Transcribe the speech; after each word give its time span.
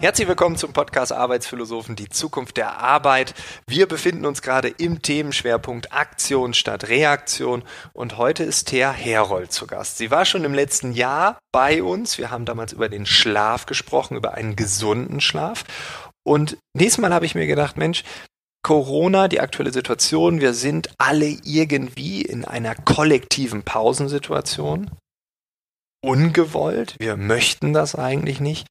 Herzlich 0.00 0.28
willkommen 0.28 0.56
zum 0.56 0.72
Podcast 0.72 1.12
Arbeitsphilosophen, 1.12 1.94
die 1.94 2.08
Zukunft 2.08 2.56
der 2.56 2.78
Arbeit. 2.78 3.34
Wir 3.66 3.86
befinden 3.86 4.24
uns 4.24 4.40
gerade 4.40 4.68
im 4.68 5.02
Themenschwerpunkt 5.02 5.92
Aktion 5.92 6.54
statt 6.54 6.88
Reaktion 6.88 7.62
und 7.92 8.16
heute 8.16 8.42
ist 8.42 8.68
Thea 8.68 8.92
Herold 8.92 9.52
zu 9.52 9.66
Gast. 9.66 9.98
Sie 9.98 10.10
war 10.10 10.24
schon 10.24 10.44
im 10.44 10.54
letzten 10.54 10.92
Jahr 10.92 11.38
bei 11.52 11.82
uns. 11.82 12.16
Wir 12.16 12.30
haben 12.30 12.46
damals 12.46 12.72
über 12.72 12.88
den 12.88 13.04
Schlaf 13.04 13.66
gesprochen, 13.66 14.16
über 14.16 14.32
einen 14.32 14.56
gesunden 14.56 15.20
Schlaf. 15.20 15.64
Und 16.24 16.56
nächstes 16.72 17.02
Mal 17.02 17.12
habe 17.12 17.26
ich 17.26 17.34
mir 17.34 17.46
gedacht, 17.46 17.76
Mensch, 17.76 18.02
Corona, 18.62 19.28
die 19.28 19.40
aktuelle 19.40 19.70
Situation, 19.70 20.40
wir 20.40 20.54
sind 20.54 20.88
alle 20.96 21.28
irgendwie 21.44 22.22
in 22.22 22.46
einer 22.46 22.74
kollektiven 22.74 23.64
Pausensituation. 23.64 24.90
Ungewollt, 26.02 26.96
wir 26.98 27.18
möchten 27.18 27.74
das 27.74 27.94
eigentlich 27.94 28.40
nicht. 28.40 28.66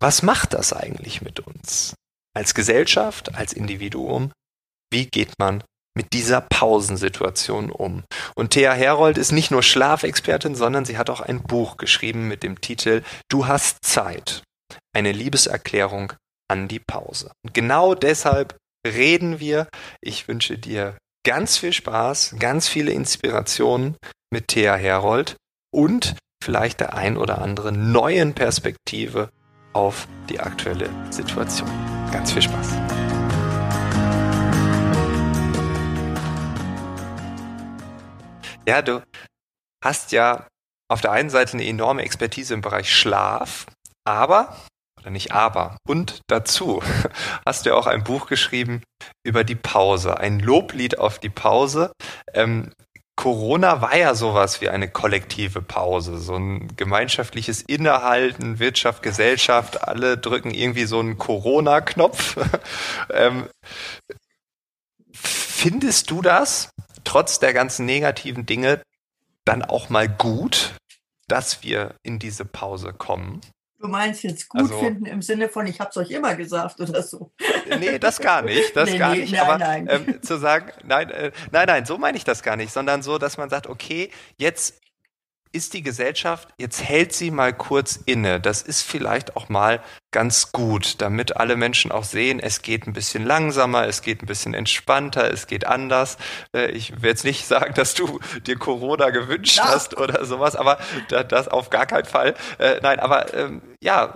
Was 0.00 0.22
macht 0.22 0.54
das 0.54 0.72
eigentlich 0.72 1.22
mit 1.22 1.40
uns? 1.40 1.94
Als 2.34 2.54
Gesellschaft, 2.54 3.34
als 3.34 3.52
Individuum? 3.52 4.32
Wie 4.90 5.06
geht 5.06 5.38
man 5.38 5.62
mit 5.96 6.12
dieser 6.12 6.40
Pausensituation 6.40 7.70
um? 7.70 8.04
Und 8.34 8.50
Thea 8.50 8.72
Herold 8.72 9.18
ist 9.18 9.32
nicht 9.32 9.50
nur 9.50 9.62
Schlafexpertin, 9.62 10.54
sondern 10.54 10.84
sie 10.84 10.98
hat 10.98 11.10
auch 11.10 11.20
ein 11.20 11.42
Buch 11.42 11.76
geschrieben 11.76 12.28
mit 12.28 12.42
dem 12.42 12.60
Titel 12.60 13.02
Du 13.28 13.46
hast 13.46 13.78
Zeit. 13.84 14.42
Eine 14.92 15.12
Liebeserklärung 15.12 16.12
an 16.48 16.68
die 16.68 16.80
Pause. 16.80 17.32
Und 17.44 17.54
genau 17.54 17.94
deshalb 17.94 18.56
reden 18.86 19.40
wir. 19.40 19.68
Ich 20.00 20.28
wünsche 20.28 20.58
dir 20.58 20.98
ganz 21.24 21.56
viel 21.56 21.72
Spaß, 21.72 22.36
ganz 22.38 22.68
viele 22.68 22.92
Inspirationen 22.92 23.96
mit 24.30 24.48
Thea 24.48 24.76
Herold 24.76 25.36
und 25.72 26.16
vielleicht 26.42 26.80
der 26.80 26.94
ein 26.94 27.16
oder 27.16 27.40
andere 27.40 27.72
neuen 27.72 28.34
Perspektive 28.34 29.30
auf 29.74 30.08
die 30.30 30.40
aktuelle 30.40 30.88
Situation. 31.10 31.68
Ganz 32.10 32.32
viel 32.32 32.42
Spaß. 32.42 32.78
Ja, 38.66 38.80
du 38.80 39.02
hast 39.84 40.12
ja 40.12 40.46
auf 40.90 41.02
der 41.02 41.12
einen 41.12 41.28
Seite 41.28 41.54
eine 41.54 41.66
enorme 41.66 42.02
Expertise 42.02 42.54
im 42.54 42.62
Bereich 42.62 42.90
Schlaf, 42.94 43.66
aber, 44.06 44.56
oder 45.00 45.10
nicht 45.10 45.32
aber, 45.32 45.76
und 45.86 46.20
dazu 46.28 46.82
hast 47.46 47.66
du 47.66 47.70
ja 47.70 47.76
auch 47.76 47.86
ein 47.86 48.04
Buch 48.04 48.26
geschrieben 48.26 48.82
über 49.26 49.44
die 49.44 49.54
Pause, 49.54 50.16
ein 50.18 50.40
Loblied 50.40 50.98
auf 50.98 51.18
die 51.18 51.30
Pause. 51.30 51.92
Ähm, 52.32 52.72
Corona 53.16 53.80
war 53.80 53.96
ja 53.96 54.14
sowas 54.14 54.60
wie 54.60 54.68
eine 54.68 54.88
kollektive 54.88 55.62
Pause, 55.62 56.18
so 56.18 56.34
ein 56.34 56.76
gemeinschaftliches 56.76 57.62
Innehalten, 57.62 58.58
Wirtschaft, 58.58 59.02
Gesellschaft, 59.02 59.86
alle 59.86 60.18
drücken 60.18 60.50
irgendwie 60.50 60.84
so 60.84 60.98
einen 60.98 61.16
Corona-Knopf. 61.16 62.36
ähm, 63.10 63.48
findest 65.12 66.10
du 66.10 66.22
das, 66.22 66.70
trotz 67.04 67.38
der 67.38 67.52
ganzen 67.52 67.86
negativen 67.86 68.46
Dinge, 68.46 68.82
dann 69.44 69.62
auch 69.62 69.88
mal 69.90 70.08
gut, 70.08 70.74
dass 71.28 71.62
wir 71.62 71.94
in 72.02 72.18
diese 72.18 72.44
Pause 72.44 72.92
kommen? 72.92 73.40
Du 73.84 73.90
meinst 73.90 74.22
jetzt 74.22 74.48
gut 74.48 74.62
also, 74.62 74.78
finden 74.78 75.04
im 75.04 75.20
Sinne 75.20 75.50
von, 75.50 75.66
ich 75.66 75.78
habe 75.78 75.90
es 75.90 75.96
euch 75.98 76.10
immer 76.10 76.34
gesagt 76.36 76.80
oder 76.80 77.02
so. 77.02 77.30
Nee, 77.78 77.98
das 77.98 78.18
gar 78.18 78.40
nicht, 78.40 78.74
das 78.74 78.88
nee, 78.90 78.96
gar 78.96 79.12
nee, 79.12 79.20
nicht. 79.20 79.32
Nein, 79.34 79.40
aber 79.42 79.58
nein. 79.58 79.88
Ähm, 79.90 80.22
zu 80.22 80.38
sagen, 80.38 80.72
nein, 80.84 81.10
äh, 81.10 81.32
nein, 81.52 81.66
nein, 81.66 81.84
so 81.84 81.98
meine 81.98 82.16
ich 82.16 82.24
das 82.24 82.42
gar 82.42 82.56
nicht, 82.56 82.72
sondern 82.72 83.02
so, 83.02 83.18
dass 83.18 83.36
man 83.36 83.50
sagt, 83.50 83.66
okay, 83.66 84.10
jetzt 84.38 84.80
ist 85.54 85.74
die 85.74 85.82
Gesellschaft, 85.82 86.48
jetzt 86.58 86.82
hält 86.82 87.12
sie 87.12 87.30
mal 87.30 87.52
kurz 87.52 87.98
inne. 88.04 88.40
Das 88.40 88.62
ist 88.62 88.82
vielleicht 88.82 89.36
auch 89.36 89.48
mal 89.48 89.82
ganz 90.10 90.52
gut, 90.52 91.00
damit 91.00 91.36
alle 91.36 91.56
Menschen 91.56 91.90
auch 91.92 92.04
sehen, 92.04 92.40
es 92.40 92.62
geht 92.62 92.86
ein 92.86 92.92
bisschen 92.92 93.24
langsamer, 93.24 93.86
es 93.86 94.02
geht 94.02 94.22
ein 94.22 94.26
bisschen 94.26 94.54
entspannter, 94.54 95.30
es 95.32 95.46
geht 95.46 95.66
anders. 95.66 96.18
Äh, 96.54 96.70
ich 96.70 97.02
will 97.02 97.10
jetzt 97.10 97.24
nicht 97.24 97.46
sagen, 97.46 97.74
dass 97.74 97.94
du 97.94 98.20
dir 98.46 98.56
Corona 98.58 99.10
gewünscht 99.10 99.56
ja. 99.56 99.64
hast 99.64 99.96
oder 99.96 100.24
sowas, 100.24 100.56
aber 100.56 100.78
das 101.08 101.48
auf 101.48 101.70
gar 101.70 101.86
keinen 101.86 102.04
Fall. 102.04 102.34
Äh, 102.58 102.80
nein, 102.82 103.00
aber 103.00 103.32
ähm, 103.34 103.62
ja, 103.82 104.14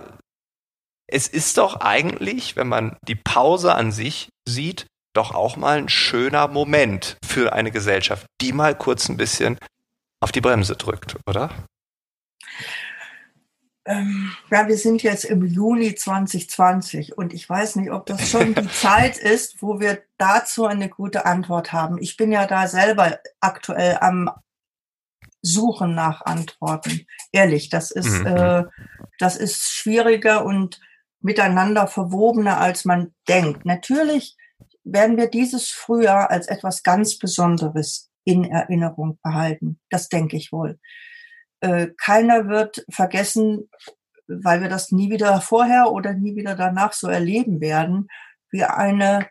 es 1.07 1.27
ist 1.27 1.57
doch 1.57 1.81
eigentlich, 1.81 2.55
wenn 2.55 2.67
man 2.67 2.97
die 3.07 3.15
Pause 3.15 3.73
an 3.73 3.91
sich 3.91 4.29
sieht, 4.47 4.85
doch 5.13 5.33
auch 5.33 5.57
mal 5.57 5.77
ein 5.77 5.89
schöner 5.89 6.47
Moment 6.47 7.17
für 7.25 7.53
eine 7.53 7.71
Gesellschaft, 7.71 8.25
die 8.41 8.53
mal 8.53 8.75
kurz 8.75 9.09
ein 9.09 9.17
bisschen 9.17 9.57
auf 10.19 10.31
die 10.31 10.41
Bremse 10.41 10.75
drückt, 10.75 11.17
oder? 11.25 11.49
Ähm, 13.85 14.31
ja, 14.51 14.67
wir 14.67 14.77
sind 14.77 15.01
jetzt 15.01 15.23
im 15.25 15.45
Juni 15.45 15.95
2020 15.95 17.17
und 17.17 17.33
ich 17.33 17.49
weiß 17.49 17.77
nicht, 17.77 17.91
ob 17.91 18.05
das 18.05 18.29
schon 18.29 18.53
die 18.53 18.67
Zeit 18.71 19.17
ist, 19.17 19.61
wo 19.61 19.79
wir 19.79 20.03
dazu 20.17 20.65
eine 20.65 20.89
gute 20.89 21.25
Antwort 21.25 21.73
haben. 21.73 21.97
Ich 21.99 22.15
bin 22.15 22.31
ja 22.31 22.45
da 22.45 22.67
selber 22.67 23.19
aktuell 23.39 23.97
am 24.01 24.29
Suchen 25.41 25.95
nach 25.95 26.21
Antworten. 26.21 27.07
Ehrlich, 27.31 27.69
das 27.69 27.91
ist, 27.91 28.19
mhm. 28.19 28.25
äh, 28.27 28.63
das 29.17 29.37
ist 29.37 29.71
schwieriger 29.71 30.45
und 30.45 30.79
miteinander 31.21 31.87
verwobener, 31.87 32.59
als 32.59 32.85
man 32.85 33.13
denkt. 33.27 33.65
Natürlich 33.65 34.37
werden 34.83 35.17
wir 35.17 35.27
dieses 35.27 35.69
Frühjahr 35.69 36.29
als 36.29 36.47
etwas 36.47 36.83
ganz 36.83 37.17
Besonderes 37.17 38.08
in 38.29 38.43
Erinnerung 38.43 39.17
behalten. 39.23 39.79
Das 39.89 40.07
denke 40.07 40.37
ich 40.37 40.51
wohl. 40.51 40.79
Äh, 41.61 41.87
keiner 41.97 42.47
wird 42.47 42.85
vergessen, 42.87 43.71
weil 44.27 44.61
wir 44.61 44.69
das 44.69 44.91
nie 44.91 45.09
wieder 45.09 45.41
vorher 45.41 45.91
oder 45.91 46.13
nie 46.13 46.35
wieder 46.35 46.53
danach 46.53 46.93
so 46.93 47.07
erleben 47.07 47.59
werden, 47.59 48.07
wie 48.51 48.63
eine 48.63 49.27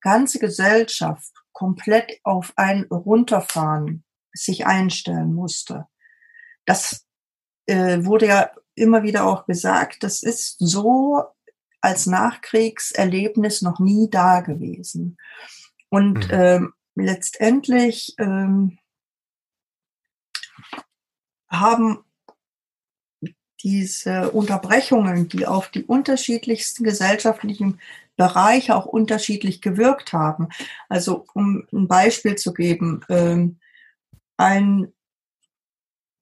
ganze 0.00 0.40
Gesellschaft 0.40 1.32
komplett 1.52 2.18
auf 2.24 2.52
ein 2.56 2.86
Runterfahren 2.90 4.02
sich 4.32 4.66
einstellen 4.66 5.32
musste. 5.32 5.86
Das 6.66 7.06
äh, 7.66 8.04
wurde 8.04 8.26
ja 8.26 8.50
immer 8.74 9.04
wieder 9.04 9.26
auch 9.26 9.46
gesagt, 9.46 10.02
das 10.02 10.24
ist 10.24 10.56
so 10.58 11.22
als 11.80 12.06
Nachkriegserlebnis 12.06 13.62
noch 13.62 13.78
nie 13.78 14.10
da 14.10 14.40
gewesen. 14.40 15.18
Und 15.88 16.26
mhm. 16.26 16.32
ähm, 16.32 16.72
letztendlich 17.02 18.14
ähm, 18.18 18.78
haben 21.48 22.04
diese 23.62 24.30
Unterbrechungen, 24.30 25.28
die 25.28 25.46
auf 25.46 25.68
die 25.68 25.84
unterschiedlichsten 25.84 26.84
gesellschaftlichen 26.84 27.78
Bereiche 28.16 28.76
auch 28.76 28.86
unterschiedlich 28.86 29.60
gewirkt 29.60 30.12
haben. 30.12 30.48
Also 30.88 31.26
um 31.34 31.66
ein 31.72 31.88
Beispiel 31.88 32.36
zu 32.36 32.52
geben, 32.52 33.00
ähm, 33.08 33.58
ein 34.36 34.92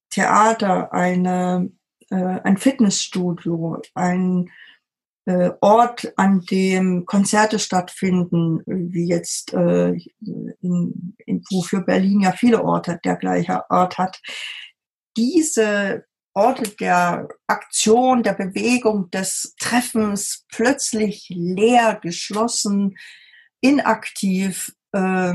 Theater, 0.09 0.91
eine, 0.91 1.71
äh, 2.09 2.15
ein 2.15 2.57
Fitnessstudio, 2.57 3.81
ein 3.93 4.49
äh, 5.29 5.51
Ort, 5.61 6.11
an 6.15 6.41
dem 6.49 7.05
Konzerte 7.05 7.59
stattfinden, 7.59 8.63
wie 8.65 9.07
jetzt 9.07 9.53
äh, 9.53 9.91
in, 9.91 11.15
in, 11.27 11.43
wofür 11.51 11.81
Berlin 11.81 12.21
ja 12.21 12.31
viele 12.31 12.63
Orte 12.63 12.99
der 13.05 13.15
gleiche 13.15 13.61
Ort 13.69 13.99
hat. 13.99 14.19
Diese 15.15 16.05
Orte 16.33 16.71
der 16.71 17.27
Aktion, 17.45 18.23
der 18.23 18.33
Bewegung, 18.33 19.11
des 19.11 19.53
Treffens 19.59 20.47
plötzlich 20.51 21.27
leer, 21.29 21.99
geschlossen, 22.01 22.97
inaktiv, 23.61 24.73
äh, 24.93 25.33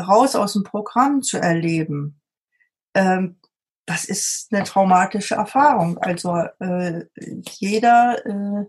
raus 0.00 0.36
aus 0.36 0.52
dem 0.52 0.62
Programm 0.62 1.22
zu 1.22 1.38
erleben. 1.38 2.20
Ähm, 2.94 3.39
das 3.90 4.04
ist 4.04 4.52
eine 4.52 4.62
traumatische 4.62 5.34
Erfahrung. 5.34 5.98
Also 5.98 6.36
äh, 6.60 7.06
jeder, 7.58 8.24
äh, 8.24 8.66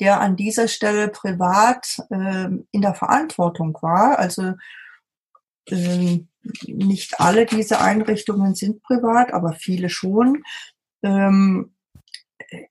der 0.00 0.20
an 0.20 0.36
dieser 0.36 0.68
Stelle 0.68 1.08
privat 1.08 1.98
äh, 2.08 2.48
in 2.70 2.80
der 2.80 2.94
Verantwortung 2.94 3.76
war, 3.82 4.18
also 4.18 4.54
äh, 5.66 6.20
nicht 6.66 7.20
alle 7.20 7.44
diese 7.44 7.80
Einrichtungen 7.82 8.54
sind 8.54 8.82
privat, 8.82 9.34
aber 9.34 9.52
viele 9.52 9.90
schon, 9.90 10.42
ähm, 11.02 11.74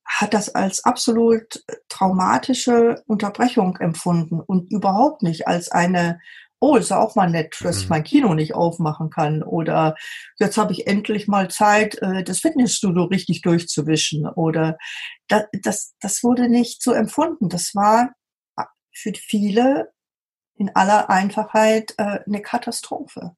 hat 0.03 0.33
das 0.33 0.55
als 0.55 0.83
absolut 0.83 1.63
traumatische 1.89 3.03
Unterbrechung 3.05 3.77
empfunden 3.77 4.39
und 4.39 4.71
überhaupt 4.71 5.21
nicht 5.21 5.47
als 5.47 5.69
eine 5.69 6.19
oh, 6.59 6.75
ist 6.75 6.89
ja 6.89 6.99
auch 6.99 7.15
mal 7.15 7.29
nett, 7.29 7.55
dass 7.61 7.77
ich 7.79 7.83
mhm. 7.85 7.89
mein 7.89 8.03
Kino 8.03 8.33
nicht 8.33 8.55
aufmachen 8.55 9.09
kann. 9.09 9.43
Oder 9.43 9.95
jetzt 10.39 10.57
habe 10.57 10.73
ich 10.73 10.87
endlich 10.87 11.27
mal 11.27 11.49
Zeit, 11.49 12.01
äh, 12.01 12.23
das 12.23 12.39
Fitnessstudio 12.39 13.03
richtig 13.05 13.41
durchzuwischen. 13.41 14.27
Oder 14.27 14.77
das, 15.27 15.43
das, 15.61 15.95
das 16.01 16.23
wurde 16.23 16.49
nicht 16.49 16.81
so 16.81 16.93
empfunden. 16.93 17.49
Das 17.49 17.75
war 17.75 18.11
für 18.93 19.13
viele 19.13 19.91
in 20.55 20.75
aller 20.75 21.09
Einfachheit 21.09 21.93
äh, 21.97 22.19
eine 22.25 22.41
Katastrophe. 22.41 23.35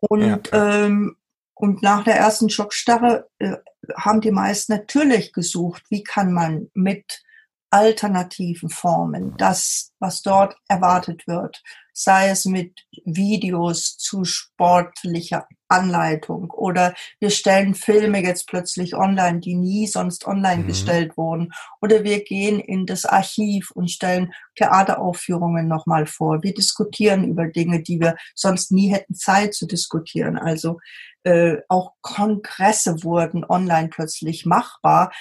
Und, 0.00 0.50
ja. 0.50 0.84
ähm, 0.84 1.16
und 1.54 1.82
nach 1.82 2.02
der 2.02 2.16
ersten 2.16 2.50
Schockstarre 2.50 3.28
äh, 3.38 3.56
haben 3.96 4.20
die 4.20 4.32
meisten 4.32 4.72
natürlich 4.72 5.32
gesucht, 5.32 5.84
wie 5.88 6.02
kann 6.02 6.32
man 6.32 6.70
mit 6.74 7.22
alternativen 7.70 8.68
Formen, 8.68 9.34
das, 9.38 9.92
was 9.98 10.22
dort 10.22 10.56
erwartet 10.68 11.26
wird, 11.26 11.62
sei 11.92 12.30
es 12.30 12.44
mit 12.44 12.86
Videos 13.04 13.96
zu 13.98 14.24
sportlicher 14.24 15.46
Anleitung 15.72 16.50
oder 16.50 16.94
wir 17.18 17.30
stellen 17.30 17.74
Filme 17.74 18.22
jetzt 18.22 18.46
plötzlich 18.46 18.94
online, 18.94 19.40
die 19.40 19.54
nie 19.54 19.86
sonst 19.86 20.26
online 20.26 20.62
mhm. 20.62 20.66
gestellt 20.66 21.16
wurden 21.16 21.52
oder 21.80 22.04
wir 22.04 22.22
gehen 22.22 22.60
in 22.60 22.84
das 22.84 23.06
Archiv 23.06 23.70
und 23.70 23.90
stellen 23.90 24.32
Theateraufführungen 24.56 25.66
nochmal 25.68 26.06
vor. 26.06 26.42
Wir 26.42 26.52
diskutieren 26.52 27.24
über 27.24 27.46
Dinge, 27.46 27.82
die 27.82 28.00
wir 28.00 28.16
sonst 28.34 28.70
nie 28.70 28.88
hätten 28.88 29.14
Zeit 29.14 29.54
zu 29.54 29.66
diskutieren. 29.66 30.36
Also 30.36 30.78
äh, 31.24 31.58
auch 31.68 31.92
Kongresse 32.00 33.04
wurden 33.04 33.44
online 33.44 33.88
plötzlich 33.88 34.46
machbar, 34.46 35.12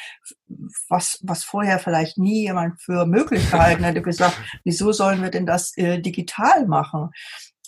was, 0.90 1.20
was 1.22 1.44
vorher 1.44 1.80
vielleicht 1.80 2.18
nie 2.18 2.42
jemand 2.42 2.82
für 2.82 3.06
möglich 3.06 3.50
gehalten 3.50 3.84
hätte, 3.84 4.02
gesagt, 4.02 4.38
wieso 4.64 4.92
sollen 4.92 5.22
wir 5.22 5.30
denn 5.30 5.46
das 5.46 5.76
äh, 5.78 6.00
digital 6.00 6.66
machen? 6.68 7.12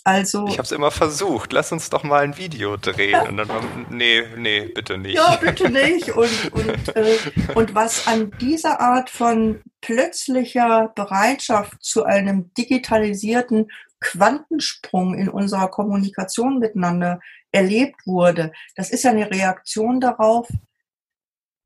Also. 0.06 0.46
Ich 0.48 0.58
habe 0.58 0.64
es 0.64 0.72
immer 0.72 0.90
versucht. 0.90 1.54
Lass 1.54 1.72
uns 1.72 1.88
doch 1.88 2.04
mal 2.04 2.22
ein 2.22 2.36
Video 2.36 2.76
drehen. 2.76 3.20
Und 3.28 3.38
dann 3.38 3.48
war, 3.48 3.62
nee, 3.88 4.22
nee, 4.36 4.66
bitte 4.66 4.98
nicht. 4.98 5.14
Ja, 5.14 5.36
bitte 5.36 5.70
nicht. 5.70 6.10
Und, 6.10 6.52
und, 6.52 6.96
äh, 6.96 7.16
und 7.54 7.74
was 7.74 8.06
an 8.06 8.30
dieser 8.38 8.80
Art 8.80 9.08
von 9.08 9.62
plötzlicher 9.80 10.92
Bereitschaft 10.94 11.82
zu 11.82 12.04
einem 12.04 12.52
digitalisierten 12.52 13.70
Quantensprung 14.00 15.14
in 15.14 15.30
unserer 15.30 15.68
Kommunikation 15.68 16.58
miteinander 16.58 17.20
erlebt 17.54 18.06
wurde, 18.06 18.52
das 18.74 18.90
ist 18.90 19.04
ja 19.04 19.10
eine 19.10 19.30
Reaktion 19.30 20.00
darauf, 20.00 20.48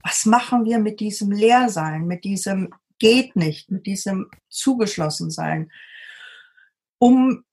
was 0.02 0.26
machen 0.26 0.64
wir 0.64 0.79
mit 0.79 1.00
diesem 1.00 1.32
Leersein, 1.32 2.06
mit 2.06 2.25
diesem 2.25 2.73
geht 2.99 3.37
nicht, 3.37 3.70
mit 3.70 3.87
diesem 3.87 4.31
Zugeschlossensein, 4.49 5.70
um 6.99 7.44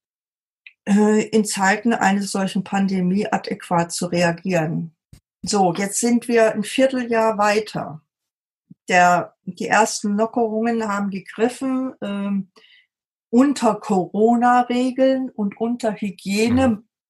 äh, 0.88 1.28
in 1.30 1.46
Zeiten 1.46 1.94
eines 1.94 2.32
solchen 2.32 2.64
Pandemie 2.64 3.28
adäquat 3.28 3.92
zu 3.92 4.08
reagieren. 4.08 4.96
So, 5.42 5.74
jetzt 5.74 6.00
sind 6.00 6.28
wir 6.28 6.54
ein 6.54 6.64
Vierteljahr 6.64 7.38
weiter. 7.38 8.02
Der, 8.90 9.36
die 9.46 9.68
ersten 9.68 10.18
Lockerungen 10.18 10.88
haben 10.88 11.10
gegriffen 11.10 11.94
ähm, 12.02 12.52
unter 13.30 13.76
Corona-Regeln 13.76 15.30
und 15.30 15.58
unter 15.60 16.00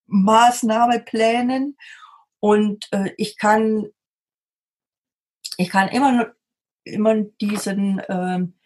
Hygienemaßnahmeplänen. 0.08 1.76
Und 2.40 2.86
äh, 2.92 3.12
ich 3.16 3.36
kann, 3.38 3.86
ich 5.56 5.70
kann 5.70 5.88
immer, 5.88 6.32
immer 6.84 7.14
diesen 7.40 8.02
ähm, 8.08 8.56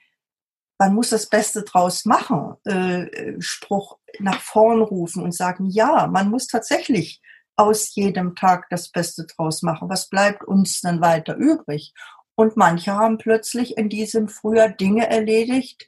man 0.81 0.94
muss 0.94 1.10
das 1.10 1.28
Beste 1.28 1.62
draus 1.62 2.06
machen, 2.06 2.56
äh, 2.64 3.38
Spruch 3.38 3.98
nach 4.19 4.40
vorn 4.40 4.81
rufen 4.81 5.22
und 5.22 5.34
sagen, 5.34 5.69
ja, 5.69 6.06
man 6.06 6.31
muss 6.31 6.46
tatsächlich 6.46 7.20
aus 7.54 7.94
jedem 7.94 8.34
Tag 8.34 8.66
das 8.70 8.88
Beste 8.90 9.26
draus 9.26 9.60
machen. 9.60 9.90
Was 9.90 10.08
bleibt 10.08 10.42
uns 10.42 10.81
dann 10.81 11.02
weiter 11.02 11.37
übrig? 11.37 11.92
Und 12.34 12.56
manche 12.56 12.94
haben 12.94 13.19
plötzlich 13.19 13.76
in 13.76 13.90
diesem 13.90 14.28
Frühjahr 14.28 14.70
Dinge 14.70 15.10
erledigt, 15.10 15.87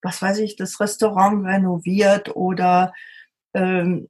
was 0.00 0.22
weiß 0.22 0.38
ich, 0.38 0.54
das 0.54 0.78
Restaurant 0.78 1.44
renoviert 1.44 2.36
oder 2.36 2.94
ähm, 3.52 4.08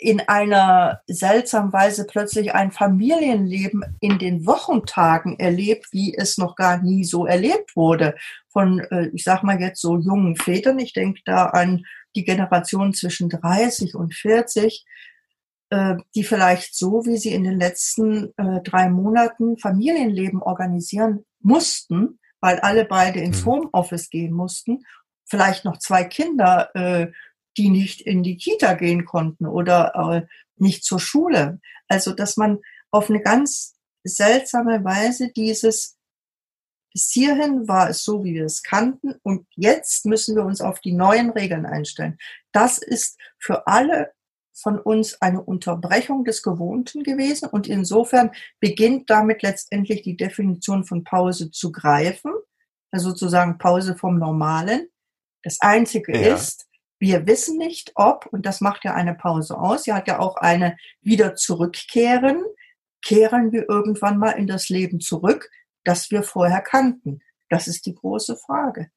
in 0.00 0.20
einer 0.20 1.02
seltsamen 1.06 1.72
Weise 1.72 2.06
plötzlich 2.06 2.54
ein 2.54 2.72
Familienleben 2.72 3.84
in 4.00 4.18
den 4.18 4.46
Wochentagen 4.46 5.38
erlebt, 5.38 5.88
wie 5.92 6.14
es 6.16 6.38
noch 6.38 6.56
gar 6.56 6.82
nie 6.82 7.04
so 7.04 7.26
erlebt 7.26 7.76
wurde. 7.76 8.14
Von, 8.48 8.80
äh, 8.90 9.08
ich 9.12 9.24
sag 9.24 9.42
mal 9.42 9.60
jetzt 9.60 9.80
so 9.80 9.98
jungen 9.98 10.36
Vätern. 10.36 10.78
Ich 10.78 10.94
denke 10.94 11.20
da 11.26 11.46
an 11.46 11.84
die 12.16 12.24
Generation 12.24 12.94
zwischen 12.94 13.28
30 13.28 13.94
und 13.94 14.14
40, 14.14 14.86
äh, 15.68 15.96
die 16.14 16.24
vielleicht 16.24 16.74
so, 16.74 17.04
wie 17.04 17.18
sie 17.18 17.34
in 17.34 17.44
den 17.44 17.58
letzten 17.58 18.32
äh, 18.38 18.62
drei 18.64 18.88
Monaten 18.88 19.58
Familienleben 19.58 20.42
organisieren 20.42 21.26
mussten, 21.40 22.18
weil 22.40 22.58
alle 22.60 22.86
beide 22.86 23.20
ins 23.20 23.44
mhm. 23.44 23.50
Homeoffice 23.50 24.08
gehen 24.08 24.32
mussten, 24.32 24.78
vielleicht 25.26 25.66
noch 25.66 25.78
zwei 25.78 26.04
Kinder 26.04 26.70
die 27.56 27.70
nicht 27.70 28.00
in 28.00 28.22
die 28.22 28.36
Kita 28.36 28.74
gehen 28.74 29.04
konnten 29.04 29.46
oder 29.46 29.94
äh, 29.94 30.26
nicht 30.56 30.84
zur 30.84 31.00
Schule. 31.00 31.60
Also, 31.88 32.12
dass 32.12 32.36
man 32.36 32.58
auf 32.90 33.10
eine 33.10 33.20
ganz 33.20 33.74
seltsame 34.04 34.84
Weise 34.84 35.30
dieses 35.32 35.96
bis 36.92 37.10
hierhin 37.12 37.68
war 37.68 37.88
es 37.88 38.02
so, 38.02 38.24
wie 38.24 38.34
wir 38.34 38.44
es 38.44 38.62
kannten 38.62 39.14
und 39.22 39.46
jetzt 39.54 40.06
müssen 40.06 40.34
wir 40.34 40.44
uns 40.44 40.60
auf 40.60 40.80
die 40.80 40.92
neuen 40.92 41.30
Regeln 41.30 41.66
einstellen. 41.66 42.18
Das 42.52 42.78
ist 42.78 43.16
für 43.38 43.66
alle 43.66 44.12
von 44.52 44.78
uns 44.78 45.20
eine 45.22 45.42
Unterbrechung 45.42 46.24
des 46.24 46.42
Gewohnten 46.42 47.02
gewesen 47.02 47.48
und 47.48 47.66
insofern 47.66 48.30
beginnt 48.58 49.08
damit 49.08 49.42
letztendlich 49.42 50.02
die 50.02 50.16
Definition 50.16 50.84
von 50.84 51.04
Pause 51.04 51.50
zu 51.50 51.72
greifen, 51.72 52.32
also 52.90 53.10
sozusagen 53.10 53.58
Pause 53.58 53.96
vom 53.96 54.18
Normalen. 54.18 54.88
Das 55.42 55.60
Einzige 55.60 56.12
ja. 56.12 56.34
ist, 56.34 56.66
wir 57.00 57.26
wissen 57.26 57.56
nicht, 57.56 57.92
ob, 57.94 58.26
und 58.26 58.46
das 58.46 58.60
macht 58.60 58.84
ja 58.84 58.94
eine 58.94 59.14
Pause 59.14 59.58
aus, 59.58 59.84
sie 59.84 59.92
hat 59.92 60.06
ja 60.06 60.18
auch 60.18 60.36
eine 60.36 60.76
wieder 61.00 61.34
zurückkehren, 61.34 62.44
kehren 63.02 63.52
wir 63.52 63.68
irgendwann 63.68 64.18
mal 64.18 64.32
in 64.32 64.46
das 64.46 64.68
Leben 64.68 65.00
zurück, 65.00 65.50
das 65.82 66.10
wir 66.10 66.22
vorher 66.22 66.60
kannten. 66.60 67.20
Das 67.48 67.66
ist 67.66 67.86
die 67.86 67.94
große 67.94 68.36
Frage. 68.36 68.90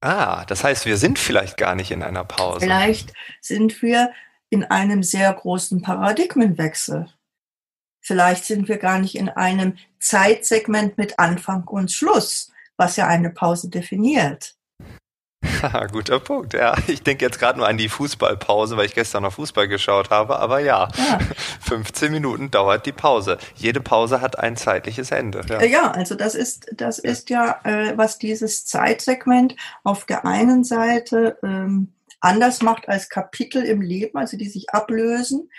Ah, 0.00 0.44
das 0.46 0.64
heißt, 0.64 0.84
wir 0.84 0.96
sind 0.96 1.20
vielleicht 1.20 1.56
gar 1.56 1.76
nicht 1.76 1.92
in 1.92 2.02
einer 2.02 2.24
Pause. 2.24 2.60
Vielleicht 2.60 3.12
sind 3.40 3.80
wir 3.82 4.12
in 4.50 4.64
einem 4.64 5.04
sehr 5.04 5.32
großen 5.32 5.80
Paradigmenwechsel. 5.80 7.08
Vielleicht 8.00 8.44
sind 8.44 8.68
wir 8.68 8.78
gar 8.78 8.98
nicht 8.98 9.14
in 9.14 9.28
einem 9.28 9.76
Zeitsegment 10.00 10.98
mit 10.98 11.20
Anfang 11.20 11.68
und 11.68 11.92
Schluss, 11.92 12.50
was 12.76 12.96
ja 12.96 13.06
eine 13.06 13.30
Pause 13.30 13.70
definiert. 13.70 14.56
Guter 15.92 16.20
Punkt, 16.20 16.54
ja. 16.54 16.74
Ich 16.86 17.02
denke 17.02 17.24
jetzt 17.24 17.38
gerade 17.38 17.58
nur 17.58 17.68
an 17.68 17.76
die 17.76 17.88
Fußballpause, 17.88 18.76
weil 18.76 18.86
ich 18.86 18.94
gestern 18.94 19.22
noch 19.22 19.32
Fußball 19.32 19.68
geschaut 19.68 20.10
habe, 20.10 20.38
aber 20.38 20.60
ja, 20.60 20.88
ja. 20.96 21.18
15 21.60 22.10
Minuten 22.12 22.50
dauert 22.50 22.86
die 22.86 22.92
Pause. 22.92 23.38
Jede 23.54 23.80
Pause 23.80 24.20
hat 24.20 24.38
ein 24.38 24.56
zeitliches 24.56 25.10
Ende. 25.10 25.42
Ja, 25.48 25.62
ja 25.62 25.90
also 25.90 26.14
das 26.14 26.34
ist, 26.34 26.66
das 26.74 26.98
ist 26.98 27.30
ja, 27.30 27.60
äh, 27.64 27.96
was 27.96 28.18
dieses 28.18 28.64
Zeitsegment 28.66 29.56
auf 29.84 30.04
der 30.04 30.24
einen 30.24 30.64
Seite 30.64 31.38
ähm, 31.42 31.92
anders 32.20 32.62
macht 32.62 32.88
als 32.88 33.08
Kapitel 33.08 33.62
im 33.64 33.80
Leben, 33.80 34.16
also 34.18 34.36
die 34.36 34.48
sich 34.48 34.70
ablösen. 34.70 35.50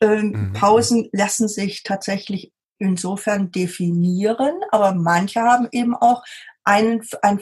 Ähm, 0.00 0.30
mhm. 0.30 0.52
Pausen 0.52 1.08
lassen 1.12 1.48
sich 1.48 1.82
tatsächlich 1.82 2.52
insofern 2.78 3.50
definieren, 3.50 4.60
aber 4.70 4.92
manche 4.92 5.40
haben 5.40 5.68
eben 5.72 5.94
auch 5.94 6.22
einen, 6.66 7.00
ein, 7.22 7.40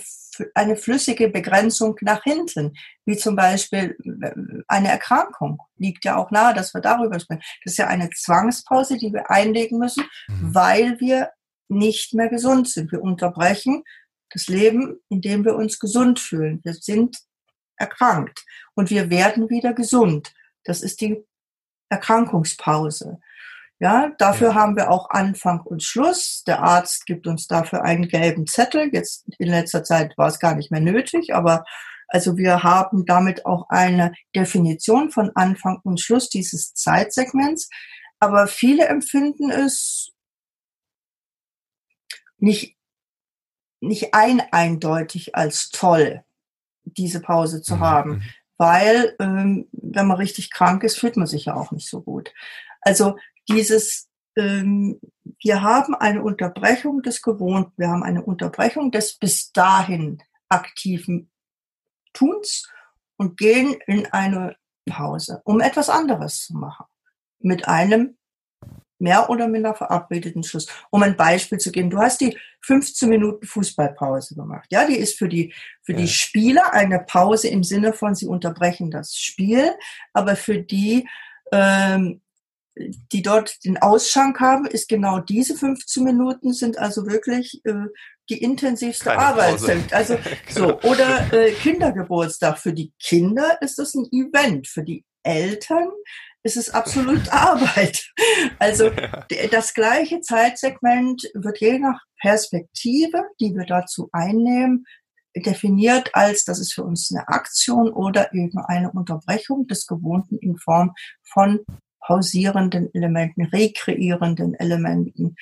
eine 0.54 0.76
flüssige 0.76 1.30
Begrenzung 1.30 1.96
nach 2.02 2.22
hinten, 2.22 2.74
wie 3.06 3.16
zum 3.16 3.36
Beispiel 3.36 3.96
äh, 4.22 4.32
eine 4.68 4.88
Erkrankung. 4.88 5.62
Liegt 5.76 6.04
ja 6.04 6.16
auch 6.16 6.30
nahe, 6.30 6.54
dass 6.54 6.74
wir 6.74 6.82
darüber 6.82 7.18
sprechen. 7.18 7.42
Das 7.64 7.72
ist 7.72 7.78
ja 7.78 7.86
eine 7.86 8.10
Zwangspause, 8.10 8.98
die 8.98 9.12
wir 9.12 9.30
einlegen 9.30 9.78
müssen, 9.78 10.04
mhm. 10.28 10.54
weil 10.54 11.00
wir 11.00 11.30
nicht 11.68 12.12
mehr 12.12 12.28
gesund 12.28 12.68
sind. 12.68 12.92
Wir 12.92 13.02
unterbrechen 13.02 13.82
das 14.30 14.48
Leben, 14.48 15.00
indem 15.08 15.44
wir 15.44 15.56
uns 15.56 15.78
gesund 15.78 16.20
fühlen. 16.20 16.60
Wir 16.62 16.74
sind 16.74 17.18
erkrankt 17.76 18.44
und 18.74 18.90
wir 18.90 19.08
werden 19.08 19.48
wieder 19.48 19.72
gesund. 19.72 20.34
Das 20.64 20.82
ist 20.82 21.00
die 21.00 21.24
Erkrankungspause. 21.88 23.20
Ja, 23.80 24.12
dafür 24.18 24.50
ja. 24.50 24.54
haben 24.54 24.76
wir 24.76 24.90
auch 24.90 25.10
Anfang 25.10 25.60
und 25.60 25.82
Schluss. 25.82 26.44
Der 26.46 26.62
Arzt 26.62 27.06
gibt 27.06 27.26
uns 27.26 27.46
dafür 27.46 27.82
einen 27.82 28.08
gelben 28.08 28.46
Zettel. 28.46 28.90
Jetzt 28.92 29.26
in 29.38 29.48
letzter 29.48 29.82
Zeit 29.82 30.16
war 30.16 30.28
es 30.28 30.38
gar 30.38 30.54
nicht 30.54 30.70
mehr 30.70 30.80
nötig, 30.80 31.34
aber 31.34 31.64
also 32.08 32.36
wir 32.36 32.62
haben 32.62 33.06
damit 33.06 33.44
auch 33.46 33.68
eine 33.70 34.12
Definition 34.36 35.10
von 35.10 35.32
Anfang 35.34 35.80
und 35.82 36.00
Schluss 36.00 36.28
dieses 36.28 36.74
Zeitsegments. 36.74 37.68
Aber 38.20 38.46
viele 38.46 38.86
empfinden 38.86 39.50
es 39.50 40.12
nicht, 42.38 42.76
nicht 43.80 44.14
ein 44.14 44.40
eindeutig 44.52 45.34
als 45.34 45.70
toll, 45.70 46.22
diese 46.84 47.20
Pause 47.20 47.62
zu 47.62 47.76
mhm. 47.76 47.80
haben. 47.80 48.10
Mhm. 48.10 48.22
Weil, 48.56 49.16
ähm, 49.18 49.68
wenn 49.72 50.06
man 50.06 50.16
richtig 50.16 50.52
krank 50.52 50.84
ist, 50.84 50.98
fühlt 50.98 51.16
man 51.16 51.26
sich 51.26 51.46
ja 51.46 51.54
auch 51.54 51.72
nicht 51.72 51.88
so 51.88 52.00
gut. 52.00 52.32
Also 52.84 53.16
dieses, 53.48 54.08
ähm, 54.36 55.00
wir 55.42 55.62
haben 55.62 55.94
eine 55.94 56.22
Unterbrechung 56.22 57.02
des 57.02 57.22
Gewohnten, 57.22 57.72
wir 57.76 57.88
haben 57.88 58.02
eine 58.02 58.22
Unterbrechung 58.22 58.90
des 58.90 59.18
bis 59.18 59.52
dahin 59.52 60.22
aktiven 60.48 61.30
Tuns 62.12 62.70
und 63.16 63.36
gehen 63.36 63.76
in 63.86 64.06
eine 64.06 64.56
Pause, 64.86 65.40
um 65.44 65.60
etwas 65.60 65.88
anderes 65.88 66.46
zu 66.46 66.54
machen. 66.54 66.86
Mit 67.40 67.66
einem 67.66 68.16
mehr 68.98 69.28
oder 69.28 69.48
minder 69.48 69.74
verabredeten 69.74 70.42
Schluss. 70.42 70.66
Um 70.90 71.02
ein 71.02 71.16
Beispiel 71.16 71.58
zu 71.58 71.70
geben, 71.70 71.90
du 71.90 71.98
hast 71.98 72.20
die 72.20 72.38
15 72.62 73.08
Minuten 73.08 73.46
Fußballpause 73.46 74.34
gemacht. 74.34 74.66
Ja, 74.70 74.86
die 74.86 74.96
ist 74.96 75.18
für 75.18 75.28
die, 75.28 75.52
für 75.82 75.92
ja. 75.92 75.98
die 75.98 76.08
Spieler 76.08 76.72
eine 76.72 77.00
Pause 77.00 77.48
im 77.48 77.64
Sinne 77.64 77.92
von, 77.92 78.14
sie 78.14 78.26
unterbrechen 78.26 78.90
das 78.90 79.16
Spiel, 79.16 79.72
aber 80.12 80.36
für 80.36 80.58
die, 80.58 81.08
ähm, 81.52 82.22
die 82.76 83.22
dort 83.22 83.64
den 83.64 83.78
Ausschank 83.78 84.40
haben, 84.40 84.66
ist 84.66 84.88
genau 84.88 85.20
diese 85.20 85.54
15 85.54 86.02
Minuten 86.02 86.52
sind 86.52 86.78
also 86.78 87.06
wirklich 87.06 87.60
äh, 87.64 87.86
die 88.30 88.42
intensivste 88.42 89.04
Keine 89.04 89.18
Arbeit. 89.20 89.92
Also 89.92 90.18
so 90.48 90.80
oder 90.80 91.32
äh, 91.32 91.52
Kindergeburtstag 91.52 92.58
für 92.58 92.72
die 92.72 92.92
Kinder 93.00 93.58
ist 93.60 93.78
das 93.78 93.94
ein 93.94 94.06
Event, 94.10 94.66
für 94.66 94.82
die 94.82 95.04
Eltern 95.22 95.88
ist 96.42 96.56
es 96.56 96.70
absolut 96.70 97.28
Arbeit. 97.32 98.12
Also 98.58 98.90
das 99.50 99.74
gleiche 99.74 100.20
Zeitsegment 100.20 101.30
wird 101.34 101.60
je 101.60 101.78
nach 101.78 102.00
Perspektive, 102.20 103.24
die 103.40 103.54
wir 103.54 103.64
dazu 103.66 104.08
einnehmen, 104.12 104.84
definiert 105.36 106.10
als, 106.14 106.44
das 106.44 106.60
ist 106.60 106.74
für 106.74 106.84
uns 106.84 107.10
eine 107.10 107.26
Aktion 107.28 107.92
oder 107.92 108.32
eben 108.34 108.58
eine 108.58 108.92
Unterbrechung 108.92 109.66
des 109.66 109.86
Gewohnten 109.86 110.38
in 110.38 110.56
Form 110.58 110.94
von 111.22 111.64
pausierenden 112.06 112.92
Elementen, 112.94 113.44
rekreierenden 113.44 114.54
Elementen. 114.54 115.36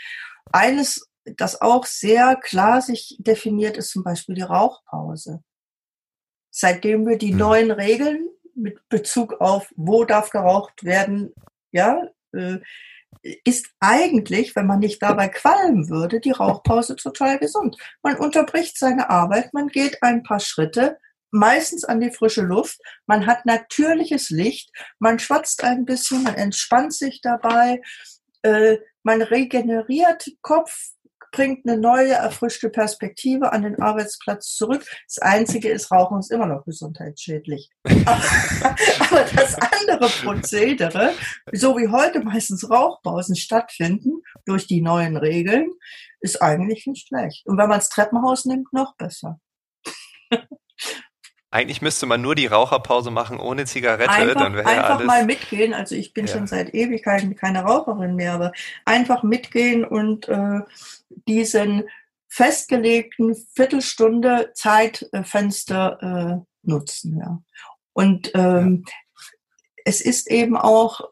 Eines, 0.52 1.08
das 1.24 1.60
auch 1.60 1.86
sehr 1.86 2.36
klar 2.36 2.80
sich 2.80 3.16
definiert, 3.18 3.76
ist 3.76 3.90
zum 3.90 4.04
Beispiel 4.04 4.34
die 4.34 4.42
Rauchpause. 4.42 5.42
Seitdem 6.50 7.06
wir 7.06 7.18
die 7.18 7.32
mhm. 7.32 7.38
neuen 7.38 7.70
Regeln 7.70 8.28
mit 8.54 8.88
Bezug 8.88 9.40
auf, 9.40 9.72
wo 9.76 10.04
darf 10.04 10.30
geraucht 10.30 10.84
werden, 10.84 11.32
ja, 11.70 12.02
äh, 12.32 12.58
ist 13.44 13.68
eigentlich, 13.78 14.56
wenn 14.56 14.66
man 14.66 14.80
nicht 14.80 15.02
dabei 15.02 15.28
qualmen 15.28 15.88
würde, 15.88 16.20
die 16.20 16.30
Rauchpause 16.30 16.96
total 16.96 17.38
gesund. 17.38 17.76
Man 18.02 18.16
unterbricht 18.16 18.78
seine 18.78 19.10
Arbeit, 19.10 19.52
man 19.52 19.68
geht 19.68 20.02
ein 20.02 20.22
paar 20.22 20.40
Schritte, 20.40 20.98
meistens 21.32 21.84
an 21.84 22.00
die 22.00 22.12
frische 22.12 22.42
Luft, 22.42 22.78
man 23.06 23.26
hat 23.26 23.46
natürliches 23.46 24.30
Licht, 24.30 24.70
man 25.00 25.18
schwatzt 25.18 25.64
ein 25.64 25.84
bisschen, 25.84 26.22
man 26.22 26.36
entspannt 26.36 26.94
sich 26.94 27.20
dabei, 27.20 27.80
äh, 28.42 28.76
man 29.02 29.22
regeneriert 29.22 30.30
Kopf, 30.42 30.92
bringt 31.32 31.66
eine 31.66 31.80
neue, 31.80 32.12
erfrischte 32.12 32.68
Perspektive 32.68 33.52
an 33.52 33.62
den 33.62 33.80
Arbeitsplatz 33.80 34.54
zurück. 34.54 34.84
Das 35.08 35.18
Einzige 35.18 35.70
ist, 35.70 35.90
Rauchen 35.90 36.18
ist 36.18 36.30
immer 36.30 36.46
noch 36.46 36.64
gesundheitsschädlich. 36.64 37.70
Aber 37.84 39.24
das 39.34 39.56
andere 39.58 40.10
Prozedere, 40.22 41.14
so 41.52 41.76
wie 41.78 41.88
heute 41.88 42.20
meistens 42.20 42.68
Rauchpausen 42.68 43.34
stattfinden, 43.34 44.22
durch 44.44 44.66
die 44.66 44.82
neuen 44.82 45.16
Regeln, 45.16 45.70
ist 46.20 46.42
eigentlich 46.42 46.86
nicht 46.86 47.08
schlecht. 47.08 47.46
Und 47.46 47.56
wenn 47.56 47.68
man 47.68 47.78
das 47.78 47.88
Treppenhaus 47.88 48.44
nimmt, 48.44 48.70
noch 48.72 48.94
besser. 48.96 49.40
Eigentlich 51.52 51.82
müsste 51.82 52.06
man 52.06 52.22
nur 52.22 52.34
die 52.34 52.46
Raucherpause 52.46 53.10
machen 53.10 53.38
ohne 53.38 53.66
Zigarette, 53.66 54.10
einfach, 54.10 54.40
dann 54.40 54.54
wäre 54.54 54.66
einfach 54.66 54.96
alles. 54.96 55.06
mal 55.06 55.26
mitgehen. 55.26 55.74
Also 55.74 55.94
ich 55.94 56.14
bin 56.14 56.26
ja. 56.26 56.32
schon 56.32 56.46
seit 56.46 56.72
Ewigkeiten 56.72 57.36
keine 57.36 57.60
Raucherin 57.60 58.16
mehr, 58.16 58.32
aber 58.32 58.52
einfach 58.86 59.22
mitgehen 59.22 59.84
und 59.84 60.28
äh, 60.30 60.60
diesen 61.28 61.84
festgelegten 62.28 63.36
Viertelstunde 63.54 64.52
Zeitfenster 64.54 66.42
äh, 66.42 66.66
nutzen. 66.66 67.18
Ja. 67.18 67.42
Und 67.92 68.30
ähm, 68.34 68.84
ja. 68.88 68.94
es 69.84 70.00
ist 70.00 70.30
eben 70.30 70.56
auch 70.56 71.02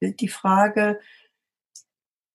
die 0.00 0.28
Frage, 0.28 1.00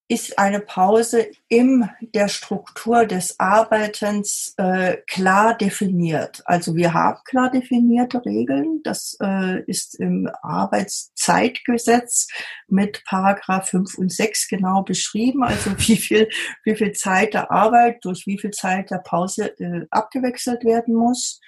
ist 0.08 0.38
eine 0.38 0.60
Pause 0.60 1.32
in 1.48 1.90
der 2.00 2.28
Struktur 2.28 3.08
des 3.08 3.40
Arbeitens 3.40 4.54
äh, 4.58 4.98
klar 5.08 5.58
definiert. 5.58 6.44
Also 6.46 6.76
wir 6.76 6.94
haben 6.94 7.20
klar 7.26 7.50
definierte 7.50 8.24
Regeln. 8.24 8.82
Das 8.84 9.18
äh, 9.20 9.64
ist 9.64 9.96
im 9.96 10.30
Arbeitszeitgesetz 10.44 12.28
mit 12.68 13.04
Paragraph 13.06 13.70
5 13.70 13.98
und 13.98 14.12
6 14.12 14.48
genau 14.48 14.84
beschrieben. 14.84 15.44
Also 15.44 15.72
wie 15.78 15.98
viel, 15.98 16.30
wie 16.64 16.76
viel 16.76 16.92
Zeit 16.92 17.34
der 17.34 17.50
Arbeit 17.52 18.06
durch 18.06 18.28
wie 18.28 18.38
viel 18.38 18.52
Zeit 18.52 18.92
der 18.92 19.00
Pause 19.00 19.60
äh, 19.60 19.88
abgewechselt 19.90 20.64
werden 20.64 20.94
muss. 20.94 21.40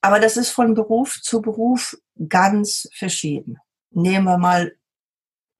Aber 0.00 0.20
das 0.20 0.38
ist 0.38 0.50
von 0.50 0.72
Beruf 0.72 1.20
zu 1.22 1.42
Beruf 1.42 1.98
ganz 2.28 2.88
verschieden. 2.94 3.58
Nehmen 3.90 4.24
wir 4.24 4.38
mal 4.38 4.72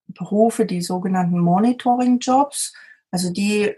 Berufe, 0.09 0.67
die 0.67 0.83
sogenannten 0.83 1.39
Monitoring-Jobs, 1.39 2.75
also 3.11 3.31
die 3.33 3.75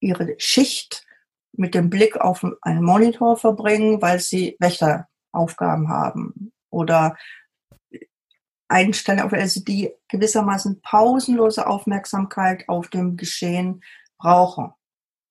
ihre 0.00 0.34
Schicht 0.38 1.06
mit 1.52 1.74
dem 1.74 1.90
Blick 1.90 2.16
auf 2.16 2.44
einen 2.62 2.82
Monitor 2.82 3.36
verbringen, 3.36 4.02
weil 4.02 4.20
sie 4.20 4.56
Wächteraufgaben 4.58 5.88
haben 5.88 6.52
oder 6.70 7.16
Einstellungen, 8.68 9.32
also 9.34 9.60
die 9.60 9.92
gewissermaßen 10.08 10.80
pausenlose 10.82 11.66
Aufmerksamkeit 11.66 12.68
auf 12.68 12.88
dem 12.88 13.16
Geschehen 13.16 13.82
brauchen. 14.18 14.72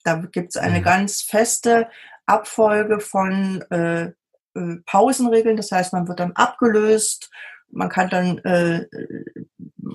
Da 0.04 0.16
gibt 0.16 0.56
es 0.56 0.58
eine 0.58 0.80
mhm. 0.80 0.84
ganz 0.84 1.22
feste 1.22 1.90
Abfolge 2.26 3.00
von 3.00 3.62
äh, 3.70 4.12
äh, 4.56 4.76
Pausenregeln, 4.86 5.58
das 5.58 5.72
heißt, 5.72 5.94
man 5.94 6.08
wird 6.08 6.20
dann 6.20 6.34
abgelöst, 6.34 7.30
man 7.70 7.90
kann 7.90 8.10
dann 8.10 8.38
äh, 8.40 8.86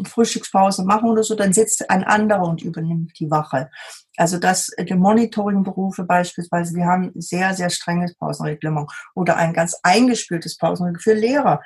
Frühstückspause 0.05 0.85
machen 0.85 1.09
oder 1.09 1.23
so, 1.23 1.35
dann 1.35 1.52
sitzt 1.52 1.88
ein 1.90 2.05
anderer 2.05 2.47
und 2.47 2.62
übernimmt 2.62 3.12
die 3.19 3.31
Wache. 3.31 3.71
Also 4.17 4.38
das, 4.38 4.71
die 4.78 4.95
Monitoringberufe 4.95 6.05
beispielsweise, 6.05 6.75
wir 6.75 6.87
haben 6.87 7.12
sehr, 7.14 7.55
sehr 7.55 7.71
strenges 7.71 8.14
Pausenreglement 8.17 8.90
oder 9.14 9.37
ein 9.37 9.52
ganz 9.52 9.78
eingespieltes 9.83 10.57
Pausenreglement 10.57 11.02
für 11.02 11.14
Lehrer. 11.14 11.61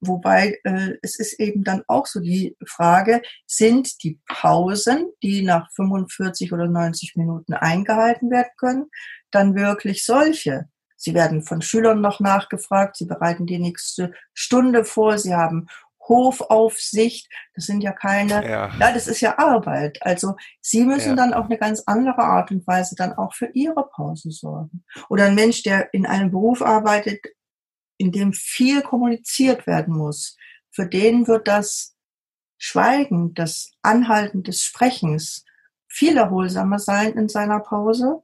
Wobei 0.00 0.58
äh, 0.64 0.92
es 1.02 1.18
ist 1.18 1.40
eben 1.40 1.64
dann 1.64 1.82
auch 1.88 2.06
so 2.06 2.20
die 2.20 2.56
Frage, 2.66 3.20
sind 3.46 4.02
die 4.04 4.20
Pausen, 4.28 5.10
die 5.22 5.42
nach 5.42 5.70
45 5.72 6.52
oder 6.52 6.68
90 6.68 7.16
Minuten 7.16 7.52
eingehalten 7.54 8.30
werden 8.30 8.52
können, 8.56 8.86
dann 9.30 9.54
wirklich 9.54 10.04
solche? 10.04 10.68
Sie 10.96 11.14
werden 11.14 11.42
von 11.42 11.62
Schülern 11.62 12.00
noch 12.00 12.20
nachgefragt, 12.20 12.96
sie 12.96 13.06
bereiten 13.06 13.46
die 13.46 13.58
nächste 13.58 14.12
Stunde 14.34 14.84
vor, 14.84 15.18
sie 15.18 15.34
haben 15.34 15.68
Hofaufsicht, 16.08 17.28
das 17.54 17.66
sind 17.66 17.82
ja 17.82 17.92
keine, 17.92 18.48
ja. 18.48 18.70
ja, 18.78 18.92
das 18.92 19.06
ist 19.06 19.20
ja 19.20 19.38
Arbeit. 19.38 19.98
Also 20.02 20.36
sie 20.60 20.84
müssen 20.84 21.10
ja. 21.10 21.16
dann 21.16 21.34
auf 21.34 21.46
eine 21.46 21.58
ganz 21.58 21.82
andere 21.86 22.18
Art 22.18 22.50
und 22.50 22.66
Weise 22.66 22.94
dann 22.96 23.12
auch 23.12 23.34
für 23.34 23.50
ihre 23.54 23.88
Pause 23.94 24.30
sorgen. 24.30 24.84
Oder 25.08 25.26
ein 25.26 25.34
Mensch, 25.34 25.62
der 25.62 25.92
in 25.92 26.06
einem 26.06 26.30
Beruf 26.30 26.62
arbeitet, 26.62 27.20
in 27.98 28.12
dem 28.12 28.32
viel 28.32 28.82
kommuniziert 28.82 29.66
werden 29.66 29.94
muss, 29.96 30.36
für 30.70 30.86
den 30.86 31.26
wird 31.26 31.48
das 31.48 31.96
Schweigen, 32.56 33.34
das 33.34 33.70
Anhalten 33.82 34.42
des 34.42 34.62
Sprechens 34.62 35.44
viel 35.88 36.16
erholsamer 36.16 36.78
sein 36.78 37.12
in 37.12 37.28
seiner 37.28 37.60
Pause, 37.60 38.22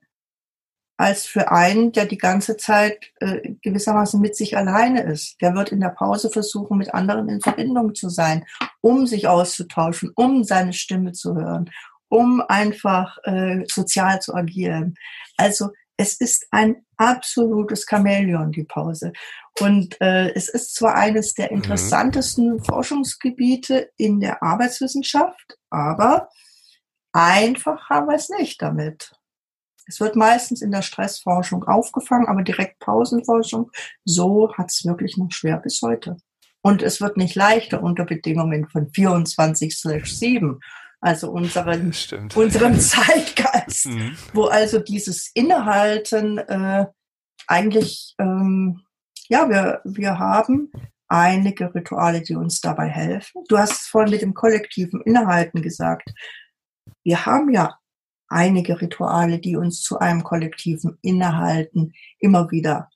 als 0.96 1.26
für 1.26 1.50
einen, 1.50 1.92
der 1.92 2.06
die 2.06 2.18
ganze 2.18 2.56
Zeit 2.56 3.12
äh, 3.20 3.54
gewissermaßen 3.62 4.20
mit 4.20 4.36
sich 4.36 4.56
alleine 4.56 5.02
ist. 5.02 5.40
Der 5.40 5.54
wird 5.54 5.72
in 5.72 5.80
der 5.80 5.88
Pause 5.88 6.30
versuchen, 6.30 6.78
mit 6.78 6.94
anderen 6.94 7.28
in 7.28 7.40
Verbindung 7.40 7.94
zu 7.94 8.08
sein, 8.08 8.44
um 8.80 9.06
sich 9.06 9.26
auszutauschen, 9.26 10.12
um 10.14 10.44
seine 10.44 10.72
Stimme 10.72 11.12
zu 11.12 11.34
hören, 11.34 11.70
um 12.08 12.42
einfach 12.46 13.18
äh, 13.24 13.64
sozial 13.66 14.20
zu 14.20 14.34
agieren. 14.34 14.94
Also 15.36 15.70
es 15.96 16.14
ist 16.14 16.46
ein 16.50 16.84
absolutes 16.96 17.86
Chamäleon, 17.88 18.52
die 18.52 18.64
Pause. 18.64 19.12
Und 19.60 20.00
äh, 20.00 20.32
es 20.34 20.48
ist 20.48 20.74
zwar 20.74 20.94
eines 20.94 21.34
der 21.34 21.50
mhm. 21.50 21.58
interessantesten 21.58 22.54
mhm. 22.54 22.64
Forschungsgebiete 22.64 23.90
in 23.96 24.20
der 24.20 24.42
Arbeitswissenschaft, 24.42 25.58
aber 25.70 26.28
einfach 27.12 27.88
haben 27.88 28.08
wir 28.08 28.16
es 28.16 28.28
nicht 28.28 28.60
damit. 28.62 29.12
Es 29.86 30.00
wird 30.00 30.16
meistens 30.16 30.62
in 30.62 30.70
der 30.70 30.82
Stressforschung 30.82 31.64
aufgefangen, 31.64 32.26
aber 32.26 32.42
direkt 32.42 32.78
Pausenforschung, 32.78 33.70
so 34.04 34.52
hat 34.56 34.70
es 34.70 34.84
wirklich 34.84 35.16
noch 35.16 35.30
schwer 35.30 35.58
bis 35.58 35.80
heute. 35.82 36.16
Und 36.62 36.82
es 36.82 37.00
wird 37.00 37.16
nicht 37.16 37.34
leichter 37.34 37.82
unter 37.82 38.04
Bedingungen 38.04 38.66
von 38.68 38.90
24/7, 38.90 40.58
also 41.00 41.30
unseren, 41.30 41.92
unserem 42.34 42.80
Zeitgeist, 42.80 43.86
mhm. 43.86 44.16
wo 44.32 44.44
also 44.44 44.78
dieses 44.78 45.30
Innehalten 45.34 46.38
äh, 46.38 46.86
eigentlich, 47.46 48.14
ähm, 48.18 48.80
ja, 49.28 49.48
wir, 49.48 49.82
wir 49.84 50.18
haben 50.18 50.72
einige 51.08 51.74
Rituale, 51.74 52.22
die 52.22 52.34
uns 52.34 52.60
dabei 52.60 52.88
helfen. 52.88 53.42
Du 53.48 53.58
hast 53.58 53.72
es 53.72 53.86
vorhin 53.86 54.10
mit 54.10 54.22
dem 54.22 54.34
kollektiven 54.34 55.02
Innehalten 55.02 55.60
gesagt. 55.60 56.10
Wir 57.02 57.26
haben 57.26 57.52
ja 57.52 57.78
einige 58.34 58.80
Rituale, 58.80 59.38
die 59.38 59.56
uns 59.56 59.80
zu 59.80 59.98
einem 59.98 60.24
kollektiven 60.24 60.98
Innehalten 61.02 61.94
immer 62.18 62.50
wieder 62.50 62.90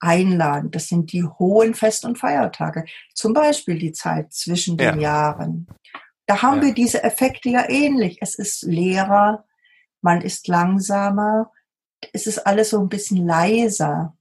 einladen. 0.00 0.70
Das 0.70 0.88
sind 0.88 1.12
die 1.12 1.24
hohen 1.24 1.74
Fest- 1.74 2.04
und 2.04 2.18
Feiertage. 2.18 2.84
Zum 3.14 3.34
Beispiel 3.34 3.78
die 3.78 3.92
Zeit 3.92 4.32
zwischen 4.32 4.76
den 4.76 5.00
ja. 5.00 5.10
Jahren 5.10 5.66
Da 6.26 6.42
haben 6.42 6.58
ja. 6.58 6.66
wir 6.66 6.74
diese 6.74 7.02
Effekte 7.02 7.50
ja 7.50 7.68
ähnlich. 7.68 8.18
Es 8.20 8.34
ist 8.34 8.62
leerer, 8.62 9.44
man 10.00 10.20
ist 10.20 10.48
langsamer, 10.48 11.50
es 12.12 12.26
ist 12.26 12.46
alles 12.46 12.70
so 12.70 12.80
ein 12.80 12.88
bisschen 12.88 13.26
leiser, 13.26 14.16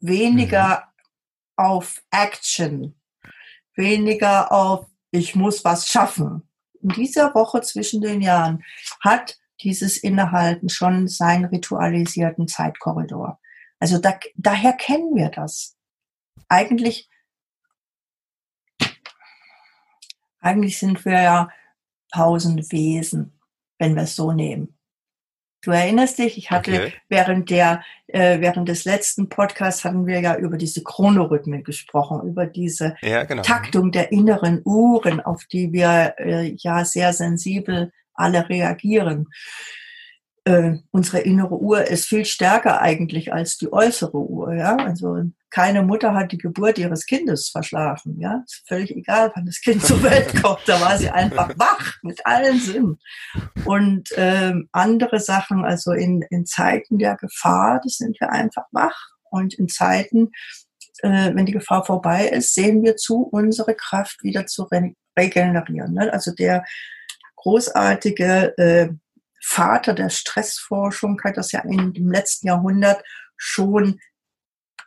weniger 0.00 0.84
mhm. 0.86 1.64
auf 1.64 2.02
Action, 2.10 2.94
weniger 3.74 4.50
auf 4.50 4.86
ich 5.10 5.36
muss 5.36 5.64
was 5.64 5.86
schaffen. 5.88 6.48
In 6.82 6.88
dieser 6.88 7.34
Woche 7.34 7.60
zwischen 7.60 8.00
den 8.02 8.20
Jahren 8.20 8.64
hat 9.00 9.38
dieses 9.64 9.96
Innehalten 9.96 10.68
schon 10.68 11.08
seinen 11.08 11.46
ritualisierten 11.46 12.46
Zeitkorridor. 12.46 13.40
Also 13.80 13.98
da, 13.98 14.18
daher 14.36 14.74
kennen 14.74 15.14
wir 15.14 15.30
das. 15.30 15.76
Eigentlich 16.48 17.08
Eigentlich 20.44 20.78
sind 20.78 21.06
wir 21.06 21.22
ja 21.22 21.48
Pausenwesen, 22.12 23.32
wenn 23.78 23.96
wir 23.96 24.02
es 24.02 24.14
so 24.14 24.30
nehmen. 24.32 24.76
Du 25.62 25.70
erinnerst 25.70 26.18
dich, 26.18 26.36
ich 26.36 26.50
hatte 26.50 26.72
okay. 26.72 26.92
während 27.08 27.48
der 27.48 27.82
äh, 28.08 28.40
während 28.40 28.68
des 28.68 28.84
letzten 28.84 29.30
Podcasts 29.30 29.82
hatten 29.84 30.06
wir 30.06 30.20
ja 30.20 30.36
über 30.36 30.58
diese 30.58 30.82
Chronorhythmen 30.82 31.64
gesprochen, 31.64 32.28
über 32.28 32.44
diese 32.44 32.94
ja, 33.00 33.24
genau. 33.24 33.40
Taktung 33.40 33.90
der 33.90 34.12
inneren 34.12 34.60
Uhren, 34.66 35.20
auf 35.20 35.46
die 35.46 35.72
wir 35.72 36.14
äh, 36.18 36.54
ja 36.58 36.84
sehr 36.84 37.14
sensibel 37.14 37.90
alle 38.14 38.48
reagieren 38.48 39.26
äh, 40.44 40.76
unsere 40.90 41.20
innere 41.20 41.58
Uhr 41.58 41.86
ist 41.88 42.06
viel 42.06 42.24
stärker 42.24 42.80
eigentlich 42.80 43.32
als 43.32 43.56
die 43.56 43.72
äußere 43.72 44.18
Uhr. 44.18 44.54
Ja? 44.54 44.76
Also 44.76 45.22
keine 45.50 45.82
Mutter 45.82 46.14
hat 46.14 46.32
die 46.32 46.38
Geburt 46.38 46.78
ihres 46.78 47.06
Kindes 47.06 47.48
verschlafen. 47.48 48.20
Ja, 48.20 48.42
ist 48.44 48.62
völlig 48.66 48.94
egal, 48.94 49.32
wann 49.34 49.46
das 49.46 49.60
Kind 49.60 49.82
zur 49.86 50.02
Welt 50.02 50.34
kommt. 50.42 50.60
Da 50.66 50.80
war 50.80 50.98
sie 50.98 51.10
einfach 51.10 51.50
wach 51.56 51.94
mit 52.02 52.26
allen 52.26 52.60
Sinnen. 52.60 52.98
Und 53.64 54.10
ähm, 54.16 54.68
andere 54.72 55.18
Sachen, 55.18 55.64
also 55.64 55.92
in, 55.92 56.22
in 56.30 56.44
Zeiten 56.44 56.98
der 56.98 57.16
Gefahr, 57.16 57.80
das 57.82 57.94
sind 57.96 58.20
wir 58.20 58.30
einfach 58.30 58.64
wach. 58.72 59.12
Und 59.30 59.54
in 59.54 59.68
Zeiten, 59.68 60.30
äh, 61.00 61.34
wenn 61.34 61.46
die 61.46 61.52
Gefahr 61.52 61.84
vorbei 61.84 62.28
ist, 62.28 62.54
sehen 62.54 62.82
wir 62.82 62.96
zu, 62.96 63.22
unsere 63.22 63.74
Kraft 63.74 64.22
wieder 64.22 64.46
zu 64.46 64.64
re 64.64 64.92
regenerieren. 65.16 65.94
Ne? 65.94 66.12
Also 66.12 66.32
der 66.34 66.64
großartige 67.44 68.56
äh, 68.56 68.88
Vater 69.40 69.92
der 69.92 70.08
Stressforschung 70.08 71.20
hat 71.22 71.36
das 71.36 71.52
ja 71.52 71.60
in 71.60 71.92
dem 71.92 72.10
letzten 72.10 72.46
Jahrhundert 72.46 73.04
schon 73.36 74.00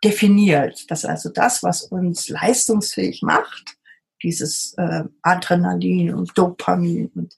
definiert, 0.03 0.89
dass 0.89 1.05
also 1.05 1.29
das, 1.29 1.61
was 1.61 1.83
uns 1.83 2.29
leistungsfähig 2.29 3.21
macht, 3.21 3.77
dieses 4.23 4.73
äh, 4.77 5.03
Adrenalin 5.21 6.15
und 6.15 6.35
Dopamin 6.35 7.11
und 7.13 7.35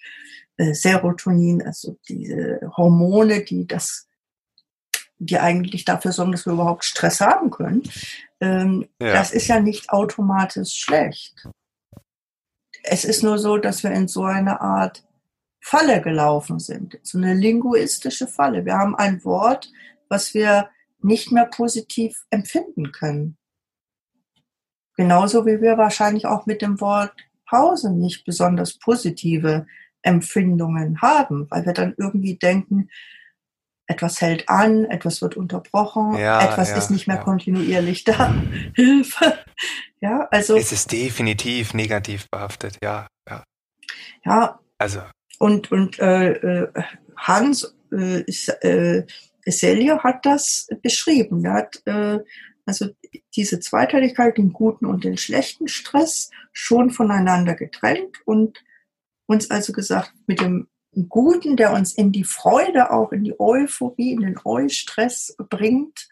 äh, 0.55 0.73
Serotonin, 0.73 1.61
also 1.61 1.97
diese 2.07 2.61
Hormone, 2.77 3.43
die 3.43 3.67
das, 3.67 4.07
die 5.17 5.37
eigentlich 5.37 5.83
dafür 5.83 6.13
sorgen, 6.13 6.31
dass 6.31 6.45
wir 6.45 6.53
überhaupt 6.53 6.85
Stress 6.85 7.19
haben 7.19 7.49
können, 7.49 7.83
ähm, 8.39 8.87
ja. 9.01 9.11
das 9.11 9.31
ist 9.31 9.47
ja 9.47 9.59
nicht 9.59 9.89
automatisch 9.89 10.73
schlecht. 10.73 11.45
Es 12.83 13.03
ist 13.03 13.23
nur 13.23 13.37
so, 13.37 13.57
dass 13.57 13.83
wir 13.83 13.91
in 13.91 14.07
so 14.07 14.23
einer 14.23 14.61
Art 14.61 15.03
Falle 15.61 16.01
gelaufen 16.01 16.59
sind. 16.59 16.99
So 17.03 17.17
eine 17.17 17.33
linguistische 17.33 18.27
Falle. 18.27 18.65
Wir 18.65 18.75
haben 18.75 18.95
ein 18.95 19.23
Wort, 19.23 19.71
was 20.07 20.33
wir 20.33 20.69
nicht 21.01 21.31
mehr 21.31 21.45
positiv 21.45 22.25
empfinden 22.29 22.91
können. 22.91 23.37
Genauso 24.95 25.45
wie 25.45 25.61
wir 25.61 25.77
wahrscheinlich 25.77 26.25
auch 26.25 26.45
mit 26.45 26.61
dem 26.61 26.81
Wort 26.81 27.13
Pause 27.45 27.91
nicht 27.91 28.25
besonders 28.25 28.77
positive 28.77 29.65
Empfindungen 30.01 31.01
haben, 31.01 31.47
weil 31.49 31.65
wir 31.65 31.73
dann 31.73 31.93
irgendwie 31.97 32.35
denken, 32.35 32.89
etwas 33.87 34.21
hält 34.21 34.47
an, 34.47 34.85
etwas 34.85 35.21
wird 35.21 35.35
unterbrochen, 35.35 36.15
ja, 36.15 36.41
etwas 36.43 36.69
ja, 36.69 36.77
ist 36.77 36.91
nicht 36.91 37.07
mehr 37.07 37.17
ja. 37.17 37.23
kontinuierlich 37.23 38.03
da. 38.03 38.35
Hilfe. 38.75 39.39
Ja, 39.99 40.27
also. 40.31 40.55
Es 40.55 40.71
ist 40.71 40.91
definitiv 40.91 41.73
negativ 41.73 42.29
behaftet, 42.29 42.77
ja, 42.83 43.07
ja. 43.27 43.43
Ja. 44.23 44.59
Also. 44.77 45.01
Und, 45.39 45.71
und 45.71 45.97
äh, 45.99 46.33
äh 46.33 46.67
Hans 47.17 47.75
äh, 47.91 48.23
äh, 48.61 49.03
Selye 49.45 49.99
hat 49.99 50.25
das 50.25 50.67
beschrieben. 50.81 51.43
Er 51.43 51.53
hat 51.53 51.81
äh, 51.85 52.19
also 52.65 52.87
diese 53.35 53.59
Zweiteiligkeit, 53.59 54.37
den 54.37 54.53
guten 54.53 54.85
und 54.85 55.03
den 55.03 55.17
schlechten 55.17 55.67
Stress 55.67 56.29
schon 56.53 56.91
voneinander 56.91 57.55
getrennt 57.55 58.17
und 58.25 58.63
uns 59.25 59.49
also 59.49 59.73
gesagt, 59.73 60.13
mit 60.27 60.39
dem 60.39 60.67
Guten, 61.07 61.55
der 61.55 61.73
uns 61.73 61.93
in 61.93 62.11
die 62.11 62.23
Freude, 62.23 62.91
auch 62.91 63.11
in 63.11 63.23
die 63.23 63.39
Euphorie, 63.39 64.13
in 64.13 64.21
den 64.21 64.39
Eustress 64.43 65.35
bringt, 65.37 66.09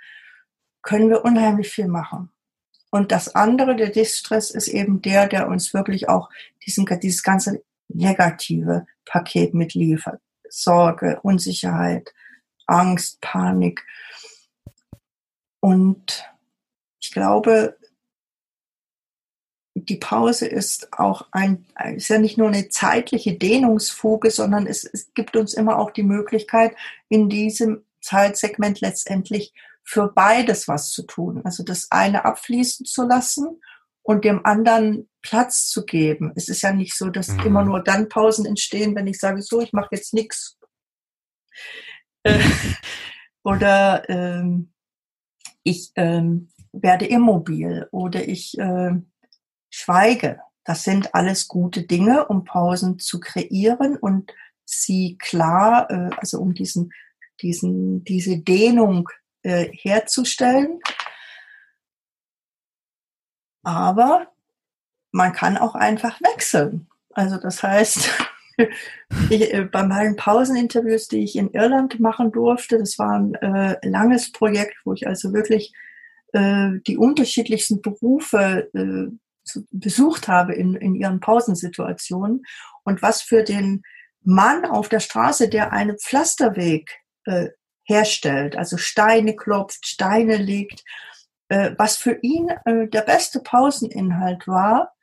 können 0.83 1.09
wir 1.09 1.25
unheimlich 1.25 1.69
viel 1.69 1.87
machen. 1.87 2.29
Und 2.91 3.11
das 3.11 3.35
andere, 3.35 3.75
der 3.75 3.89
Distress, 3.89 4.51
ist 4.51 4.67
eben 4.67 5.01
der, 5.01 5.27
der 5.27 5.47
uns 5.49 5.73
wirklich 5.73 6.09
auch 6.09 6.29
diesen, 6.65 6.85
dieses 7.01 7.23
ganze 7.23 7.63
negative 7.89 8.85
Paket 9.05 9.53
mitliefert. 9.53 10.21
Sorge, 10.49 11.19
Unsicherheit, 11.23 12.13
Angst, 12.65 13.21
Panik. 13.21 13.85
Und 15.59 16.25
ich 16.99 17.11
glaube, 17.11 17.77
die 19.75 19.97
Pause 19.97 20.47
ist 20.47 20.91
auch 20.93 21.27
ein, 21.31 21.65
ist 21.95 22.09
ja 22.09 22.17
nicht 22.17 22.37
nur 22.37 22.47
eine 22.47 22.69
zeitliche 22.69 23.37
Dehnungsfuge, 23.37 24.31
sondern 24.31 24.65
es, 24.65 24.83
es 24.83 25.13
gibt 25.13 25.35
uns 25.35 25.53
immer 25.53 25.77
auch 25.77 25.91
die 25.91 26.03
Möglichkeit, 26.03 26.75
in 27.09 27.29
diesem 27.29 27.83
Zeitsegment 28.01 28.81
letztendlich 28.81 29.53
für 29.83 30.07
beides 30.07 30.67
was 30.67 30.89
zu 30.89 31.03
tun. 31.03 31.41
Also 31.45 31.63
das 31.63 31.91
eine 31.91 32.25
abfließen 32.25 32.85
zu 32.85 33.03
lassen 33.03 33.61
und 34.07 34.23
dem 34.23 34.45
anderen 34.45 35.09
Platz 35.21 35.67
zu 35.67 35.83
geben. 35.83 36.31
Es 36.37 36.47
ist 36.47 36.61
ja 36.61 36.71
nicht 36.71 36.95
so, 36.95 37.09
dass 37.09 37.27
mhm. 37.27 37.39
immer 37.41 37.65
nur 37.65 37.83
dann 37.83 38.07
Pausen 38.07 38.45
entstehen, 38.45 38.95
wenn 38.95 39.05
ich 39.05 39.19
sage, 39.19 39.41
so, 39.41 39.59
ich 39.59 39.73
mache 39.73 39.89
jetzt 39.91 40.13
nichts. 40.13 40.57
Äh, 42.23 42.39
oder 43.43 44.09
ähm, 44.09 44.71
ich 45.63 45.91
ähm, 45.95 46.47
werde 46.71 47.05
immobil 47.05 47.89
oder 47.91 48.25
ich 48.25 48.57
äh, 48.57 48.91
schweige. 49.69 50.39
Das 50.63 50.83
sind 50.83 51.13
alles 51.13 51.49
gute 51.49 51.83
Dinge, 51.83 52.27
um 52.27 52.45
Pausen 52.45 52.99
zu 52.99 53.19
kreieren 53.19 53.97
und 53.97 54.31
sie 54.63 55.17
klar, 55.19 55.91
äh, 55.91 56.15
also 56.15 56.39
um 56.39 56.53
diesen, 56.53 56.93
diesen, 57.41 58.05
diese 58.05 58.37
Dehnung 58.37 59.09
äh, 59.43 59.67
herzustellen. 59.73 60.79
Aber 63.67 64.27
man 65.11 65.33
kann 65.33 65.57
auch 65.57 65.75
einfach 65.75 66.21
wechseln. 66.21 66.87
Also 67.11 67.35
das 67.35 67.61
heißt, 67.61 68.09
ich, 69.29 69.53
äh, 69.53 69.67
bei 69.69 69.83
meinen 69.83 70.15
Pauseninterviews, 70.15 71.09
die 71.09 71.25
ich 71.25 71.35
in 71.35 71.51
Irland 71.51 71.99
machen 71.99 72.31
durfte, 72.31 72.77
das 72.77 72.97
war 72.97 73.19
ein 73.19 73.35
äh, 73.35 73.85
langes 73.85 74.31
Projekt, 74.31 74.77
wo 74.85 74.93
ich 74.93 75.05
also 75.05 75.33
wirklich 75.33 75.73
äh, 76.31 76.79
die 76.87 76.95
unterschiedlichsten 76.95 77.81
Berufe 77.81 78.69
äh, 78.73 79.59
besucht 79.71 80.29
habe 80.29 80.53
in, 80.53 80.75
in 80.75 80.95
ihren 80.95 81.19
Pausensituationen 81.19 82.45
und 82.85 83.01
was 83.01 83.21
für 83.21 83.43
den 83.43 83.83
Mann 84.23 84.63
auf 84.63 84.87
der 84.87 85.01
Straße, 85.01 85.49
der 85.49 85.73
einen 85.73 85.97
Pflasterweg 85.99 87.01
äh, 87.25 87.49
herstellt, 87.83 88.55
also 88.55 88.77
Steine 88.77 89.35
klopft, 89.35 89.85
Steine 89.85 90.37
legt, 90.37 90.85
äh, 91.49 91.71
was 91.77 91.97
für 91.97 92.19
ihn 92.21 92.49
äh, 92.65 92.87
der 92.87 93.01
beste 93.01 93.39
Pauseninhalt 93.39 94.47
war, 94.47 94.95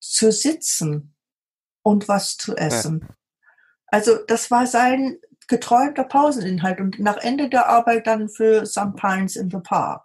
zu 0.00 0.32
sitzen 0.32 1.14
und 1.82 2.08
was 2.08 2.36
zu 2.36 2.56
essen. 2.56 3.00
Ja. 3.02 3.14
Also 3.86 4.18
das 4.26 4.50
war 4.50 4.66
sein 4.66 5.18
geträumter 5.48 6.04
Pauseninhalt 6.04 6.80
und 6.80 6.98
nach 7.00 7.18
Ende 7.18 7.48
der 7.48 7.68
Arbeit 7.68 8.06
dann 8.06 8.28
für 8.28 8.64
Some 8.64 8.94
Pines 8.94 9.36
in 9.36 9.50
the 9.50 9.58
Park. 9.58 10.04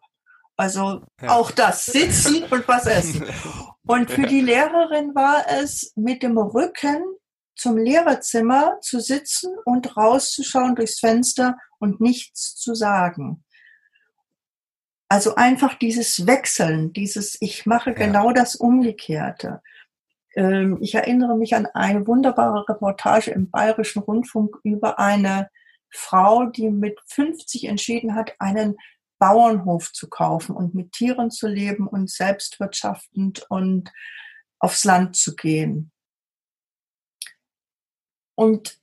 Also 0.58 1.04
ja. 1.22 1.30
auch 1.30 1.52
das, 1.52 1.86
sitzen 1.86 2.44
und 2.46 2.68
was 2.68 2.88
essen. 2.88 3.26
Und 3.88 4.10
für 4.10 4.26
die 4.26 4.42
Lehrerin 4.42 5.14
war 5.14 5.46
es 5.48 5.94
mit 5.96 6.24
dem 6.24 6.40
Rücken 6.40 7.04
zum 7.56 7.78
Lehrerzimmer 7.78 8.80
zu 8.82 9.00
sitzen 9.00 9.56
und 9.64 9.96
rauszuschauen 9.96 10.76
durchs 10.76 11.00
Fenster 11.00 11.56
und 11.78 12.02
nichts 12.02 12.56
zu 12.56 12.74
sagen. 12.74 13.45
Also 15.08 15.36
einfach 15.36 15.76
dieses 15.76 16.26
Wechseln, 16.26 16.94
dieses 16.94 17.38
ich 17.42 17.66
mache 17.66 17.92
ja. 17.92 17.96
genau 17.96 18.32
das 18.32 18.56
Umgekehrte. 18.56 19.62
Ähm, 20.36 20.80
ich 20.82 20.96
erinnere 20.96 21.38
mich 21.38 21.56
an 21.56 21.68
eine 21.68 22.08
wunderbare 22.08 22.68
Reportage 22.68 23.32
im 23.32 23.50
Bayerischen 23.50 24.00
Rundfunk 24.02 24.58
über 24.64 25.00
eine 25.00 25.50
Frau, 25.90 26.46
die 26.46 26.70
mit 26.70 27.00
50 27.08 27.66
entschieden 27.66 28.16
hat, 28.16 28.34
einen 28.40 28.78
Bauernhof 29.20 29.94
zu 29.94 30.10
kaufen 30.10 30.56
und 30.56 30.76
mit 30.76 30.92
Tieren 30.92 31.32
zu 31.32 31.48
leben 31.48 31.88
und 31.88 32.10
selbstwirtschaftend 32.10 33.46
und 33.50 33.94
aufs 34.60 34.84
Land 34.84 35.16
zu 35.16 35.36
gehen. 35.36 35.92
und 38.36 38.78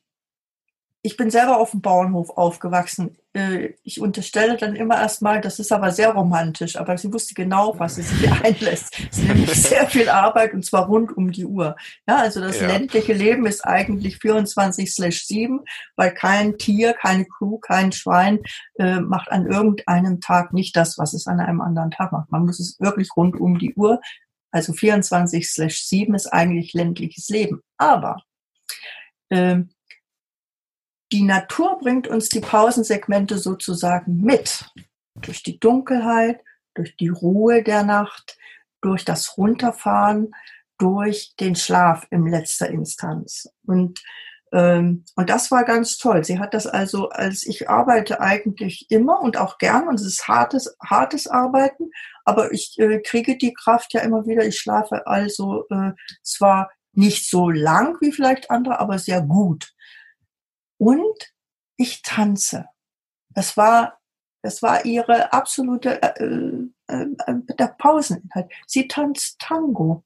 ich 1.05 1.17
bin 1.17 1.31
selber 1.31 1.59
auf 1.59 1.73
dem 1.73 1.81
Bauernhof 1.81 2.31
aufgewachsen. 2.31 3.17
Äh, 3.33 3.75
ich 3.83 4.01
unterstelle 4.01 4.57
dann 4.57 4.77
immer 4.77 4.97
erstmal, 5.01 5.41
das 5.41 5.59
ist 5.59 5.73
aber 5.73 5.91
sehr 5.91 6.11
romantisch, 6.11 6.77
aber 6.77 6.97
sie 6.97 7.13
wusste 7.13 7.35
genau, 7.35 7.75
was 7.79 7.97
sie 7.97 8.03
sich 8.03 8.31
einlässt. 8.45 8.97
Es 9.11 9.19
ist 9.19 9.27
nämlich 9.27 9.51
sehr 9.63 9.89
viel 9.89 10.09
Arbeit 10.09 10.55
und 10.55 10.65
zwar 10.65 10.87
rund 10.87 11.17
um 11.17 11.33
die 11.33 11.45
Uhr. 11.45 11.75
Ja, 12.07 12.19
also 12.19 12.41
das 12.41 12.61
ja. 12.61 12.69
ländliche 12.69 13.15
Leben 13.15 13.47
ist 13.47 13.67
eigentlich 13.67 14.19
24/7, 14.19 15.65
weil 15.97 16.15
kein 16.15 16.57
Tier, 16.57 16.93
keine 16.93 17.25
Kuh, 17.25 17.59
kein 17.59 17.91
Schwein 17.91 18.39
äh, 18.79 19.01
macht 19.01 19.33
an 19.33 19.51
irgendeinem 19.51 20.21
Tag 20.21 20.53
nicht 20.53 20.77
das, 20.77 20.99
was 20.99 21.15
es 21.15 21.27
an 21.27 21.41
einem 21.41 21.61
anderen 21.61 21.91
Tag 21.91 22.13
macht. 22.13 22.31
Man 22.31 22.47
muss 22.47 22.61
es 22.61 22.79
wirklich 22.79 23.09
rund 23.17 23.35
um 23.41 23.59
die 23.59 23.75
Uhr. 23.75 24.01
Also 24.53 24.73
24/7 24.73 26.15
ist 26.15 26.33
eigentlich 26.33 26.75
ländliches 26.75 27.29
Leben. 27.29 27.61
Aber 27.77 28.23
äh, 29.31 29.63
die 31.13 31.23
Natur 31.23 31.79
bringt 31.79 32.09
uns 32.09 32.31
die 32.31 32.41
Pausensegmente 32.41 33.37
sozusagen 33.37 34.23
mit. 34.23 34.65
Durch 35.15 35.43
die 35.43 35.61
Dunkelheit, 35.61 36.41
durch 36.75 36.97
die 36.97 37.09
Ruhe 37.09 37.63
der 37.63 37.83
Nacht, 37.83 38.39
durch 38.81 39.05
das 39.05 39.37
Runterfahren, 39.37 40.35
durch 40.79 41.35
den 41.39 41.55
Schlaf 41.55 42.07
in 42.11 42.27
letzter 42.27 42.71
Instanz. 42.71 43.49
Und, 43.67 44.03
ähm, 44.53 45.05
und 45.15 45.29
das 45.29 45.51
war 45.51 45.65
ganz 45.65 45.99
toll. 45.99 46.25
Sie 46.25 46.39
hat 46.39 46.55
das 46.55 46.67
also, 46.67 47.11
als 47.11 47.45
ich 47.45 47.69
arbeite 47.69 48.21
eigentlich 48.21 48.91
immer 48.91 49.21
und 49.21 49.37
auch 49.37 49.59
gern, 49.59 49.89
und 49.89 49.97
es 49.97 50.07
ist 50.07 50.27
hartes, 50.27 50.75
hartes 50.83 51.27
Arbeiten, 51.27 51.91
aber 52.25 52.53
ich 52.53 52.79
äh, 52.79 53.01
kriege 53.01 53.37
die 53.37 53.53
Kraft 53.53 53.93
ja 53.93 54.01
immer 54.01 54.27
wieder. 54.27 54.47
Ich 54.47 54.59
schlafe 54.59 55.07
also 55.07 55.67
äh, 55.69 55.93
zwar 56.23 56.71
nicht 56.95 57.29
so 57.29 57.51
lang 57.51 57.99
wie 58.01 58.13
vielleicht 58.13 58.51
andere, 58.51 58.81
aber 58.81 58.99
sehr 58.99 59.21
gut 59.21 59.75
und 60.83 61.33
ich 61.77 62.03
tanze. 62.03 62.67
Das 63.29 63.57
war, 63.57 64.01
das 64.43 64.63
war 64.63 64.85
ihre 64.85 65.33
absolute 65.33 66.03
äh, 66.03 66.25
äh, 66.89 67.07
äh, 67.27 67.55
der 67.57 67.69
Pauseninhalt. 67.79 68.51
Sie 68.67 68.89
tanzt 68.89 69.39
Tango 69.39 70.03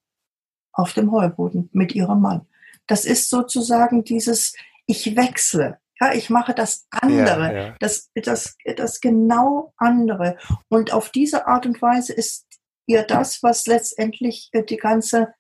auf 0.75 0.93
dem 0.93 1.11
Heuboden 1.13 1.71
mit 1.73 1.95
ihrem 1.95 2.21
Mann. 2.21 2.47
Das 2.87 3.07
ist 3.07 3.31
sozusagen 3.31 4.05
dieses, 4.05 4.55
ich 4.85 5.17
wechsle. 5.17 5.81
Ja, 5.99 6.13
ich 6.13 6.29
mache 6.29 6.53
das 6.53 6.87
andere, 6.91 7.47
ja, 7.47 7.53
ja. 7.69 7.77
Das, 7.81 8.11
das, 8.15 8.59
das 8.77 9.01
genau 9.01 9.73
andere. 9.79 10.37
Und 10.69 10.93
auf 10.93 11.09
diese 11.09 11.47
Art 11.47 11.65
und 11.65 11.81
Weise 11.81 12.13
ist 12.13 12.47
ihr 12.85 13.03
das, 13.03 13.43
was 13.43 13.67
letztendlich 13.67 14.51
äh, 14.53 14.63
die 14.63 14.77
ganze 14.77 15.33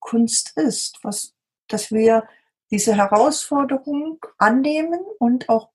Kunst 0.00 0.56
ist, 0.56 0.98
was, 1.04 1.34
dass 1.68 1.92
wir 1.92 2.26
diese 2.70 2.96
Herausforderung 2.96 4.18
annehmen 4.38 5.00
und 5.18 5.48
auch 5.48 5.70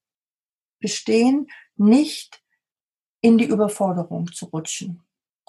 bestehen, 0.80 1.50
nicht 1.76 2.44
in 3.22 3.38
die 3.38 3.46
Überforderung 3.46 4.32
zu 4.32 4.46
rutschen. 4.46 5.04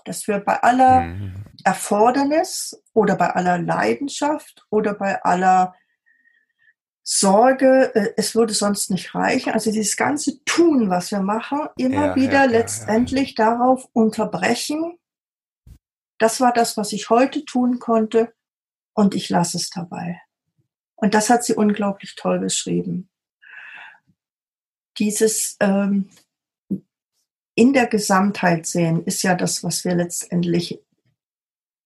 Dass 0.05 0.27
wir 0.27 0.41
bei 0.41 0.63
aller 0.63 1.03
mhm. 1.03 1.45
Erfordernis 1.65 2.83
oder 2.93 3.17
bei 3.17 3.31
aller 3.31 3.59
Leidenschaft 3.59 4.67
oder 4.71 4.95
bei 4.95 5.23
aller 5.23 5.75
Sorge, 7.05 7.93
äh, 7.95 8.15
es 8.17 8.35
würde 8.35 8.53
sonst 8.53 8.91
nicht 8.91 9.15
reichen. 9.15 9.53
Also 9.53 9.73
dieses 9.73 9.97
ganze 9.97 10.43
Tun, 10.45 10.91
was 10.91 11.11
wir 11.11 11.21
machen, 11.21 11.69
immer 11.77 12.09
ja, 12.09 12.17
wieder 12.17 12.33
ja, 12.33 12.45
letztendlich 12.45 13.37
ja, 13.37 13.57
darauf 13.57 13.89
unterbrechen. 13.93 14.99
Das 16.19 16.41
war 16.41 16.53
das, 16.53 16.77
was 16.77 16.93
ich 16.93 17.11
heute 17.11 17.45
tun 17.45 17.79
konnte 17.79 18.33
und 18.95 19.15
ich 19.15 19.29
lasse 19.29 19.57
es 19.57 19.71
dabei. 19.71 20.21
Und 21.03 21.15
das 21.15 21.31
hat 21.31 21.43
sie 21.43 21.55
unglaublich 21.55 22.15
toll 22.15 22.39
beschrieben. 22.39 23.11
Dieses 24.99 25.57
ähm, 25.59 26.11
in 27.57 27.73
der 27.73 27.89
Gesamtheit 27.89 28.67
sehen 28.67 29.05
ist 29.05 29.25
ja 29.25 29.35
das, 29.35 29.65
was 29.65 29.85
wir 29.85 29.97
letztendlich 29.97 30.81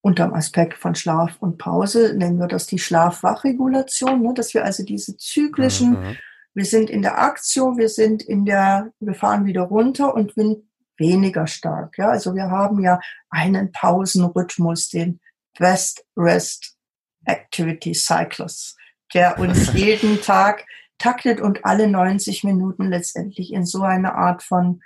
unter 0.03 0.27
dem 0.27 0.35
Aspekt 0.35 0.75
von 0.75 0.95
Schlaf 0.95 1.39
und 1.41 1.57
Pause 1.57 2.15
nennen 2.15 2.39
wir 2.39 2.47
das 2.47 2.67
die 2.67 2.79
Schlaf-Wach-Regulation, 2.79 4.21
ne? 4.21 4.35
dass 4.35 4.53
wir 4.53 4.67
also 4.67 4.85
diese 4.85 5.17
zyklischen, 5.17 5.93
mhm. 5.93 6.17
wir 6.53 6.67
sind 6.67 6.91
in 6.91 7.01
der 7.01 7.19
Aktion, 7.19 7.79
wir 7.79 7.89
sind 7.89 8.23
in 8.23 8.45
der, 8.45 8.93
wir 9.01 9.15
fahren 9.15 9.47
wieder 9.47 9.63
runter 9.63 10.15
und 10.15 10.35
sind 10.35 10.69
weniger 10.99 11.47
stark. 11.47 11.97
Ja? 11.97 12.11
Also 12.11 12.35
wir 12.35 12.51
haben 12.51 12.83
ja 12.83 13.01
einen 13.31 13.73
Pausenrhythmus, 13.73 14.91
den 14.91 15.21
Best 15.59 16.05
Rest 16.19 16.77
Activity 17.25 17.95
Cycles 17.95 18.77
der 19.15 19.39
uns 19.39 19.73
jeden 19.75 20.21
Tag 20.21 20.65
taktet 20.99 21.41
und 21.41 21.65
alle 21.65 21.89
90 21.89 22.45
Minuten 22.45 22.89
letztendlich 22.89 23.53
in 23.53 23.67
so 23.67 23.83
eine 23.83 24.15
Art 24.15 24.43
von 24.43 24.81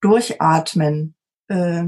Durchatmen 0.00 1.14
äh, 1.48 1.84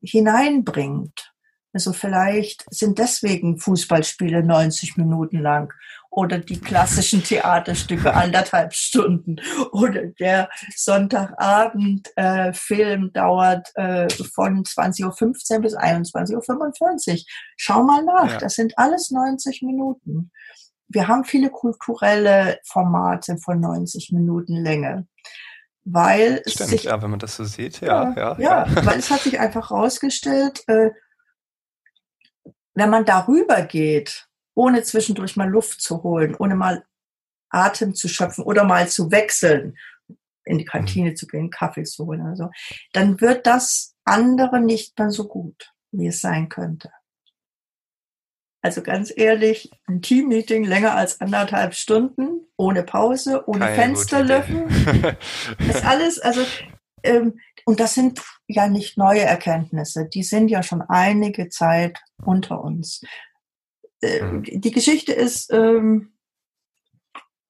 hineinbringt. 0.00 1.32
Also 1.72 1.92
vielleicht 1.92 2.64
sind 2.70 2.98
deswegen 2.98 3.58
Fußballspiele 3.58 4.42
90 4.42 4.96
Minuten 4.96 5.38
lang 5.38 5.72
oder 6.10 6.38
die 6.38 6.60
klassischen 6.60 7.22
Theaterstücke 7.22 8.14
anderthalb 8.14 8.72
Stunden 8.72 9.36
oder 9.72 10.06
der 10.06 10.48
Sonntagabend 10.74 12.08
äh, 12.16 12.52
dauert 13.12 13.70
äh, 13.76 14.08
von 14.34 14.64
20.15 14.64 15.04
Uhr 15.54 15.60
bis 15.60 15.76
21.45 15.76 17.12
Uhr. 17.12 17.24
Schau 17.56 17.82
mal 17.82 18.02
nach, 18.02 18.32
ja. 18.32 18.38
das 18.38 18.54
sind 18.54 18.76
alles 18.78 19.10
90 19.10 19.62
Minuten 19.62 20.30
wir 20.88 21.06
haben 21.06 21.24
viele 21.24 21.50
kulturelle 21.50 22.58
Formate 22.64 23.36
von 23.38 23.60
90 23.60 24.12
Minuten 24.12 24.56
Länge. 24.56 25.06
Weil 25.84 26.42
Stimmt, 26.46 26.60
es 26.60 26.68
sich, 26.68 26.84
ja, 26.84 27.00
wenn 27.00 27.10
man 27.10 27.18
das 27.18 27.36
so 27.36 27.44
sieht, 27.44 27.80
ja, 27.80 28.12
ja, 28.14 28.38
ja, 28.38 28.66
ja. 28.66 28.86
weil 28.86 28.98
es 28.98 29.10
hat 29.10 29.20
sich 29.20 29.40
einfach 29.40 29.70
herausgestellt, 29.70 30.62
äh, 30.66 30.90
wenn 32.74 32.90
man 32.90 33.06
darüber 33.06 33.62
geht, 33.62 34.28
ohne 34.54 34.82
zwischendurch 34.82 35.36
mal 35.36 35.48
Luft 35.48 35.80
zu 35.80 36.02
holen, 36.02 36.34
ohne 36.38 36.56
mal 36.56 36.84
Atem 37.48 37.94
zu 37.94 38.08
schöpfen 38.08 38.44
oder 38.44 38.64
mal 38.64 38.88
zu 38.88 39.10
wechseln, 39.10 39.78
in 40.44 40.58
die 40.58 40.64
Kantine 40.64 41.10
mhm. 41.10 41.16
zu 41.16 41.26
gehen, 41.26 41.50
Kaffee 41.50 41.84
zu 41.84 42.06
holen, 42.06 42.22
also, 42.22 42.50
dann 42.92 43.20
wird 43.20 43.46
das 43.46 43.94
andere 44.04 44.60
nicht 44.60 44.98
mehr 44.98 45.10
so 45.10 45.26
gut, 45.26 45.72
wie 45.90 46.08
es 46.08 46.20
sein 46.20 46.48
könnte. 46.48 46.90
Also 48.60 48.82
ganz 48.82 49.12
ehrlich, 49.14 49.70
ein 49.86 50.02
Teammeeting 50.02 50.64
länger 50.64 50.96
als 50.96 51.20
anderthalb 51.20 51.74
Stunden, 51.74 52.46
ohne 52.56 52.82
Pause, 52.82 53.44
ohne 53.46 53.60
Keine 53.60 53.74
Fensterlöffel. 53.76 54.66
das 55.66 55.84
alles, 55.84 56.18
also, 56.18 56.40
ähm, 57.04 57.38
und 57.64 57.78
das 57.78 57.94
sind 57.94 58.20
ja 58.48 58.68
nicht 58.68 58.98
neue 58.98 59.20
Erkenntnisse, 59.20 60.08
die 60.08 60.24
sind 60.24 60.48
ja 60.48 60.62
schon 60.62 60.82
einige 60.82 61.48
Zeit 61.50 62.00
unter 62.24 62.62
uns. 62.64 63.02
Äh, 64.02 64.22
mhm. 64.22 64.42
Die 64.44 64.70
Geschichte 64.72 65.12
ist, 65.12 65.52
ähm, 65.52 66.14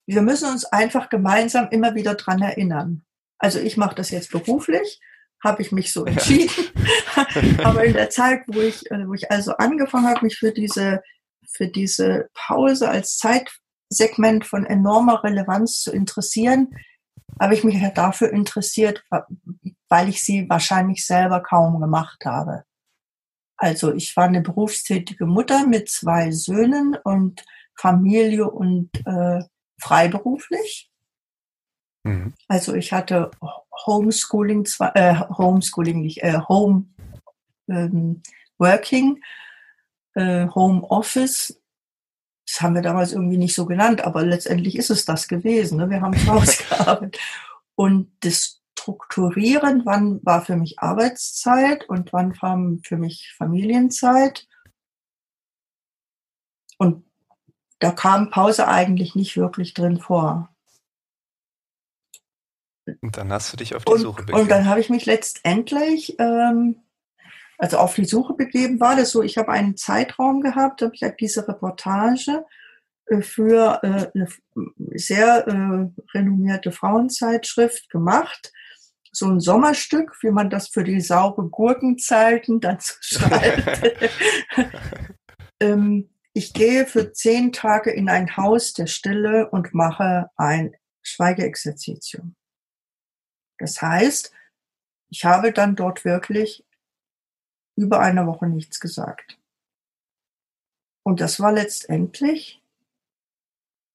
wir 0.07 0.23
müssen 0.23 0.51
uns 0.51 0.65
einfach 0.67 1.09
gemeinsam 1.09 1.69
immer 1.71 1.95
wieder 1.95 2.15
dran 2.17 2.43
erinnern. 2.43 3.05
Also 3.39 3.61
ich 3.61 3.77
mache 3.77 3.95
das 3.95 4.11
jetzt 4.11 4.31
beruflich 4.31 5.01
habe 5.43 5.63
ich 5.63 5.73
mich 5.73 5.93
so 5.93 6.05
entschieden. 6.07 6.67
Aber 7.65 7.85
in 7.85 7.95
der 7.95 8.11
Zeit, 8.11 8.43
wo 8.47 8.61
ich, 8.61 8.91
äh, 8.91 9.07
wo 9.07 9.15
ich 9.15 9.31
also 9.31 9.53
angefangen 9.57 10.07
habe, 10.07 10.25
mich 10.25 10.37
für 10.37 10.53
diese, 10.53 11.03
für 11.53 11.69
diese 11.69 12.29
Pause 12.35 12.89
als 12.89 13.19
Zeitsegment 13.19 14.47
von 14.47 14.67
enormer 14.67 15.23
Relevanz 15.25 15.81
zu 15.81 15.93
interessieren, 15.93 16.75
habe 17.41 17.55
ich 17.55 17.65
mich 17.65 17.77
ja 17.81 17.91
dafür 17.91 18.33
interessiert, 18.33 19.05
weil 19.89 20.09
ich 20.09 20.23
sie 20.23 20.49
wahrscheinlich 20.49 21.07
selber 21.07 21.41
kaum 21.41 21.81
gemacht 21.81 22.25
habe. 22.25 22.65
Also 23.57 23.93
ich 23.93 24.17
war 24.17 24.25
eine 24.25 24.41
berufstätige 24.41 25.27
Mutter 25.27 25.67
mit 25.67 25.89
zwei 25.89 26.31
Söhnen 26.31 26.97
und 27.05 27.45
Familie 27.77 28.49
und 28.49 28.91
äh, 29.05 29.43
freiberuflich. 29.81 30.91
Mhm. 32.05 32.35
Also 32.47 32.75
ich 32.75 32.93
hatte 32.93 33.31
Homeschooling, 33.87 34.69
äh, 34.95 35.15
Homeschooling 35.15 36.01
nicht, 36.01 36.23
äh, 36.23 36.39
Home 36.49 36.87
ähm, 37.69 38.23
Working, 38.59 39.23
äh, 40.15 40.47
Home 40.49 40.83
Office. 40.85 41.61
Das 42.47 42.61
haben 42.61 42.75
wir 42.75 42.83
damals 42.83 43.13
irgendwie 43.13 43.37
nicht 43.37 43.55
so 43.55 43.67
genannt, 43.67 44.01
aber 44.01 44.25
letztendlich 44.25 44.77
ist 44.77 44.91
es 44.91 45.05
das 45.05 45.29
gewesen. 45.29 45.79
Ne? 45.79 45.91
Wir 45.91 46.01
haben 46.01 46.17
zu 46.17 46.27
Hause 46.27 46.65
gearbeitet. 46.69 47.19
Und 47.75 48.11
das 48.21 48.59
Strukturieren, 48.89 49.85
wann 49.85 50.25
war 50.25 50.43
für 50.43 50.57
mich 50.57 50.79
Arbeitszeit 50.79 51.87
und 51.91 52.13
wann 52.15 52.41
war 52.41 52.59
für 52.83 52.97
mich 52.97 53.35
Familienzeit. 53.37 54.49
Und 56.79 57.05
da 57.81 57.91
kam 57.91 58.31
Pause 58.31 58.67
eigentlich 58.67 59.15
nicht 59.15 59.37
wirklich 59.37 59.75
drin 59.75 60.01
vor. 60.01 60.55
Und 63.01 63.17
dann 63.17 63.33
hast 63.33 63.53
du 63.53 63.57
dich 63.57 63.75
auf 63.75 63.85
die 63.85 63.93
und, 63.93 64.01
Suche 64.01 64.23
begeben. 64.23 64.41
Und 64.41 64.51
dann 64.51 64.67
habe 64.67 64.81
ich 64.81 64.91
mich 64.91 65.07
letztendlich 65.07 66.19
ähm, 66.19 66.77
also 67.59 67.79
auf 67.79 67.95
die 67.95 68.05
Suche 68.05 68.35
begeben. 68.35 68.81
War 68.81 68.97
das 68.97 69.11
so, 69.11 69.23
ich 69.23 69.37
habe 69.37 69.51
einen 69.51 69.77
Zeitraum 69.77 70.41
gehabt, 70.41 70.81
habe 70.81 70.95
ich 70.95 71.03
halt 71.03 71.21
diese 71.21 71.47
Reportage 71.47 72.45
äh, 73.07 73.21
für 73.21 73.81
äh, 73.83 74.11
eine 74.15 74.29
sehr 74.95 75.47
äh, 75.47 76.17
renommierte 76.17 76.73
Frauenzeitschrift 76.73 77.91
gemacht. 77.91 78.53
So 79.11 79.27
ein 79.27 79.41
Sommerstück, 79.41 80.17
wie 80.23 80.31
man 80.31 80.51
das 80.51 80.69
für 80.69 80.85
die 80.85 81.01
saure 81.01 81.49
Gurkenzeiten 81.49 82.61
dann 82.61 82.79
so 82.81 82.95
schreibt. 83.01 84.11
ähm, 85.61 86.11
ich 86.35 86.53
gehe 86.53 86.87
für 86.87 87.13
zehn 87.13 87.53
Tage 87.53 87.91
in 87.91 88.09
ein 88.09 88.37
Haus 88.37 88.73
der 88.73 88.87
Stille 88.87 89.51
und 89.51 89.75
mache 89.75 90.31
ein 90.37 90.73
Schweigeexerzitium. 91.03 92.37
Das 93.59 93.83
heißt, 93.83 94.33
ich 95.11 95.25
habe 95.25 95.53
dann 95.53 95.77
dort 95.77 96.05
wirklich 96.05 96.65
über 97.77 98.01
eine 98.01 98.27
Woche 98.27 98.47
nichts 98.47 98.81
gesagt. 98.81 99.39
Und 101.05 101.21
das 101.21 101.41
war 101.41 101.53
letztendlich 101.53 102.63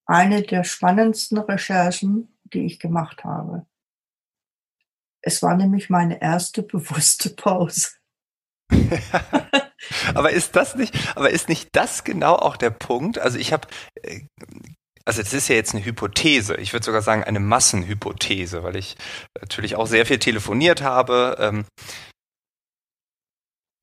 eine 0.06 0.42
der 0.42 0.64
spannendsten 0.64 1.38
Recherchen, 1.38 2.36
die 2.44 2.66
ich 2.66 2.78
gemacht 2.78 3.24
habe. 3.24 3.66
Es 5.22 5.42
war 5.42 5.56
nämlich 5.56 5.88
meine 5.88 6.20
erste 6.20 6.62
bewusste 6.62 7.30
Pause. 7.30 7.90
aber 10.14 10.32
ist 10.32 10.56
das 10.56 10.74
nicht, 10.74 11.16
aber 11.16 11.30
ist 11.30 11.48
nicht 11.48 11.74
das 11.76 12.04
genau 12.04 12.34
auch 12.34 12.56
der 12.56 12.70
Punkt? 12.70 13.18
Also 13.18 13.38
ich 13.38 13.52
habe, 13.52 13.68
äh, 14.02 14.26
also 15.06 15.22
das 15.22 15.34
ist 15.34 15.48
ja 15.48 15.54
jetzt 15.54 15.74
eine 15.74 15.84
Hypothese, 15.84 16.56
ich 16.56 16.72
würde 16.72 16.84
sogar 16.84 17.02
sagen 17.02 17.24
eine 17.24 17.40
Massenhypothese, 17.40 18.62
weil 18.62 18.76
ich 18.76 18.96
natürlich 19.40 19.76
auch 19.76 19.86
sehr 19.86 20.06
viel 20.06 20.18
telefoniert 20.18 20.82
habe. 20.82 21.36
Ähm, 21.38 21.66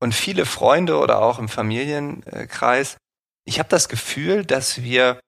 und 0.00 0.14
viele 0.14 0.46
Freunde 0.46 0.98
oder 0.98 1.22
auch 1.22 1.38
im 1.38 1.48
Familienkreis, 1.48 2.96
ich 3.44 3.60
habe 3.60 3.68
das 3.68 3.88
Gefühl, 3.88 4.44
dass 4.44 4.82
wir 4.82 5.20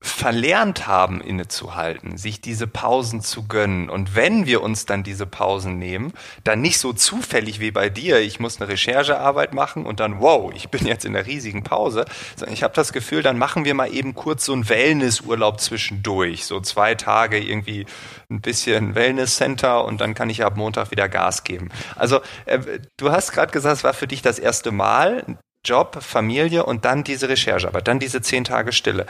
verlernt 0.00 0.86
haben, 0.86 1.20
innezuhalten, 1.20 2.18
sich 2.18 2.40
diese 2.40 2.68
Pausen 2.68 3.20
zu 3.20 3.48
gönnen. 3.48 3.90
Und 3.90 4.14
wenn 4.14 4.46
wir 4.46 4.62
uns 4.62 4.86
dann 4.86 5.02
diese 5.02 5.26
Pausen 5.26 5.76
nehmen, 5.78 6.12
dann 6.44 6.60
nicht 6.60 6.78
so 6.78 6.92
zufällig 6.92 7.58
wie 7.58 7.72
bei 7.72 7.88
dir, 7.88 8.20
ich 8.20 8.38
muss 8.38 8.60
eine 8.60 8.70
Recherchearbeit 8.70 9.54
machen 9.54 9.86
und 9.86 9.98
dann, 9.98 10.20
wow, 10.20 10.52
ich 10.54 10.68
bin 10.68 10.86
jetzt 10.86 11.04
in 11.04 11.14
der 11.14 11.26
riesigen 11.26 11.64
Pause, 11.64 12.04
sondern 12.36 12.54
ich 12.54 12.62
habe 12.62 12.74
das 12.74 12.92
Gefühl, 12.92 13.22
dann 13.22 13.38
machen 13.38 13.64
wir 13.64 13.74
mal 13.74 13.92
eben 13.92 14.14
kurz 14.14 14.44
so 14.44 14.52
einen 14.52 14.68
Wellnessurlaub 14.68 15.60
zwischendurch, 15.60 16.44
so 16.46 16.60
zwei 16.60 16.94
Tage 16.94 17.40
irgendwie 17.40 17.84
ein 18.30 18.40
bisschen 18.40 18.94
Wellness-Center 18.94 19.84
und 19.84 20.00
dann 20.00 20.14
kann 20.14 20.30
ich 20.30 20.44
ab 20.44 20.56
Montag 20.56 20.92
wieder 20.92 21.08
Gas 21.08 21.42
geben. 21.42 21.70
Also 21.96 22.20
äh, 22.46 22.60
du 22.98 23.10
hast 23.10 23.32
gerade 23.32 23.50
gesagt, 23.50 23.78
es 23.78 23.84
war 23.84 23.94
für 23.94 24.06
dich 24.06 24.22
das 24.22 24.38
erste 24.38 24.70
Mal, 24.70 25.38
Job, 25.66 25.98
Familie 26.02 26.64
und 26.64 26.84
dann 26.84 27.02
diese 27.02 27.28
Recherchearbeit, 27.28 27.88
dann 27.88 27.98
diese 27.98 28.22
zehn 28.22 28.44
Tage 28.44 28.70
Stille. 28.72 29.06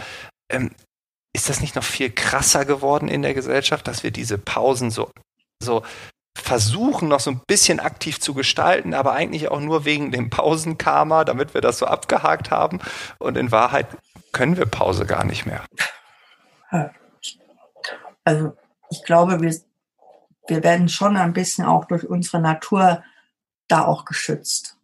Ähm, 0.51 0.71
ist 1.35 1.49
das 1.49 1.61
nicht 1.61 1.77
noch 1.77 1.85
viel 1.85 2.11
krasser 2.11 2.65
geworden 2.65 3.09
in 3.09 3.23
der 3.23 3.35
Gesellschaft, 3.35 3.87
dass 3.87 4.03
wir 4.03 4.11
diese 4.11 4.39
Pausen 4.39 4.91
so, 4.91 5.11
so 5.63 5.83
versuchen, 6.37 7.09
noch 7.09 7.21
so 7.21 7.31
ein 7.31 7.41
bisschen 7.47 7.81
aktiv 7.81 8.21
zu 8.21 8.35
gestalten, 8.35 8.95
aber 8.95 9.13
eigentlich 9.13 9.51
auch 9.51 9.61
nur 9.61 9.85
wegen 9.85 10.11
dem 10.11 10.31
Pausenkarma, 10.31 11.25
damit 11.25 11.55
wir 11.55 11.61
das 11.61 11.79
so 11.79 11.87
abgehakt 11.87 12.51
haben. 12.51 12.81
Und 13.19 13.37
in 13.37 13.53
Wahrheit 13.53 13.87
können 14.33 14.57
wir 14.57 14.67
Pause 14.67 15.05
gar 15.05 15.25
nicht 15.25 15.47
mehr. 15.47 15.65
Also 18.25 18.57
ich 18.91 19.05
glaube, 19.05 19.41
wir, 19.41 19.55
wir 20.47 20.63
werden 20.63 20.89
schon 20.89 21.17
ein 21.17 21.33
bisschen 21.33 21.65
auch 21.65 21.85
durch 21.87 22.09
unsere 22.09 22.41
Natur 22.41 23.03
da 23.69 23.85
auch 23.85 24.05
geschützt. 24.05 24.77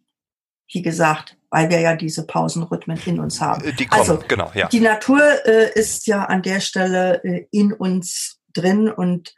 Wie 0.71 0.81
gesagt, 0.81 1.37
weil 1.55 1.69
wir 1.69 1.79
ja 1.79 1.95
diese 1.95 2.27
Pausenrhythmen 2.27 2.99
in 3.05 3.17
uns 3.17 3.39
haben. 3.39 3.63
Äh, 3.63 3.71
die 3.71 3.85
kommen, 3.85 4.01
also, 4.01 4.21
genau, 4.27 4.51
ja. 4.53 4.67
Die 4.67 4.81
Natur 4.81 5.21
äh, 5.45 5.71
ist 5.73 6.05
ja 6.05 6.25
an 6.25 6.41
der 6.41 6.59
Stelle 6.59 7.23
äh, 7.23 7.47
in 7.49 7.71
uns 7.71 8.41
drin 8.51 8.89
und 8.89 9.33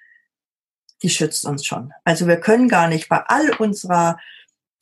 die 1.04 1.12
schützt 1.12 1.46
uns 1.46 1.64
schon. 1.64 1.94
Also 2.06 2.26
wir 2.26 2.38
können 2.38 2.70
gar 2.70 2.88
nicht 2.88 3.08
bei 3.08 3.22
all 3.28 3.52
unserer 3.58 4.18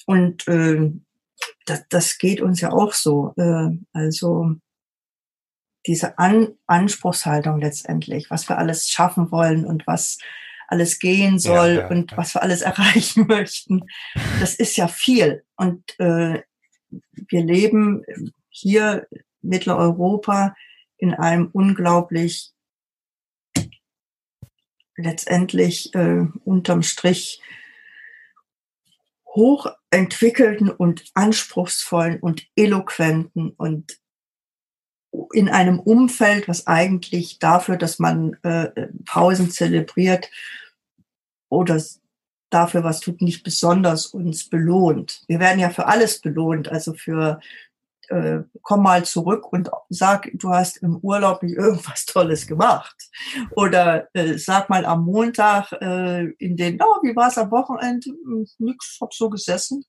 und 0.05 0.47
äh, 0.47 0.93
das, 1.65 1.83
das 1.89 2.17
geht 2.19 2.39
uns 2.39 2.61
ja 2.61 2.71
auch 2.71 2.93
so. 2.93 3.33
Äh, 3.35 3.71
also 3.91 4.51
diese 5.85 6.17
an 6.17 6.53
Anspruchshaltung 6.67 7.59
letztendlich, 7.59 8.31
was 8.31 8.47
wir 8.47 8.57
alles 8.57 8.87
schaffen 8.87 9.29
wollen 9.29 9.65
und 9.65 9.85
was 9.87 10.19
alles 10.69 10.99
gehen 10.99 11.37
soll 11.37 11.67
ja, 11.67 11.81
ja, 11.81 11.87
und 11.89 12.11
ja. 12.11 12.17
was 12.17 12.33
wir 12.33 12.41
alles 12.41 12.61
erreichen 12.61 13.27
möchten, 13.27 13.83
das 14.39 14.55
ist 14.55 14.77
ja 14.77 14.87
viel. 14.87 15.43
Und 15.57 15.99
äh, 15.99 16.41
wir 17.27 17.43
leben 17.43 18.03
hier 18.49 19.07
Mitteleuropa 19.41 20.55
in 20.97 21.13
einem 21.13 21.49
unglaublich 21.51 22.51
letztendlich 24.97 25.93
äh, 25.93 26.25
unterm 26.43 26.83
Strich 26.83 27.41
hochentwickelten 29.27 30.69
und 30.69 31.11
anspruchsvollen 31.13 32.19
und 32.19 32.47
eloquenten 32.55 33.51
und 33.51 33.99
in 35.33 35.49
einem 35.49 35.79
Umfeld, 35.79 36.47
was 36.47 36.67
eigentlich 36.67 37.39
dafür, 37.39 37.77
dass 37.77 37.99
man 37.99 38.37
äh, 38.43 38.87
Pausen 39.05 39.49
zelebriert 39.51 40.29
oder 41.49 41.81
dafür 42.55 42.83
was 42.83 43.01
tut, 43.01 43.21
nicht 43.21 43.43
besonders 43.43 44.07
uns 44.07 44.49
belohnt. 44.49 45.23
Wir 45.27 45.39
werden 45.39 45.59
ja 45.59 45.69
für 45.69 45.87
alles 45.87 46.21
belohnt, 46.21 46.69
also 46.69 46.93
für 46.93 47.39
äh, 48.07 48.43
komm 48.61 48.83
mal 48.83 49.03
zurück 49.03 49.51
und 49.51 49.69
sag, 49.89 50.29
du 50.33 50.49
hast 50.49 50.77
im 50.77 50.97
Urlaub 50.97 51.43
nicht 51.43 51.57
irgendwas 51.57 52.05
Tolles 52.05 52.47
gemacht. 52.47 52.95
Oder 53.55 54.07
äh, 54.13 54.37
sag 54.37 54.69
mal 54.69 54.85
am 54.85 55.05
Montag 55.05 55.71
äh, 55.73 56.25
in 56.37 56.55
den, 56.55 56.81
oh, 56.81 57.01
wie 57.03 57.15
war 57.15 57.27
es 57.27 57.37
am 57.37 57.51
Wochenende? 57.51 58.09
Hm, 58.09 58.47
nix, 58.59 58.97
hab 59.01 59.13
so 59.13 59.29
gesessen. 59.29 59.83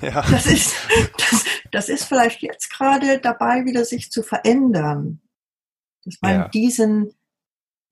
Ja. 0.00 0.22
Das 0.22 0.46
ist, 0.46 0.74
das, 1.18 1.44
das 1.70 1.88
ist 1.88 2.04
vielleicht 2.04 2.42
jetzt 2.42 2.70
gerade 2.70 3.18
dabei, 3.18 3.64
wieder 3.64 3.84
sich 3.84 4.10
zu 4.10 4.22
verändern. 4.22 5.20
Dass 6.04 6.16
man 6.20 6.32
ja. 6.32 6.48
diesen, 6.48 7.14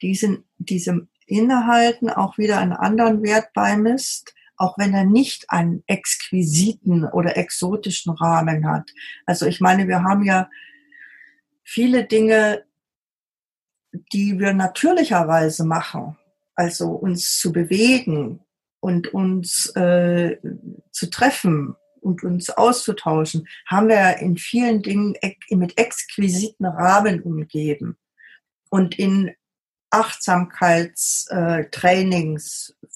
diesen, 0.03 0.45
diesem 0.59 1.09
Innehalten 1.31 2.11
auch 2.11 2.39
wieder 2.39 2.59
einen 2.59 2.73
anderen 2.73 3.23
Wert 3.23 3.53
beimisst, 3.55 4.35
auch 4.57 4.77
wenn 4.77 4.93
er 4.93 5.05
nicht 5.05 5.51
einen 5.51 5.83
exquisiten 5.87 7.05
oder 7.05 7.37
exotischen 7.37 8.13
Rahmen 8.13 8.69
hat. 8.69 8.91
Also 9.25 9.47
ich 9.47 9.61
meine, 9.61 9.89
wir 9.89 10.03
haben 10.03 10.23
ja 10.23 10.51
viele 11.65 12.05
Dinge, 12.05 12.65
die 14.13 14.39
wir 14.39 14.53
natürlicherweise 14.53 15.65
machen, 15.65 16.19
also 16.55 16.91
uns 16.91 17.39
zu 17.39 17.53
bewegen 17.53 18.41
und 18.81 19.13
uns 19.15 19.75
äh, 19.77 20.37
zu 20.91 21.11
treffen 21.11 21.75
und 22.01 22.23
uns 22.25 22.51
auszutauschen, 22.51 23.47
haben 23.67 23.89
wir 23.89 24.19
in 24.19 24.37
vielen 24.37 24.83
Dingen 24.83 25.15
mit 25.51 25.79
exquisiten 25.79 26.67
Rahmen 26.67 27.23
umgeben. 27.23 27.97
Und 28.71 28.99
in 28.99 29.33
Achtsamkeitstrainings 29.91 32.77
äh, 32.81 32.87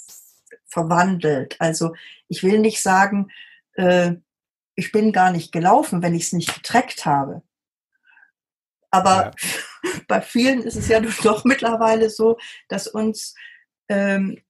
verwandelt. 0.66 1.56
Also 1.60 1.94
ich 2.28 2.42
will 2.42 2.58
nicht 2.58 2.82
sagen, 2.82 3.30
äh, 3.74 4.14
ich 4.74 4.92
bin 4.92 5.12
gar 5.12 5.30
nicht 5.30 5.52
gelaufen, 5.52 6.02
wenn 6.02 6.14
ich 6.14 6.24
es 6.24 6.32
nicht 6.32 6.54
getrackt 6.54 7.06
habe. 7.06 7.42
Aber 8.90 9.32
ja. 9.38 9.90
bei 10.08 10.20
vielen 10.20 10.62
ist 10.62 10.76
es 10.76 10.88
ja 10.88 11.00
doch 11.00 11.44
mittlerweile 11.44 12.10
so, 12.10 12.38
dass 12.68 12.86
uns 12.86 13.34
ähm, 13.88 14.40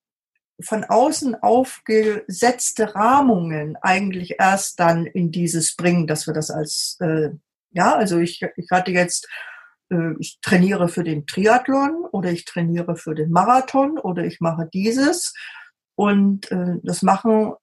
von 0.61 0.85
außen 0.85 1.43
aufgesetzte 1.43 2.95
Rahmungen 2.95 3.77
eigentlich 3.83 4.37
erst 4.39 4.79
dann 4.79 5.07
in 5.07 5.33
dieses 5.33 5.75
bringen, 5.75 6.07
dass 6.07 6.27
wir 6.27 6.35
das 6.35 6.51
als, 6.51 6.97
äh, 7.01 7.31
ja, 7.71 7.95
also 7.95 8.19
ich, 8.19 8.41
ich 8.57 8.71
hatte 8.71 8.93
jetzt 8.93 9.29
ich 10.19 10.39
trainiere 10.41 10.89
für 10.89 11.05
den 11.05 11.27
Triathlon 11.27 12.05
oder 12.11 12.31
ich 12.31 12.45
trainiere 12.45 12.97
für 12.97 13.15
den 13.15 13.31
Marathon 13.31 13.99
oder 13.99 14.25
ich 14.25 14.41
mache 14.41 14.69
dieses. 14.73 15.35
Und 15.95 16.51
äh, 16.51 16.77
das 16.83 17.03
machen 17.03 17.55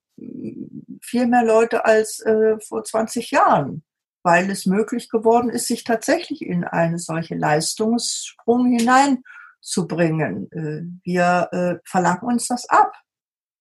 viel 1.02 1.28
mehr 1.28 1.44
Leute 1.44 1.86
als 1.86 2.20
äh, 2.22 2.60
vor 2.60 2.84
20 2.84 3.32
Jahren, 3.32 3.84
weil 4.24 4.50
es 4.50 4.66
möglich 4.66 5.10
geworden 5.10 5.50
ist, 5.50 5.68
sich 5.68 5.84
tatsächlich 5.84 6.42
in 6.42 6.64
eine 6.64 7.00
solche 7.00 7.36
Leistungssprung 7.36 8.68
hineinzubringen. 8.68 10.52
Äh, 10.52 10.84
wir 11.04 11.50
äh, 11.52 11.76
verlangen 11.86 12.24
uns 12.24 12.48
das 12.48 12.70
ab. 12.70 12.94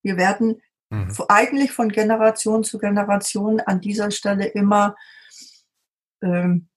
Wir 0.02 0.16
werden 0.16 0.60
mhm. 0.90 1.12
eigentlich 1.28 1.72
von 1.72 1.88
Generation 1.88 2.64
zu 2.64 2.78
Generation 2.78 3.60
an 3.60 3.80
dieser 3.80 4.10
Stelle 4.10 4.46
immer 4.46 4.96
ähm, 6.22 6.68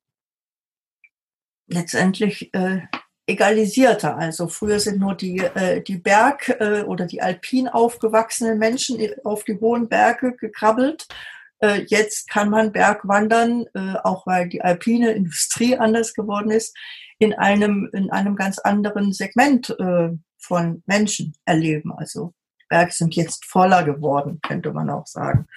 letztendlich 1.73 2.53
äh, 2.53 2.81
egalisierter. 3.25 4.17
Also 4.17 4.47
früher 4.47 4.79
sind 4.79 4.99
nur 4.99 5.15
die, 5.15 5.37
äh, 5.37 5.81
die 5.81 5.97
Berg- 5.97 6.57
äh, 6.59 6.83
oder 6.83 7.05
die 7.05 7.21
alpin 7.21 7.67
aufgewachsenen 7.67 8.57
Menschen 8.59 8.99
auf 9.23 9.43
die 9.43 9.59
hohen 9.59 9.87
Berge 9.87 10.35
gekrabbelt. 10.35 11.07
Äh, 11.59 11.85
jetzt 11.87 12.29
kann 12.29 12.49
man 12.49 12.71
Bergwandern, 12.71 13.65
äh, 13.73 13.95
auch 14.03 14.27
weil 14.27 14.49
die 14.49 14.61
alpine 14.61 15.11
Industrie 15.11 15.77
anders 15.77 16.13
geworden 16.13 16.51
ist, 16.51 16.75
in 17.19 17.33
einem, 17.33 17.89
in 17.93 18.11
einem 18.11 18.35
ganz 18.35 18.59
anderen 18.59 19.13
Segment 19.13 19.69
äh, 19.79 20.09
von 20.37 20.83
Menschen 20.85 21.35
erleben. 21.45 21.93
Also 21.93 22.33
Berge 22.67 22.91
sind 22.91 23.15
jetzt 23.15 23.45
voller 23.45 23.83
geworden, 23.83 24.39
könnte 24.41 24.73
man 24.73 24.89
auch 24.89 25.07
sagen. 25.07 25.47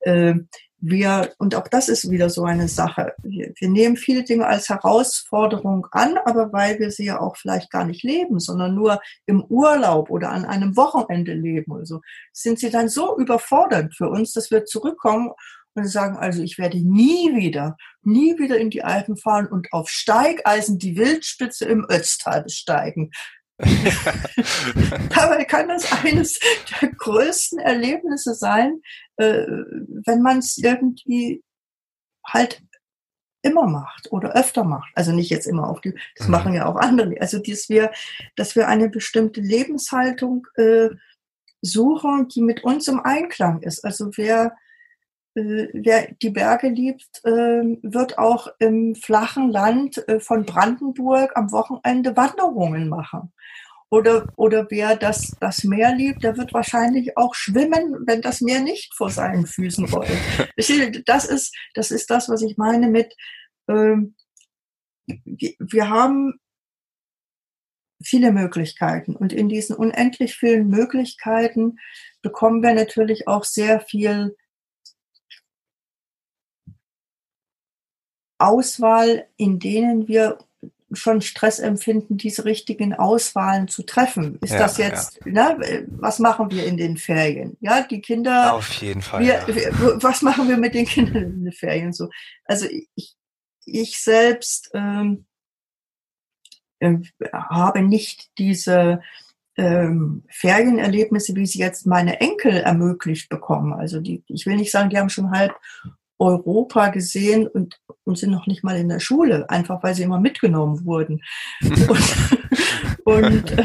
Äh, 0.00 0.34
wir, 0.78 1.32
und 1.38 1.54
auch 1.54 1.68
das 1.68 1.88
ist 1.88 2.10
wieder 2.10 2.28
so 2.28 2.44
eine 2.44 2.68
Sache. 2.68 3.14
Wir, 3.22 3.52
wir, 3.58 3.68
nehmen 3.68 3.96
viele 3.96 4.24
Dinge 4.24 4.46
als 4.46 4.68
Herausforderung 4.68 5.86
an, 5.90 6.18
aber 6.24 6.52
weil 6.52 6.78
wir 6.78 6.90
sie 6.90 7.06
ja 7.06 7.20
auch 7.20 7.36
vielleicht 7.36 7.70
gar 7.70 7.84
nicht 7.84 8.02
leben, 8.02 8.38
sondern 8.40 8.74
nur 8.74 9.00
im 9.24 9.42
Urlaub 9.44 10.10
oder 10.10 10.30
an 10.30 10.44
einem 10.44 10.76
Wochenende 10.76 11.32
leben 11.32 11.72
oder 11.72 11.86
so, 11.86 12.00
sind 12.32 12.58
sie 12.58 12.70
dann 12.70 12.88
so 12.88 13.18
überfordert 13.18 13.94
für 13.94 14.08
uns, 14.08 14.32
dass 14.32 14.50
wir 14.50 14.64
zurückkommen 14.64 15.30
und 15.76 15.88
sagen, 15.88 16.16
also 16.16 16.42
ich 16.42 16.58
werde 16.58 16.78
nie 16.78 17.36
wieder, 17.36 17.76
nie 18.02 18.38
wieder 18.38 18.58
in 18.58 18.70
die 18.70 18.82
Alpen 18.82 19.16
fahren 19.16 19.46
und 19.46 19.72
auf 19.72 19.88
Steigeisen 19.90 20.78
die 20.78 20.96
Wildspitze 20.96 21.66
im 21.66 21.86
Ötztal 21.88 22.42
besteigen. 22.42 23.10
Dabei 23.58 25.44
kann 25.44 25.68
das 25.68 25.90
eines 26.04 26.38
der 26.80 26.90
größten 26.90 27.58
Erlebnisse 27.58 28.34
sein, 28.34 28.82
äh, 29.16 29.46
wenn 30.04 30.20
man 30.20 30.38
es 30.38 30.58
irgendwie 30.58 31.42
halt 32.26 32.62
immer 33.42 33.66
macht 33.66 34.12
oder 34.12 34.34
öfter 34.34 34.64
macht. 34.64 34.90
Also 34.94 35.12
nicht 35.12 35.30
jetzt 35.30 35.46
immer 35.46 35.68
auf 35.68 35.80
die, 35.80 35.94
das 36.16 36.26
mhm. 36.26 36.32
machen 36.32 36.54
ja 36.54 36.66
auch 36.66 36.76
andere. 36.76 37.14
Also 37.20 37.38
dass 37.38 37.68
wir, 37.68 37.92
dass 38.34 38.56
wir 38.56 38.68
eine 38.68 38.88
bestimmte 38.90 39.40
Lebenshaltung 39.40 40.46
äh, 40.56 40.90
suchen, 41.62 42.28
die 42.28 42.42
mit 42.42 42.64
uns 42.64 42.88
im 42.88 43.00
Einklang 43.00 43.62
ist. 43.62 43.84
Also 43.84 44.10
wer 44.16 44.54
wer 45.36 46.12
die 46.22 46.30
Berge 46.30 46.68
liebt, 46.68 47.20
ähm, 47.24 47.78
wird 47.82 48.18
auch 48.18 48.48
im 48.58 48.94
flachen 48.94 49.50
Land 49.50 50.06
äh, 50.08 50.18
von 50.18 50.46
Brandenburg 50.46 51.32
am 51.36 51.52
Wochenende 51.52 52.16
Wanderungen 52.16 52.88
machen. 52.88 53.32
Oder, 53.90 54.26
oder 54.36 54.66
wer 54.70 54.96
das, 54.96 55.36
das 55.38 55.62
Meer 55.62 55.94
liebt, 55.94 56.24
der 56.24 56.36
wird 56.36 56.52
wahrscheinlich 56.54 57.16
auch 57.16 57.34
schwimmen, 57.34 58.04
wenn 58.06 58.22
das 58.22 58.40
Meer 58.40 58.60
nicht 58.60 58.94
vor 58.94 59.10
seinen 59.10 59.46
Füßen 59.46 59.84
rollt. 59.92 60.10
Das 61.06 61.24
ist, 61.26 61.54
das 61.74 61.90
ist 61.90 62.10
das, 62.10 62.28
was 62.28 62.42
ich 62.42 62.56
meine 62.56 62.88
mit, 62.88 63.14
ähm, 63.68 64.16
wir 65.06 65.88
haben 65.90 66.40
viele 68.02 68.32
Möglichkeiten. 68.32 69.14
Und 69.14 69.32
in 69.32 69.48
diesen 69.48 69.76
unendlich 69.76 70.34
vielen 70.34 70.68
Möglichkeiten 70.68 71.76
bekommen 72.22 72.62
wir 72.62 72.74
natürlich 72.74 73.28
auch 73.28 73.44
sehr 73.44 73.80
viel 73.80 74.34
Auswahl, 78.38 79.26
in 79.36 79.58
denen 79.58 80.08
wir 80.08 80.38
schon 80.92 81.20
Stress 81.20 81.58
empfinden, 81.58 82.16
diese 82.16 82.44
richtigen 82.44 82.94
Auswahlen 82.94 83.66
zu 83.68 83.82
treffen. 83.82 84.38
Ist 84.40 84.52
ja, 84.52 84.58
das 84.58 84.78
jetzt, 84.78 85.20
ja. 85.24 85.54
ne, 85.54 85.86
was 85.88 86.18
machen 86.20 86.50
wir 86.50 86.64
in 86.64 86.76
den 86.76 86.96
Ferien? 86.96 87.56
Ja, 87.60 87.82
die 87.82 88.00
Kinder. 88.00 88.54
Auf 88.54 88.72
jeden 88.74 89.02
Fall. 89.02 89.22
Wir, 89.22 89.34
ja. 89.34 89.48
wir, 89.48 90.02
was 90.02 90.22
machen 90.22 90.48
wir 90.48 90.56
mit 90.56 90.74
den 90.74 90.86
Kindern 90.86 91.24
in 91.24 91.44
den 91.44 91.52
Ferien? 91.52 91.92
So, 91.92 92.08
also 92.44 92.66
ich, 92.94 93.16
ich 93.64 93.98
selbst 93.98 94.70
ähm, 94.74 95.26
äh, 96.78 96.98
habe 97.32 97.82
nicht 97.82 98.30
diese 98.38 99.02
ähm, 99.56 100.22
Ferienerlebnisse, 100.28 101.34
wie 101.34 101.46
sie 101.46 101.58
jetzt 101.58 101.86
meine 101.86 102.20
Enkel 102.20 102.58
ermöglicht 102.58 103.28
bekommen. 103.28 103.72
Also 103.72 104.00
die, 104.00 104.22
ich 104.28 104.46
will 104.46 104.56
nicht 104.56 104.70
sagen, 104.70 104.90
die 104.90 104.98
haben 104.98 105.08
schon 105.08 105.30
halb 105.30 105.54
Europa 106.18 106.88
gesehen 106.88 107.46
und, 107.46 107.80
und 108.04 108.18
sind 108.18 108.30
noch 108.30 108.46
nicht 108.46 108.64
mal 108.64 108.76
in 108.76 108.88
der 108.88 109.00
Schule, 109.00 109.48
einfach 109.50 109.82
weil 109.82 109.94
sie 109.94 110.02
immer 110.02 110.20
mitgenommen 110.20 110.84
wurden. 110.84 111.22
und, 113.04 113.04
und, 113.04 113.58
äh, 113.58 113.64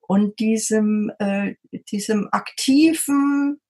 und 0.00 0.38
diesem, 0.38 1.12
äh, 1.18 1.56
diesem 1.90 2.28
aktiven, 2.32 3.60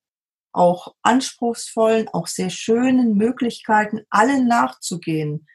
auch 0.52 0.94
anspruchsvollen, 1.02 2.08
auch 2.08 2.26
sehr 2.26 2.50
schönen 2.50 3.16
Möglichkeiten, 3.16 4.00
allen 4.10 4.48
nachzugehen, 4.48 5.46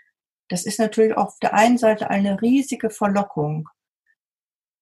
das 0.49 0.65
ist 0.65 0.79
natürlich 0.79 1.17
auf 1.17 1.39
der 1.39 1.53
einen 1.53 1.77
Seite 1.77 2.10
eine 2.10 2.41
riesige 2.41 2.89
Verlockung. 2.89 3.69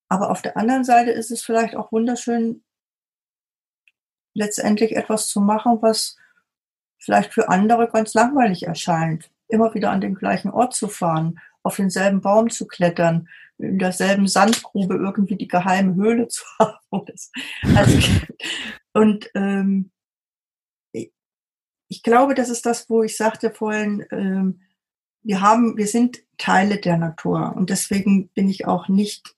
Aber 0.10 0.30
auf 0.32 0.42
der 0.42 0.58
anderen 0.58 0.84
Seite 0.84 1.12
ist 1.12 1.32
es 1.32 1.44
vielleicht 1.44 1.76
auch 1.76 1.92
wunderschön, 1.92 2.64
letztendlich 4.34 4.96
etwas 4.96 5.28
zu 5.28 5.40
machen, 5.40 5.82
was 5.82 6.18
vielleicht 7.02 7.34
für 7.34 7.50
andere 7.50 7.90
ganz 7.90 8.14
langweilig 8.14 8.64
erscheint, 8.64 9.30
immer 9.48 9.74
wieder 9.74 9.92
an 9.92 10.02
den 10.02 10.16
gleichen 10.16 10.52
Ort 10.52 10.74
zu 10.74 10.88
fahren, 10.88 11.40
auf 11.64 11.76
denselben 11.76 12.22
Baum 12.22 12.50
zu 12.50 12.68
klettern, 12.68 13.28
in 13.58 13.80
derselben 13.80 14.28
Sandgrube 14.28 14.96
irgendwie 14.96 15.36
die 15.36 15.48
geheime 15.48 15.96
Höhle 15.96 16.28
zu 16.30 16.44
haben. 16.60 17.06
Also, 17.76 18.00
und 18.94 19.30
ähm, 19.36 19.92
ich 21.88 22.04
glaube, 22.04 22.36
das 22.36 22.50
ist 22.50 22.66
das, 22.66 22.90
wo 22.90 23.04
ich 23.04 23.18
sagte 23.18 23.52
vorhin, 23.52 24.06
ähm, 24.12 24.62
wir 25.24 25.42
haben, 25.42 25.78
wir 25.78 25.88
sind 25.88 26.24
Teile 26.38 26.78
der 26.78 26.98
Natur 26.98 27.54
und 27.56 27.70
deswegen 27.70 28.30
bin 28.30 28.48
ich 28.48 28.66
auch 28.66 28.88
nicht 28.88 29.36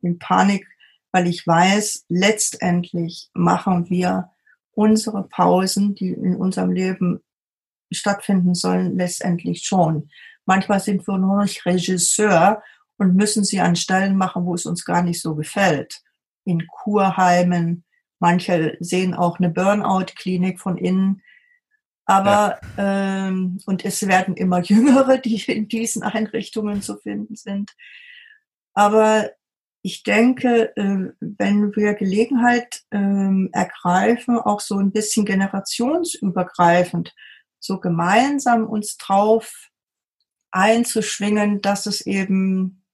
in 0.00 0.18
Panik, 0.18 0.66
weil 1.12 1.26
ich 1.26 1.46
weiß, 1.46 2.06
letztendlich 2.08 3.30
machen 3.34 3.90
wir 3.90 4.31
unsere 4.74 5.24
Pausen, 5.24 5.94
die 5.94 6.10
in 6.10 6.36
unserem 6.36 6.72
Leben 6.72 7.20
stattfinden 7.90 8.54
sollen, 8.54 8.96
letztendlich 8.96 9.64
schon. 9.64 10.08
Manchmal 10.44 10.80
sind 10.80 11.06
wir 11.06 11.18
nur 11.18 11.42
nicht 11.42 11.64
Regisseur 11.66 12.62
und 12.98 13.14
müssen 13.14 13.44
sie 13.44 13.60
an 13.60 13.76
Stellen 13.76 14.16
machen, 14.16 14.44
wo 14.44 14.54
es 14.54 14.66
uns 14.66 14.84
gar 14.84 15.02
nicht 15.02 15.20
so 15.20 15.34
gefällt. 15.34 16.00
In 16.44 16.66
Kurheimen, 16.66 17.84
manche 18.18 18.76
sehen 18.80 19.14
auch 19.14 19.38
eine 19.38 19.50
Burnout-Klinik 19.50 20.60
von 20.60 20.78
innen. 20.78 21.22
Aber 22.04 22.60
ja. 22.76 23.28
ähm, 23.28 23.58
und 23.66 23.84
es 23.84 24.06
werden 24.06 24.34
immer 24.36 24.60
Jüngere, 24.62 25.18
die 25.18 25.42
in 25.50 25.68
diesen 25.68 26.02
Einrichtungen 26.02 26.82
zu 26.82 26.96
finden 26.96 27.36
sind. 27.36 27.72
Aber 28.74 29.30
ich 29.82 30.04
denke, 30.04 30.76
äh, 30.76 31.12
wenn 31.20 31.74
wir 31.74 31.94
Gelegenheit 31.94 32.82
ähm, 32.92 33.50
ergreifen, 33.52 34.38
auch 34.38 34.60
so 34.60 34.78
ein 34.78 34.92
bisschen 34.92 35.26
generationsübergreifend, 35.26 37.14
so 37.58 37.80
gemeinsam 37.80 38.66
uns 38.66 38.96
drauf 38.96 39.70
einzuschwingen, 40.52 41.62
dass 41.62 41.86
es 41.86 42.02
eben 42.02 42.84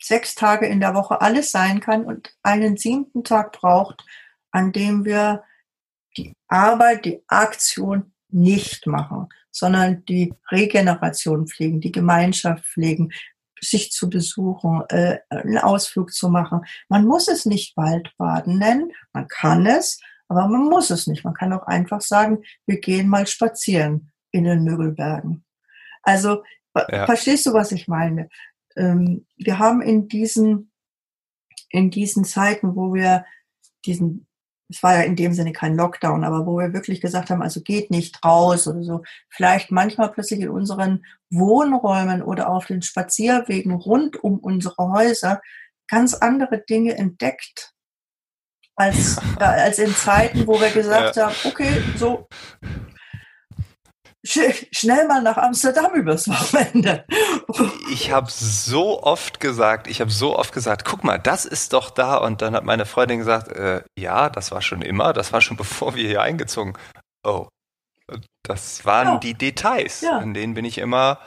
sechs 0.00 0.34
Tage 0.34 0.66
in 0.66 0.80
der 0.80 0.94
Woche 0.94 1.20
alles 1.20 1.52
sein 1.52 1.80
kann 1.80 2.04
und 2.04 2.34
einen 2.42 2.76
siebten 2.76 3.22
Tag 3.22 3.52
braucht, 3.52 4.04
an 4.50 4.72
dem 4.72 5.04
wir 5.04 5.44
die 6.16 6.34
Arbeit, 6.48 7.04
die 7.04 7.22
Aktion 7.28 8.12
nicht 8.28 8.86
machen, 8.86 9.28
sondern 9.50 10.04
die 10.06 10.34
Regeneration 10.50 11.46
pflegen, 11.46 11.80
die 11.80 11.92
Gemeinschaft 11.92 12.64
pflegen, 12.64 13.12
sich 13.60 13.90
zu 13.90 14.08
besuchen, 14.08 14.82
äh, 14.88 15.18
einen 15.30 15.58
Ausflug 15.58 16.12
zu 16.12 16.28
machen. 16.28 16.62
Man 16.88 17.04
muss 17.04 17.28
es 17.28 17.46
nicht 17.46 17.76
Waldbaden 17.76 18.58
nennen, 18.58 18.92
man 19.12 19.28
kann 19.28 19.66
es, 19.66 20.00
aber 20.28 20.46
man 20.46 20.64
muss 20.64 20.90
es 20.90 21.06
nicht. 21.06 21.24
Man 21.24 21.34
kann 21.34 21.52
auch 21.52 21.66
einfach 21.66 22.00
sagen, 22.00 22.42
wir 22.66 22.80
gehen 22.80 23.08
mal 23.08 23.26
spazieren 23.26 24.12
in 24.30 24.44
den 24.44 24.64
Mögelbergen. 24.64 25.44
Also 26.02 26.42
ja. 26.74 27.06
verstehst 27.06 27.46
du, 27.46 27.52
was 27.52 27.72
ich 27.72 27.88
meine? 27.88 28.28
Ähm, 28.76 29.26
wir 29.36 29.58
haben 29.58 29.82
in 29.82 30.08
diesen 30.08 30.70
in 31.70 31.90
diesen 31.90 32.24
Zeiten, 32.24 32.76
wo 32.76 32.94
wir 32.94 33.24
diesen 33.84 34.27
es 34.68 34.82
war 34.82 34.94
ja 34.94 35.02
in 35.02 35.16
dem 35.16 35.32
Sinne 35.32 35.52
kein 35.52 35.76
Lockdown, 35.76 36.24
aber 36.24 36.46
wo 36.46 36.58
wir 36.58 36.72
wirklich 36.72 37.00
gesagt 37.00 37.30
haben, 37.30 37.42
also 37.42 37.60
geht 37.62 37.90
nicht 37.90 38.24
raus 38.24 38.68
oder 38.68 38.82
so, 38.82 39.02
vielleicht 39.28 39.70
manchmal 39.70 40.10
plötzlich 40.10 40.40
in 40.40 40.50
unseren 40.50 41.04
Wohnräumen 41.30 42.22
oder 42.22 42.50
auf 42.50 42.66
den 42.66 42.82
Spazierwegen 42.82 43.72
rund 43.72 44.22
um 44.22 44.38
unsere 44.38 44.92
Häuser 44.92 45.40
ganz 45.88 46.14
andere 46.14 46.58
Dinge 46.58 46.96
entdeckt 46.96 47.72
als, 48.76 49.16
äh, 49.40 49.44
als 49.44 49.78
in 49.78 49.94
Zeiten, 49.94 50.46
wo 50.46 50.60
wir 50.60 50.70
gesagt 50.70 51.16
ja. 51.16 51.26
haben, 51.26 51.36
okay, 51.44 51.82
so 51.96 52.28
schnell 54.24 55.06
mal 55.06 55.22
nach 55.22 55.36
Amsterdam 55.36 55.94
übers 55.94 56.28
Wochenende. 56.28 57.04
Ich 57.90 58.10
habe 58.10 58.30
so 58.30 59.02
oft 59.02 59.40
gesagt, 59.40 59.86
ich 59.86 60.00
habe 60.00 60.10
so 60.10 60.36
oft 60.36 60.52
gesagt, 60.52 60.84
guck 60.84 61.04
mal, 61.04 61.18
das 61.18 61.44
ist 61.44 61.72
doch 61.72 61.90
da. 61.90 62.16
Und 62.16 62.42
dann 62.42 62.54
hat 62.54 62.64
meine 62.64 62.86
Freundin 62.86 63.18
gesagt, 63.18 63.52
äh, 63.52 63.82
ja, 63.98 64.28
das 64.28 64.50
war 64.50 64.62
schon 64.62 64.82
immer, 64.82 65.12
das 65.12 65.32
war 65.32 65.40
schon 65.40 65.56
bevor 65.58 65.94
wir 65.94 66.06
hier 66.06 66.22
eingezogen. 66.22 66.76
Oh, 67.24 67.48
das 68.42 68.84
waren 68.84 69.08
ja. 69.08 69.18
die 69.18 69.34
Details, 69.34 70.00
ja. 70.00 70.18
an 70.18 70.34
denen 70.34 70.54
bin 70.54 70.64
ich 70.64 70.78
immer 70.78 71.18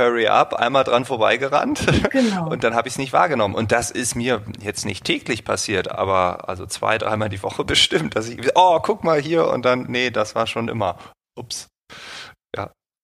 hurry 0.00 0.26
up, 0.28 0.54
einmal 0.54 0.84
dran 0.84 1.04
vorbeigerannt 1.04 1.86
genau. 2.10 2.48
und 2.48 2.64
dann 2.64 2.74
habe 2.74 2.88
ich 2.88 2.94
es 2.94 2.98
nicht 2.98 3.12
wahrgenommen. 3.12 3.54
Und 3.54 3.70
das 3.70 3.90
ist 3.90 4.14
mir 4.14 4.42
jetzt 4.60 4.86
nicht 4.86 5.04
täglich 5.04 5.44
passiert, 5.44 5.90
aber 5.90 6.48
also 6.48 6.66
zwei, 6.66 6.96
dreimal 6.98 7.28
die 7.28 7.42
Woche 7.42 7.64
bestimmt, 7.66 8.16
dass 8.16 8.28
ich, 8.28 8.38
oh, 8.54 8.80
guck 8.80 9.04
mal 9.04 9.20
hier 9.20 9.48
und 9.48 9.64
dann, 9.64 9.84
nee, 9.88 10.10
das 10.10 10.34
war 10.34 10.46
schon 10.46 10.68
immer. 10.68 10.96
Ups. 11.38 11.68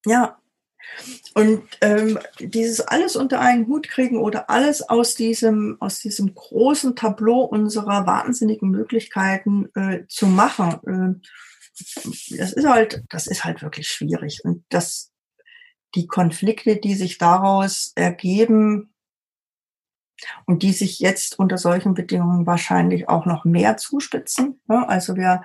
Ja. 0.07 0.39
Und 1.35 1.63
ähm, 1.83 2.19
dieses 2.39 2.81
alles 2.81 3.17
unter 3.17 3.41
einen 3.41 3.67
Hut 3.67 3.89
kriegen 3.89 4.19
oder 4.19 4.49
alles 4.49 4.83
aus 4.89 5.15
diesem, 5.15 5.77
aus 5.81 5.99
diesem 5.99 6.35
großen 6.35 6.97
Tableau 6.97 7.41
unserer 7.41 8.07
wahnsinnigen 8.07 8.71
Möglichkeiten 8.71 9.69
äh, 9.75 10.07
zu 10.09 10.27
machen, 10.27 11.21
äh, 11.21 11.29
das 12.39 12.55
ist 12.55 12.67
halt, 12.67 13.05
das 13.11 13.27
ist 13.27 13.45
halt 13.45 13.61
wirklich 13.63 13.89
schwierig. 13.89 14.41
Und 14.45 14.65
das 14.71 15.13
die 15.95 16.07
Konflikte, 16.07 16.77
die 16.77 16.95
sich 16.95 17.19
daraus 17.19 17.93
ergeben 17.95 18.93
und 20.45 20.63
die 20.63 20.73
sich 20.73 21.01
jetzt 21.01 21.39
unter 21.39 21.59
solchen 21.59 21.95
Bedingungen 21.95 22.47
wahrscheinlich 22.47 23.09
auch 23.09 23.27
noch 23.27 23.45
mehr 23.45 23.77
zuspitzen. 23.77 24.61
Ne? 24.69 24.89
Also 24.89 25.17
wir, 25.17 25.43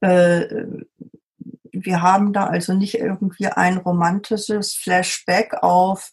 äh, 0.00 0.46
wir 1.82 2.02
haben 2.02 2.32
da 2.32 2.46
also 2.46 2.74
nicht 2.74 2.94
irgendwie 2.94 3.46
ein 3.48 3.78
romantisches 3.78 4.74
Flashback 4.74 5.54
auf 5.62 6.12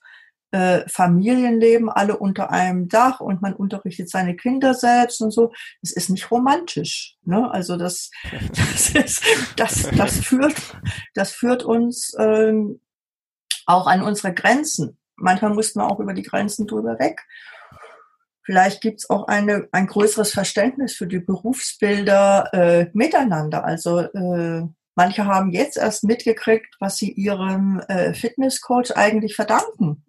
äh, 0.51 0.87
Familienleben, 0.89 1.89
alle 1.89 2.17
unter 2.17 2.51
einem 2.51 2.89
Dach 2.89 3.21
und 3.21 3.41
man 3.41 3.53
unterrichtet 3.53 4.09
seine 4.09 4.35
Kinder 4.35 4.73
selbst 4.73 5.21
und 5.21 5.31
so. 5.31 5.53
Das 5.81 5.91
ist 5.91 6.09
nicht 6.09 6.29
romantisch. 6.29 7.17
Ne? 7.23 7.49
Also 7.51 7.77
das, 7.77 8.11
das, 8.55 8.89
ist, 8.89 9.23
das, 9.55 9.89
das, 9.95 10.17
führt, 10.17 10.55
das 11.13 11.31
führt 11.31 11.63
uns 11.63 12.13
ähm, 12.19 12.81
auch 13.65 13.87
an 13.87 14.01
unsere 14.01 14.33
Grenzen. 14.33 14.97
Manchmal 15.15 15.53
mussten 15.53 15.79
wir 15.79 15.89
auch 15.89 15.99
über 15.99 16.13
die 16.13 16.23
Grenzen 16.23 16.67
drüber 16.67 16.99
weg. 16.99 17.21
Vielleicht 18.43 18.81
gibt 18.81 19.01
es 19.01 19.09
auch 19.09 19.27
eine, 19.27 19.69
ein 19.71 19.87
größeres 19.87 20.33
Verständnis 20.33 20.95
für 20.95 21.07
die 21.07 21.19
Berufsbilder 21.19 22.49
äh, 22.53 22.89
miteinander. 22.93 23.63
Also 23.63 23.99
äh, 23.99 24.63
manche 24.95 25.25
haben 25.25 25.51
jetzt 25.51 25.77
erst 25.77 26.03
mitgekriegt, 26.03 26.75
was 26.79 26.97
sie 26.97 27.11
ihrem 27.11 27.79
äh, 27.87 28.13
Fitnesscoach 28.13 28.95
eigentlich 28.95 29.35
verdanken. 29.35 30.05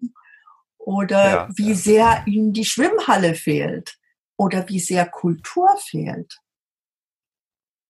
Oder 0.79 1.31
ja, 1.31 1.49
wie 1.55 1.71
ja. 1.71 1.75
sehr 1.75 2.23
ihnen 2.27 2.53
die 2.53 2.65
Schwimmhalle 2.65 3.35
fehlt. 3.35 3.99
Oder 4.37 4.69
wie 4.69 4.81
sehr 4.81 5.07
Kultur 5.07 5.69
fehlt. 5.79 6.39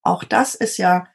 Auch 0.03 0.23
das 0.23 0.53
ist 0.53 0.77
ja 0.77 1.07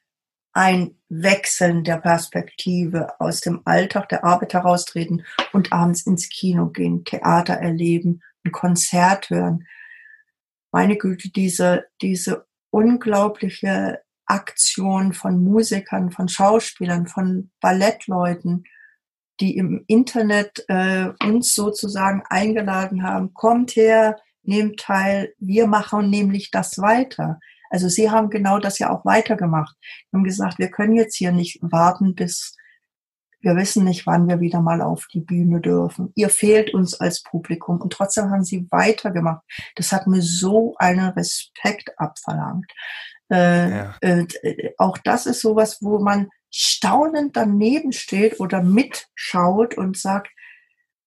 ein 0.53 0.99
Wechseln 1.09 1.85
der 1.85 1.99
Perspektive 1.99 3.21
aus 3.21 3.41
dem 3.41 3.63
Alltag 3.65 4.09
der 4.09 4.25
Arbeit 4.25 4.55
heraustreten 4.55 5.25
und 5.53 5.73
abends 5.73 6.05
ins 6.07 6.29
Kino 6.29 6.71
gehen, 6.71 7.05
Theater 7.05 7.55
erleben, 7.55 8.23
ein 8.45 8.51
Konzert 8.51 9.31
hören. 9.31 9.67
Meine 10.73 10.97
Güte, 10.97 11.31
diese, 11.31 11.87
diese 12.03 12.47
unglaubliche 12.71 14.01
Aktion 14.29 15.13
von 15.13 15.43
Musikern, 15.43 16.11
von 16.11 16.29
Schauspielern, 16.29 17.07
von 17.07 17.51
Ballettleuten, 17.61 18.65
die 19.41 19.57
im 19.57 19.85
Internet 19.87 20.65
äh, 20.69 21.11
uns 21.25 21.55
sozusagen 21.55 22.23
eingeladen 22.29 23.03
haben, 23.03 23.35
kommt 23.35 23.77
her, 23.77 24.17
nehmt 24.43 24.81
teil, 24.81 25.35
wir 25.39 25.67
machen 25.67 26.11
nämlich 26.11 26.51
das 26.51 26.79
weiter. 26.79 27.39
Also 27.71 27.89
sie 27.89 28.11
haben 28.11 28.31
genau 28.31 28.59
das 28.59 28.79
ja 28.79 28.91
auch 28.91 29.05
weitergemacht. 29.05 29.77
Sie 29.81 30.17
haben 30.17 30.25
gesagt, 30.25 30.59
wir 30.59 30.71
können 30.71 30.95
jetzt 30.95 31.17
hier 31.17 31.33
nicht 31.33 31.59
warten, 31.61 32.15
bis 32.15 32.57
wir 33.41 33.55
wissen 33.55 33.85
nicht, 33.85 34.07
wann 34.07 34.29
wir 34.29 34.41
wieder 34.41 34.61
mal 34.61 34.83
auf 34.83 35.07
die 35.13 35.21
Bühne 35.21 35.61
dürfen. 35.61 36.13
Ihr 36.17 36.29
fehlt 36.29 36.75
uns 36.75 36.99
als 36.99 37.23
Publikum 37.23 37.81
und 37.81 37.93
trotzdem 37.93 38.31
haben 38.31 38.45
sie 38.45 38.67
weitergemacht. 38.71 39.45
Das 39.77 39.93
hat 39.93 40.07
mir 40.09 40.23
so 40.23 40.75
einen 40.79 41.11
Respekt 41.11 41.93
abverlangt. 41.99 42.73
Äh, 43.31 43.71
ja. 43.71 43.95
äh, 44.01 44.27
auch 44.79 44.99
das 44.99 45.27
ist 45.27 45.41
sowas, 45.41 45.79
wo 45.83 45.99
man 45.99 46.31
staunend 46.51 47.37
daneben 47.37 47.93
steht 47.93 48.41
oder 48.41 48.63
mitschaut 48.63 49.77
und 49.77 49.99
sagt, 49.99 50.31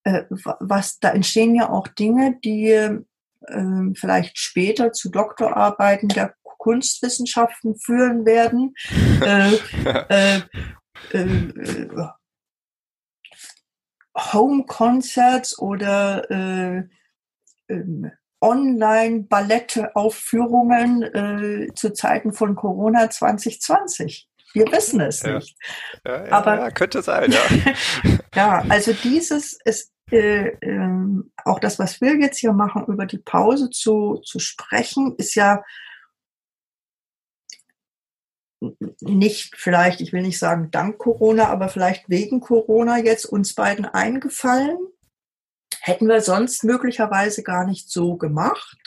äh, 0.03 0.23
was 0.29 0.99
da 0.99 1.09
entstehen 1.11 1.55
ja 1.55 1.69
auch 1.69 1.87
Dinge, 1.87 2.37
die 2.43 2.69
äh, 2.69 2.99
vielleicht 3.95 4.37
später 4.37 4.91
zu 4.91 5.09
Doktorarbeiten 5.09 6.09
der 6.09 6.35
Kunstwissenschaften 6.43 7.75
führen 7.75 8.25
werden. 8.25 8.75
äh, 9.21 9.55
äh, 10.09 10.41
äh, 11.17 11.89
Home-Concerts 14.15 15.57
oder 15.57 16.29
Online-Ballette-Aufführungen 18.41 21.03
äh, 21.03 21.67
zu 21.75 21.93
Zeiten 21.93 22.33
von 22.33 22.55
Corona 22.55 23.09
2020. 23.09 24.27
Wir 24.53 24.69
wissen 24.71 24.99
es 24.99 25.21
ja. 25.21 25.35
nicht. 25.35 25.55
Ja, 26.05 26.25
ja, 26.25 26.31
Aber 26.31 26.57
ja, 26.57 26.69
könnte 26.71 27.01
sein, 27.01 27.31
ja. 27.31 27.39
ja, 28.35 28.65
also 28.67 28.91
dieses 28.93 29.57
ist 29.63 29.93
äh, 30.11 30.47
äh, 30.47 31.23
auch 31.45 31.59
das, 31.59 31.79
was 31.79 32.01
wir 32.01 32.17
jetzt 32.17 32.39
hier 32.39 32.53
machen, 32.53 32.85
über 32.87 33.05
die 33.05 33.19
Pause 33.19 33.69
zu, 33.69 34.21
zu 34.25 34.39
sprechen, 34.39 35.15
ist 35.17 35.35
ja 35.35 35.63
nicht 38.99 39.55
vielleicht, 39.57 40.01
ich 40.01 40.13
will 40.13 40.21
nicht 40.21 40.37
sagen 40.37 40.69
dank 40.71 40.99
Corona, 40.99 41.47
aber 41.47 41.69
vielleicht 41.69 42.09
wegen 42.09 42.41
Corona 42.41 42.99
jetzt 42.99 43.25
uns 43.25 43.55
beiden 43.55 43.85
eingefallen. 43.85 44.77
Hätten 45.81 46.07
wir 46.07 46.21
sonst 46.21 46.63
möglicherweise 46.63 47.43
gar 47.43 47.65
nicht 47.65 47.89
so 47.89 48.15
gemacht. 48.15 48.77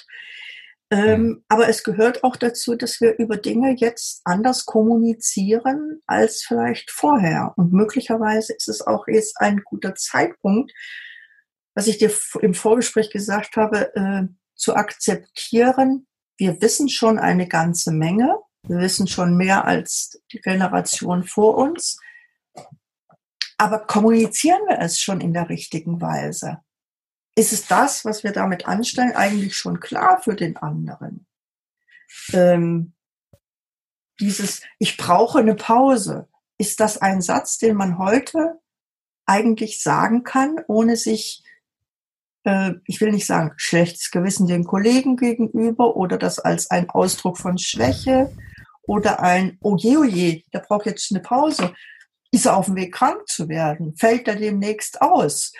Ähm, 0.91 1.23
mhm. 1.23 1.45
aber 1.49 1.69
es 1.69 1.83
gehört 1.83 2.23
auch 2.23 2.37
dazu, 2.37 2.77
dass 2.77 3.01
wir 3.01 3.17
über 3.19 3.37
Dinge 3.37 3.75
jetzt 3.77 4.21
anders 4.25 4.65
kommunizieren 4.67 6.03
als 6.07 6.43
vielleicht 6.43 6.91
vorher. 6.91 7.53
Und 7.57 7.73
möglicherweise 7.73 8.53
ist 8.53 8.69
es 8.69 8.83
auch 8.83 9.09
jetzt 9.09 9.41
ein 9.41 9.63
guter 9.65 9.95
Zeitpunkt, 9.95 10.73
was 11.75 11.87
ich 11.87 11.99
dir 11.99 12.13
im 12.43 12.55
Vorgespräch 12.55 13.11
gesagt 13.11 13.57
habe, 13.57 13.95
äh, 13.97 14.29
zu 14.55 14.77
akzeptieren. 14.77 16.07
Wir 16.37 16.61
wissen 16.61 16.89
schon 16.89 17.19
eine 17.19 17.49
ganze 17.49 17.91
Menge. 17.91 18.39
Wir 18.63 18.79
wissen 18.79 19.09
schon 19.09 19.37
mehr 19.37 19.65
als 19.65 20.23
die 20.33 20.41
Generation 20.41 21.25
vor 21.25 21.57
uns. 21.57 21.99
Aber 23.59 23.81
kommunizieren 23.81 24.61
wir 24.69 24.79
es 24.81 25.01
schon 25.01 25.21
in 25.21 25.33
der 25.33 25.49
richtigen 25.49 26.01
Weise? 26.01 26.59
Ist 27.37 27.53
es 27.53 27.67
das, 27.67 28.05
was 28.05 28.23
wir 28.23 28.33
damit 28.33 28.67
anstellen, 28.67 29.13
eigentlich 29.17 29.57
schon 29.57 29.81
klar 29.81 30.21
für 30.23 30.37
den 30.37 30.57
anderen? 30.57 31.27
Ähm, 32.33 32.93
dieses, 34.21 34.63
ich 34.79 34.97
brauche 34.97 35.41
eine 35.41 35.57
Pause. 35.57 36.29
Ist 36.59 36.79
das 36.79 36.99
ein 36.99 37.21
Satz, 37.21 37.59
den 37.59 37.77
man 37.77 37.99
heute 37.99 38.61
eigentlich 39.27 39.83
sagen 39.83 40.23
kann, 40.23 40.61
ohne 40.69 40.97
sich, 40.97 41.43
äh, 42.45 42.75
ich 42.87 43.01
will 43.01 43.11
nicht 43.11 43.27
sagen, 43.27 43.53
schlechtes 43.57 44.11
Gewissen 44.11 44.47
den 44.47 44.65
Kollegen 44.65 45.17
gegenüber 45.17 45.97
oder 45.97 46.19
das 46.19 46.39
als 46.39 46.71
ein 46.71 46.89
Ausdruck 46.91 47.39
von 47.39 47.59
Schwäche 47.59 48.33
oder 48.83 49.21
ein, 49.21 49.59
oh 49.61 49.77
je, 49.77 49.97
oh 49.97 50.05
je, 50.05 50.45
der 50.53 50.61
braucht 50.61 50.87
jetzt 50.87 51.11
eine 51.11 51.21
Pause. 51.21 51.75
Ist 52.31 52.47
er 52.47 52.57
auf 52.57 52.67
dem 52.67 52.77
Weg 52.77 52.95
krank 52.95 53.27
zu 53.27 53.49
werden? 53.49 53.97
Fällt 53.97 54.29
er 54.29 54.37
demnächst 54.37 55.01
aus? 55.01 55.53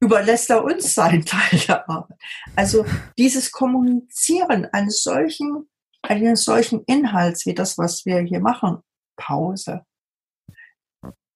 Überlässt 0.00 0.50
er 0.50 0.64
uns 0.64 0.94
seinen 0.94 1.24
Teil 1.24 1.58
der 1.66 1.88
Arbeit? 1.88 2.18
Also 2.54 2.84
dieses 3.18 3.50
Kommunizieren 3.50 4.66
eines 4.66 5.02
solchen, 5.02 5.68
eines 6.02 6.44
solchen 6.44 6.84
Inhalts 6.84 7.46
wie 7.46 7.54
das, 7.54 7.78
was 7.78 8.06
wir 8.06 8.20
hier 8.20 8.40
machen, 8.40 8.78
Pause. 9.16 9.84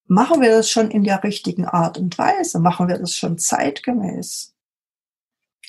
Machen 0.07 0.41
wir 0.41 0.51
das 0.51 0.71
schon 0.71 0.91
in 0.91 1.05
der 1.05 1.25
richtigen 1.25 1.65
Art 1.65 1.99
und 1.99 2.17
Weise? 2.19 2.61
Machen 2.61 2.89
wir 2.89 2.99
das 2.99 3.17
schon 3.17 3.39
zeitgemäß? 3.39 4.55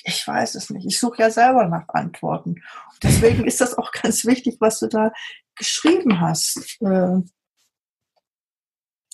Ich 0.04 0.26
weiß 0.26 0.54
es 0.54 0.70
nicht. 0.70 0.86
Ich 0.86 0.98
suche 0.98 1.22
ja 1.22 1.30
selber 1.30 1.66
nach 1.66 1.88
Antworten. 1.88 2.62
deswegen 3.02 3.44
ist 3.44 3.60
das 3.60 3.76
auch 3.76 3.90
ganz 3.90 4.24
wichtig, 4.24 4.58
was 4.60 4.80
du 4.80 4.88
da 4.88 5.12
geschrieben 5.56 6.20
hast. 6.20 6.78
Äh, 6.82 7.22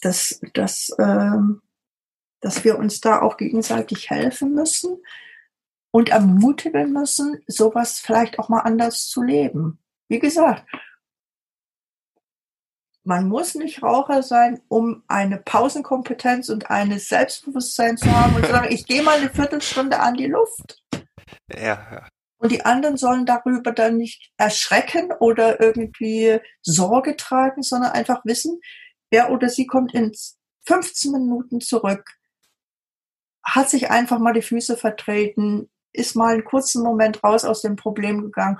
dass, 0.02 0.40
dass, 0.54 0.90
ähm, 0.98 1.62
dass 2.40 2.64
wir 2.64 2.78
uns 2.78 3.00
da 3.00 3.20
auch 3.20 3.36
gegenseitig 3.36 4.10
helfen 4.10 4.54
müssen 4.54 5.02
und 5.90 6.08
ermutigen 6.08 6.92
müssen, 6.92 7.42
sowas 7.46 7.98
vielleicht 7.98 8.38
auch 8.38 8.48
mal 8.48 8.60
anders 8.60 9.08
zu 9.08 9.22
leben. 9.22 9.78
Wie 10.08 10.18
gesagt, 10.18 10.64
man 13.02 13.28
muss 13.28 13.54
nicht 13.54 13.82
Raucher 13.82 14.22
sein, 14.22 14.60
um 14.68 15.02
eine 15.08 15.38
Pausenkompetenz 15.38 16.48
und 16.48 16.70
ein 16.70 16.96
Selbstbewusstsein 16.98 17.96
zu 17.96 18.10
haben 18.14 18.36
und 18.36 18.44
zu 18.44 18.50
sagen, 18.50 18.72
ich 18.72 18.86
gehe 18.86 19.02
mal 19.02 19.18
eine 19.18 19.30
Viertelstunde 19.30 19.98
an 20.00 20.14
die 20.14 20.26
Luft. 20.26 20.82
Ja, 21.52 21.86
ja. 21.90 22.08
Und 22.38 22.52
die 22.52 22.64
anderen 22.64 22.96
sollen 22.96 23.26
darüber 23.26 23.72
dann 23.72 23.96
nicht 23.96 24.32
erschrecken 24.38 25.12
oder 25.18 25.60
irgendwie 25.60 26.40
Sorge 26.62 27.16
tragen, 27.16 27.62
sondern 27.62 27.92
einfach 27.92 28.24
wissen, 28.24 28.60
er 29.10 29.30
oder 29.30 29.48
sie 29.48 29.66
kommt 29.66 29.92
in 29.92 30.12
15 30.66 31.12
Minuten 31.12 31.60
zurück. 31.60 32.19
Hat 33.42 33.70
sich 33.70 33.90
einfach 33.90 34.18
mal 34.18 34.32
die 34.32 34.42
Füße 34.42 34.76
vertreten, 34.76 35.70
ist 35.92 36.14
mal 36.14 36.34
einen 36.34 36.44
kurzen 36.44 36.82
Moment 36.82 37.22
raus 37.24 37.44
aus 37.44 37.62
dem 37.62 37.76
Problem 37.76 38.22
gegangen 38.22 38.58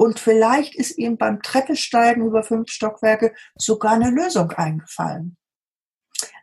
und 0.00 0.18
vielleicht 0.18 0.74
ist 0.76 0.96
ihm 0.96 1.18
beim 1.18 1.42
Treppensteigen 1.42 2.24
über 2.24 2.42
fünf 2.42 2.70
Stockwerke 2.70 3.34
sogar 3.54 3.92
eine 3.92 4.08
Lösung 4.08 4.50
eingefallen. 4.50 5.36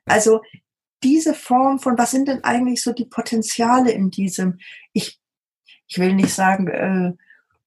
Also 0.05 0.41
diese 1.03 1.33
Form 1.33 1.79
von, 1.79 1.97
was 1.97 2.11
sind 2.11 2.27
denn 2.27 2.43
eigentlich 2.43 2.83
so 2.83 2.93
die 2.93 3.05
Potenziale 3.05 3.91
in 3.91 4.11
diesem, 4.11 4.59
ich, 4.93 5.19
ich 5.87 5.97
will 5.97 6.13
nicht 6.13 6.35
sagen, 6.35 6.67
äh, 6.67 7.13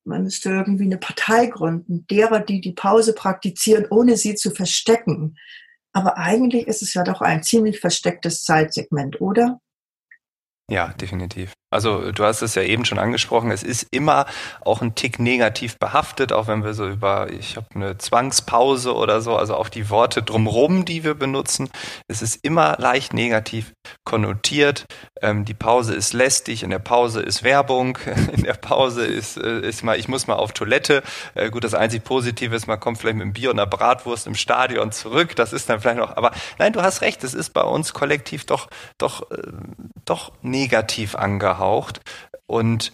man 0.05 0.23
müsste 0.23 0.51
irgendwie 0.51 0.85
eine 0.85 0.99
Partei 0.99 1.47
gründen, 1.47 2.07
derer, 2.09 2.39
die 2.39 2.61
die 2.61 2.73
Pause 2.73 3.13
praktizieren, 3.13 3.87
ohne 3.91 4.17
sie 4.17 4.37
zu 4.37 4.53
verstecken. 4.53 5.37
Aber 5.93 6.19
eigentlich 6.19 6.69
ist 6.69 6.83
es 6.83 6.95
ja 6.95 7.03
doch 7.03 7.21
ein 7.21 7.43
ziemlich 7.43 7.81
verstecktes 7.81 8.45
Zeitsegment, 8.45 9.21
oder? 9.21 9.61
Ja, 10.71 10.95
definitiv. 10.95 11.53
Also 11.73 12.11
du 12.11 12.25
hast 12.25 12.43
es 12.43 12.57
ja 12.57 12.63
eben 12.63 12.85
schon 12.85 12.99
angesprochen, 12.99 13.53
es 13.53 13.63
ist 13.63 13.87
immer 13.93 14.27
auch 14.65 14.83
ein 14.83 14.97
Tick 14.97 15.21
negativ 15.21 15.79
behaftet, 15.79 16.33
auch 16.33 16.49
wenn 16.49 16.65
wir 16.65 16.75
so 16.75 16.89
über, 16.89 17.31
ich 17.31 17.57
habe 17.57 17.69
eine 17.77 17.97
Zwangspause 17.97 18.93
oder 18.93 19.21
so, 19.21 19.37
also 19.37 19.55
auch 19.55 19.69
die 19.69 19.89
Worte 19.89 20.21
drumrum, 20.21 20.85
die 20.85 21.05
wir 21.05 21.15
benutzen, 21.15 21.71
es 22.09 22.23
ist 22.23 22.45
immer 22.45 22.77
leicht 22.79 23.15
negativ 23.15 23.73
konnotiert. 24.05 24.85
Ähm, 25.23 25.45
die 25.45 25.55
Pause 25.55 25.95
ist 25.95 26.13
lästig, 26.13 26.65
in 26.65 26.71
der 26.71 26.81
Pause 26.81 27.23
ist 27.23 27.45
Werbung, 27.45 27.99
in 28.33 28.43
der 28.43 28.55
Pause 28.55 29.07
ist, 29.07 29.37
äh, 29.37 29.61
ist 29.61 29.85
mal, 29.85 29.97
ich 29.97 30.09
muss 30.09 30.27
mal 30.27 30.37
auf 30.37 30.51
Toilette. 30.51 31.05
Äh, 31.37 31.51
gut, 31.51 31.63
das 31.63 31.75
einzig 31.75 32.03
Positive 32.03 32.55
ist, 32.57 32.67
man 32.67 32.81
kommt 32.81 32.99
vielleicht 32.99 33.17
mit 33.17 33.23
einem 33.23 33.33
Bier 33.33 33.51
und 33.51 33.61
einer 33.61 33.71
Bratwurst 33.71 34.27
im 34.27 34.35
Stadion 34.35 34.91
zurück, 34.91 35.37
das 35.37 35.53
ist 35.53 35.69
dann 35.71 35.81
vielleicht 35.81 35.99
noch, 35.99 36.17
aber 36.17 36.33
nein, 36.59 36.73
du 36.73 36.83
hast 36.83 37.01
recht, 37.01 37.23
es 37.23 37.35
ist 37.35 37.51
bei 37.51 37.63
uns 37.63 37.93
kollektiv 37.93 38.45
doch, 38.45 38.69
doch, 38.99 39.31
äh, 39.31 39.37
doch 40.05 40.33
negativ 40.43 41.15
angehaucht 41.15 41.60
angehaucht. 41.61 42.01
Und 42.47 42.93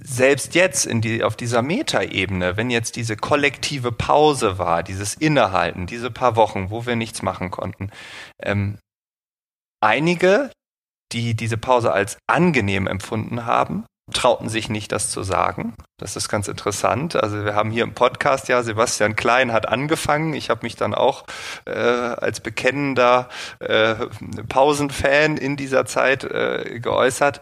selbst 0.00 0.54
jetzt 0.54 0.88
die, 0.90 1.22
auf 1.22 1.36
dieser 1.36 1.62
Metaebene, 1.62 2.56
wenn 2.56 2.70
jetzt 2.70 2.96
diese 2.96 3.16
kollektive 3.16 3.92
Pause 3.92 4.58
war, 4.58 4.82
dieses 4.82 5.14
Innehalten, 5.14 5.86
diese 5.86 6.10
paar 6.10 6.36
Wochen, 6.36 6.70
wo 6.70 6.86
wir 6.86 6.96
nichts 6.96 7.22
machen 7.22 7.50
konnten, 7.50 7.90
ähm, 8.42 8.78
einige, 9.82 10.50
die 11.12 11.34
diese 11.34 11.58
Pause 11.58 11.92
als 11.92 12.16
angenehm 12.26 12.86
empfunden 12.86 13.44
haben, 13.44 13.84
trauten 14.12 14.48
sich 14.48 14.68
nicht, 14.68 14.92
das 14.92 15.10
zu 15.10 15.22
sagen. 15.22 15.74
Das 15.98 16.14
ist 16.14 16.28
ganz 16.28 16.46
interessant. 16.48 17.16
Also 17.16 17.44
wir 17.44 17.54
haben 17.54 17.70
hier 17.70 17.82
im 17.82 17.94
Podcast 17.94 18.48
ja, 18.48 18.62
Sebastian 18.62 19.16
Klein 19.16 19.52
hat 19.52 19.68
angefangen. 19.68 20.32
Ich 20.34 20.48
habe 20.48 20.60
mich 20.62 20.76
dann 20.76 20.94
auch 20.94 21.24
äh, 21.64 21.72
als 21.72 22.40
bekennender 22.40 23.28
äh, 23.58 23.94
Pausenfan 24.48 25.36
in 25.36 25.56
dieser 25.56 25.86
Zeit 25.86 26.22
äh, 26.24 26.78
geäußert. 26.80 27.40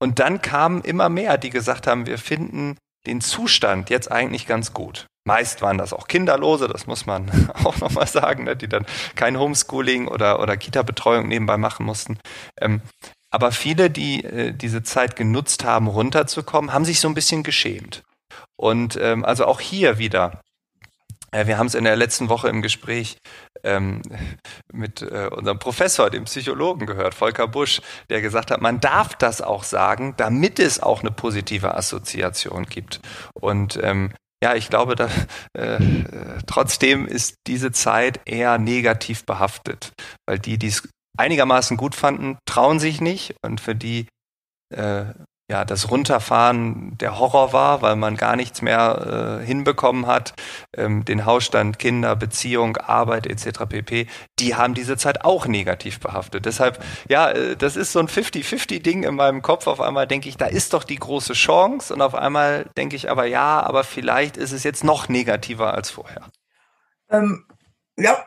Und 0.00 0.18
dann 0.18 0.42
kamen 0.42 0.82
immer 0.82 1.08
mehr, 1.08 1.38
die 1.38 1.50
gesagt 1.50 1.86
haben, 1.86 2.06
wir 2.06 2.18
finden 2.18 2.76
den 3.06 3.20
Zustand 3.20 3.90
jetzt 3.90 4.10
eigentlich 4.10 4.46
ganz 4.46 4.72
gut. 4.72 5.06
Meist 5.24 5.62
waren 5.62 5.78
das 5.78 5.92
auch 5.92 6.08
Kinderlose, 6.08 6.68
das 6.68 6.86
muss 6.86 7.06
man 7.06 7.30
auch 7.64 7.78
nochmal 7.78 8.06
sagen, 8.06 8.44
ne, 8.44 8.56
die 8.56 8.68
dann 8.68 8.86
kein 9.14 9.38
Homeschooling 9.38 10.08
oder, 10.08 10.40
oder 10.40 10.56
Kita-Betreuung 10.56 11.28
nebenbei 11.28 11.58
machen 11.58 11.86
mussten. 11.86 12.18
Ähm, 12.60 12.80
aber 13.30 13.52
viele, 13.52 13.90
die 13.90 14.24
äh, 14.24 14.52
diese 14.52 14.82
Zeit 14.82 15.16
genutzt 15.16 15.64
haben, 15.64 15.86
runterzukommen, 15.86 16.72
haben 16.72 16.84
sich 16.84 17.00
so 17.00 17.08
ein 17.08 17.14
bisschen 17.14 17.42
geschämt. 17.42 18.02
Und 18.56 18.98
ähm, 19.00 19.24
also 19.24 19.46
auch 19.46 19.60
hier 19.60 19.98
wieder. 19.98 20.42
Äh, 21.30 21.46
wir 21.46 21.58
haben 21.58 21.66
es 21.66 21.74
in 21.74 21.84
der 21.84 21.96
letzten 21.96 22.28
Woche 22.28 22.48
im 22.48 22.62
Gespräch 22.62 23.18
ähm, 23.62 24.02
mit 24.72 25.02
äh, 25.02 25.28
unserem 25.30 25.58
Professor, 25.58 26.10
dem 26.10 26.24
Psychologen 26.24 26.86
gehört, 26.86 27.14
Volker 27.14 27.48
Busch, 27.48 27.80
der 28.08 28.20
gesagt 28.22 28.50
hat, 28.50 28.60
man 28.60 28.80
darf 28.80 29.14
das 29.14 29.42
auch 29.42 29.64
sagen, 29.64 30.14
damit 30.16 30.58
es 30.58 30.80
auch 30.80 31.00
eine 31.00 31.10
positive 31.10 31.74
Assoziation 31.74 32.64
gibt. 32.66 33.00
Und 33.34 33.78
ähm, 33.82 34.12
ja, 34.42 34.54
ich 34.54 34.70
glaube, 34.70 34.94
da, 34.94 35.08
äh, 35.56 35.76
äh 35.76 36.38
trotzdem 36.46 37.06
ist 37.06 37.36
diese 37.46 37.72
Zeit 37.72 38.20
eher 38.24 38.58
negativ 38.58 39.26
behaftet, 39.26 39.92
weil 40.26 40.38
die, 40.38 40.58
die 40.58 40.68
es 40.68 40.88
einigermaßen 41.18 41.76
gut 41.76 41.94
fanden, 41.94 42.38
trauen 42.46 42.78
sich 42.78 43.00
nicht 43.00 43.34
und 43.42 43.60
für 43.60 43.74
die 43.74 44.06
äh, 44.74 45.04
ja 45.50 45.64
das 45.64 45.90
Runterfahren 45.90 46.96
der 46.98 47.18
Horror 47.18 47.52
war, 47.52 47.80
weil 47.80 47.96
man 47.96 48.16
gar 48.16 48.36
nichts 48.36 48.60
mehr 48.60 49.40
äh, 49.40 49.44
hinbekommen 49.44 50.06
hat, 50.06 50.34
ähm, 50.76 51.04
den 51.04 51.24
Hausstand, 51.24 51.78
Kinder, 51.78 52.16
Beziehung, 52.16 52.76
Arbeit 52.76 53.26
etc. 53.26 53.60
pp. 53.68 54.06
Die 54.38 54.54
haben 54.54 54.74
diese 54.74 54.96
Zeit 54.96 55.24
auch 55.24 55.46
negativ 55.46 56.00
behaftet. 56.00 56.44
Deshalb, 56.44 56.84
ja, 57.08 57.30
äh, 57.30 57.56
das 57.56 57.76
ist 57.76 57.92
so 57.92 57.98
ein 57.98 58.08
50-50-Ding 58.08 59.04
in 59.04 59.14
meinem 59.14 59.40
Kopf. 59.40 59.66
Auf 59.66 59.80
einmal 59.80 60.06
denke 60.06 60.28
ich, 60.28 60.36
da 60.36 60.46
ist 60.46 60.74
doch 60.74 60.84
die 60.84 60.98
große 60.98 61.32
Chance 61.32 61.94
und 61.94 62.02
auf 62.02 62.14
einmal 62.14 62.66
denke 62.76 62.96
ich 62.96 63.10
aber 63.10 63.24
ja, 63.24 63.62
aber 63.62 63.84
vielleicht 63.84 64.36
ist 64.36 64.52
es 64.52 64.64
jetzt 64.64 64.84
noch 64.84 65.08
negativer 65.08 65.72
als 65.72 65.90
vorher. 65.90 66.26
Ähm, 67.10 67.46
ja, 67.96 68.18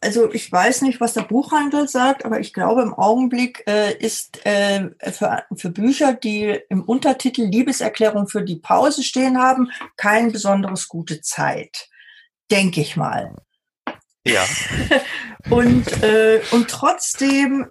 also 0.00 0.32
ich 0.32 0.50
weiß 0.50 0.82
nicht, 0.82 1.00
was 1.00 1.14
der 1.14 1.22
Buchhandel 1.22 1.88
sagt, 1.88 2.24
aber 2.24 2.40
ich 2.40 2.52
glaube, 2.52 2.82
im 2.82 2.94
Augenblick 2.94 3.64
äh, 3.66 3.96
ist 3.96 4.44
äh, 4.46 4.90
für, 5.12 5.44
für 5.56 5.70
Bücher, 5.70 6.12
die 6.12 6.60
im 6.68 6.82
Untertitel 6.82 7.42
Liebeserklärung 7.42 8.28
für 8.28 8.42
die 8.42 8.56
Pause 8.56 9.02
stehen 9.02 9.38
haben, 9.38 9.70
kein 9.96 10.32
besonderes 10.32 10.88
gute 10.88 11.20
Zeit. 11.20 11.88
Denke 12.50 12.80
ich 12.80 12.96
mal. 12.96 13.34
Ja. 14.24 14.44
und, 15.50 16.02
äh, 16.02 16.40
und 16.52 16.68
trotzdem, 16.68 17.66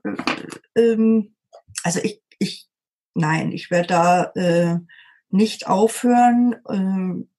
äh, 0.76 0.82
ähm, 0.82 1.36
also 1.84 2.01
ich, 2.03 2.22
ich, 2.39 2.67
nein, 3.13 3.51
ich 3.51 3.72
werde 3.72 3.88
da 3.88 4.24
äh, 4.36 4.78
nicht 5.30 5.67
aufhören. 5.67 6.55
Äh, 6.67 7.30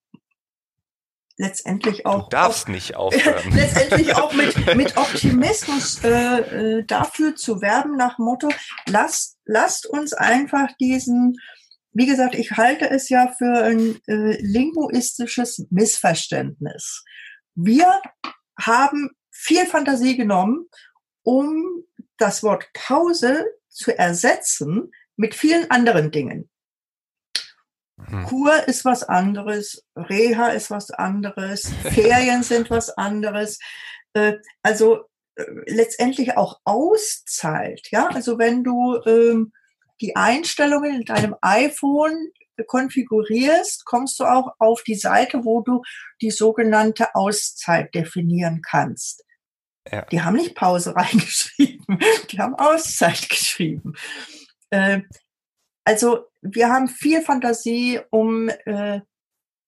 letztendlich 1.37 2.07
auch. 2.07 2.24
Du 2.24 2.37
darfst 2.37 2.64
auch, 2.64 2.68
nicht 2.68 2.97
aufhören. 2.97 3.53
letztendlich 3.55 4.14
auch 4.14 4.33
mit, 4.33 4.76
mit 4.76 4.97
Optimismus 4.97 6.03
äh, 6.05 6.09
äh, 6.09 6.85
dafür 6.85 7.35
zu 7.35 7.61
werben, 7.61 7.97
nach 7.97 8.18
Motto, 8.18 8.51
lasst, 8.87 9.39
lasst 9.45 9.87
uns 9.87 10.12
einfach 10.12 10.68
diesen, 10.80 11.37
wie 11.93 12.07
gesagt, 12.07 12.35
ich 12.35 12.53
halte 12.53 12.89
es 12.91 13.09
ja 13.09 13.35
für 13.37 13.64
ein 13.64 13.99
äh, 14.07 14.37
linguistisches 14.41 15.66
Missverständnis. 15.70 17.05
Wir 17.55 18.01
haben 18.59 19.11
viel 19.30 19.66
Fantasie 19.66 20.16
genommen, 20.16 20.68
um 21.22 21.85
das 22.18 22.43
Wort 22.43 22.68
Pause 22.74 23.45
zu 23.68 23.97
ersetzen 23.97 24.91
mit 25.16 25.35
vielen 25.35 25.70
anderen 25.70 26.11
Dingen. 26.11 26.49
Hm. 28.09 28.24
Kur 28.24 28.68
ist 28.68 28.84
was 28.84 29.03
anderes, 29.03 29.84
Reha 29.96 30.48
ist 30.48 30.70
was 30.70 30.90
anderes, 30.90 31.72
Ferien 31.82 32.42
sind 32.42 32.70
was 32.70 32.90
anderes. 32.90 33.59
Äh, 34.14 34.34
also 34.62 35.05
äh, 35.36 35.44
letztendlich 35.66 36.36
auch 36.36 36.61
Auszeit. 36.64 37.88
Ja, 37.90 38.09
also 38.09 38.38
wenn 38.38 38.64
du 38.64 39.00
ähm, 39.07 39.53
die 40.00 40.16
Einstellungen 40.16 40.96
in 40.96 41.05
deinem 41.05 41.36
iPhone 41.40 42.30
konfigurierst, 42.66 43.84
kommst 43.84 44.20
du 44.20 44.24
auch 44.24 44.53
auf 44.59 44.82
die 44.82 44.94
Seite, 44.94 45.44
wo 45.44 45.62
du 45.62 45.82
die 46.20 46.30
sogenannte 46.30 47.14
Auszeit 47.14 47.94
definieren 47.94 48.62
kannst. 48.62 49.24
Ja. 49.90 50.03
Die 50.07 50.22
haben 50.22 50.36
nicht 50.36 50.55
Pause 50.55 50.94
reingeschrieben, 50.96 51.98
die 52.30 52.38
haben 52.38 52.55
Auszeit 52.55 53.28
geschrieben. 53.28 53.94
Äh, 54.70 55.00
also 55.84 56.26
wir 56.43 56.68
haben 56.68 56.88
viel 56.88 57.22
Fantasie, 57.22 58.01
um 58.11 58.49
äh, 58.49 59.01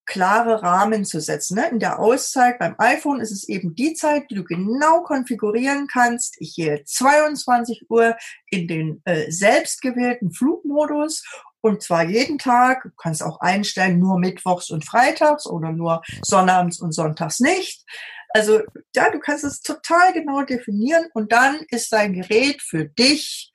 klare 0.07 0.63
Rahmen 0.63 1.05
zu 1.05 1.21
setzen. 1.21 1.57
Ne? 1.57 1.69
In 1.71 1.79
der 1.79 1.99
Auszeit 1.99 2.59
beim 2.59 2.75
iPhone 2.79 3.21
ist 3.21 3.31
es 3.31 3.49
eben 3.49 3.75
die 3.75 3.95
Zeit, 3.95 4.25
die 4.31 4.35
du 4.35 4.45
genau 4.45 5.03
konfigurieren 5.03 5.87
kannst. 5.87 6.37
Ich 6.41 6.55
gehe 6.57 6.85
22 6.85 7.87
Uhr 7.89 8.17
in 8.51 8.69
den 8.69 9.01
äh, 9.05 9.31
selbstgewählten 9.31 10.31
Flugmodus 10.33 11.25
und 11.63 11.83
zwar 11.83 12.05
jeden 12.05 12.39
Tag. 12.39 12.83
Du 12.83 12.91
kannst 12.97 13.23
auch 13.23 13.41
einstellen, 13.41 13.99
nur 13.99 14.19
mittwochs 14.19 14.71
und 14.71 14.85
freitags 14.85 15.47
oder 15.47 15.73
nur 15.73 16.03
sonnabends 16.23 16.81
und 16.81 16.93
sonntags 16.93 17.41
nicht. 17.41 17.85
Also 18.31 18.61
ja, 18.95 19.11
du 19.11 19.21
kannst 19.21 19.45
es 19.45 19.61
total 19.61 20.13
genau 20.13 20.43
definieren 20.43 21.07
und 21.15 21.33
dann 21.33 21.61
ist 21.71 21.93
dein 21.93 22.13
Gerät 22.13 22.61
für 22.61 22.85
dich 22.85 23.54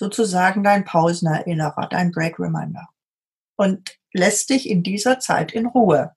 sozusagen 0.00 0.64
dein 0.64 0.86
Pausenerinnerer, 0.86 1.86
dein 1.90 2.10
Break 2.10 2.38
Reminder 2.40 2.88
und 3.56 3.98
lässt 4.14 4.48
dich 4.48 4.66
in 4.68 4.82
dieser 4.82 5.18
Zeit 5.18 5.52
in 5.52 5.66
Ruhe. 5.66 6.12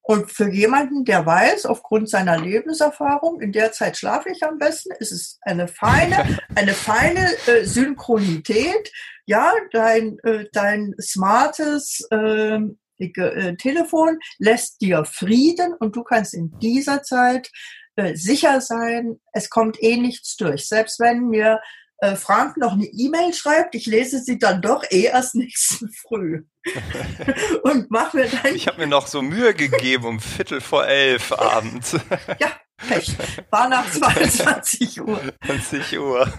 Und 0.00 0.32
für 0.32 0.50
jemanden, 0.50 1.04
der 1.04 1.26
weiß, 1.26 1.66
aufgrund 1.66 2.08
seiner 2.08 2.40
Lebenserfahrung, 2.40 3.42
in 3.42 3.52
der 3.52 3.70
Zeit 3.72 3.98
schlafe 3.98 4.30
ich 4.30 4.42
am 4.42 4.56
besten, 4.56 4.94
ist 4.98 5.12
es 5.12 5.38
eine 5.42 5.68
feine, 5.68 6.38
eine 6.54 6.72
feine 6.72 7.28
äh, 7.46 7.64
Synchronität. 7.64 8.90
Ja, 9.26 9.52
dein, 9.72 10.18
äh, 10.20 10.46
dein 10.50 10.94
smartes 10.98 12.08
ähm, 12.10 12.78
äh, 12.98 13.56
Telefon 13.56 14.18
lässt 14.38 14.80
dir 14.80 15.04
Frieden 15.04 15.74
und 15.74 15.96
du 15.96 16.02
kannst 16.02 16.32
in 16.32 16.58
dieser 16.60 17.02
Zeit 17.02 17.50
äh, 17.96 18.14
sicher 18.16 18.62
sein, 18.62 19.20
es 19.34 19.50
kommt 19.50 19.82
eh 19.82 19.98
nichts 19.98 20.36
durch. 20.38 20.66
Selbst 20.66 20.98
wenn 20.98 21.28
mir 21.28 21.60
äh, 22.02 22.16
Frank 22.16 22.56
noch 22.56 22.72
eine 22.72 22.86
E-Mail 22.86 23.32
schreibt, 23.32 23.76
ich 23.76 23.86
lese 23.86 24.18
sie 24.18 24.36
dann 24.36 24.60
doch 24.60 24.82
eh 24.90 25.04
erst 25.04 25.36
nächsten 25.36 25.88
Früh. 25.92 26.42
und 27.62 27.90
mache 27.92 28.16
mir 28.16 28.28
dann. 28.28 28.56
Ich 28.56 28.66
habe 28.66 28.80
mir 28.80 28.88
noch 28.88 29.06
so 29.06 29.22
Mühe 29.22 29.54
gegeben 29.54 30.04
um 30.04 30.20
Viertel 30.20 30.60
vor 30.60 30.84
elf 30.86 31.32
abends. 31.32 31.92
ja, 32.40 32.52
Pech. 32.88 33.16
War 33.50 33.68
nach 33.68 33.88
22 33.92 35.00
Uhr. 35.00 35.32
20 35.46 35.98
Uhr. 36.00 36.32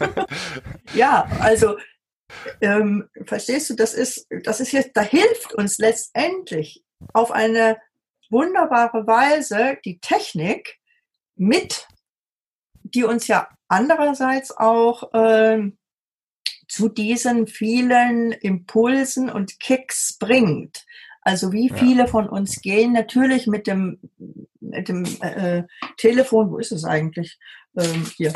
ja, 0.93 1.30
also 1.39 1.78
ähm, 2.59 3.09
verstehst 3.26 3.70
du, 3.70 3.76
das 3.76 3.93
ist, 3.93 4.28
das 4.43 4.59
ist 4.59 4.74
jetzt, 4.74 4.91
da 4.95 5.01
hilft 5.01 5.53
uns 5.53 5.78
letztendlich 5.78 6.84
auf 7.14 7.32
eine 7.32 7.78
wunderbare 8.30 9.07
Weise 9.07 9.78
die 9.86 9.99
Technik 9.99 10.78
mit, 11.36 11.88
die 12.84 13.05
uns 13.05 13.28
ja 13.28 13.47
andererseits 13.74 14.56
auch 14.56 15.10
ähm, 15.14 15.78
zu 16.68 16.90
diesen 16.90 17.48
vielen 17.48 18.32
Impulsen 18.32 19.30
und 19.30 19.60
Kicks 19.60 20.18
bringt. 20.18 20.86
Also 21.22 21.52
wie 21.52 21.70
viele 21.70 22.04
ja. 22.04 22.08
von 22.08 22.30
uns 22.30 22.62
gehen 22.62 22.94
natürlich 22.94 23.48
mit 23.48 23.66
dem, 23.66 24.00
mit 24.60 24.90
dem 24.90 25.06
äh, 25.22 25.64
Telefon, 25.98 26.52
wo 26.52 26.58
ist 26.58 26.72
es 26.72 26.86
eigentlich? 26.86 27.40
Ähm, 27.78 28.06
hier. 28.18 28.34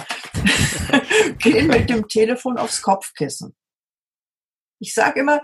gehen 1.40 1.68
mit 1.68 1.90
dem 1.90 2.08
Telefon 2.08 2.58
aufs 2.58 2.82
Kopfkissen. 2.82 3.56
Ich 4.80 4.94
sage 4.94 5.20
immer, 5.20 5.42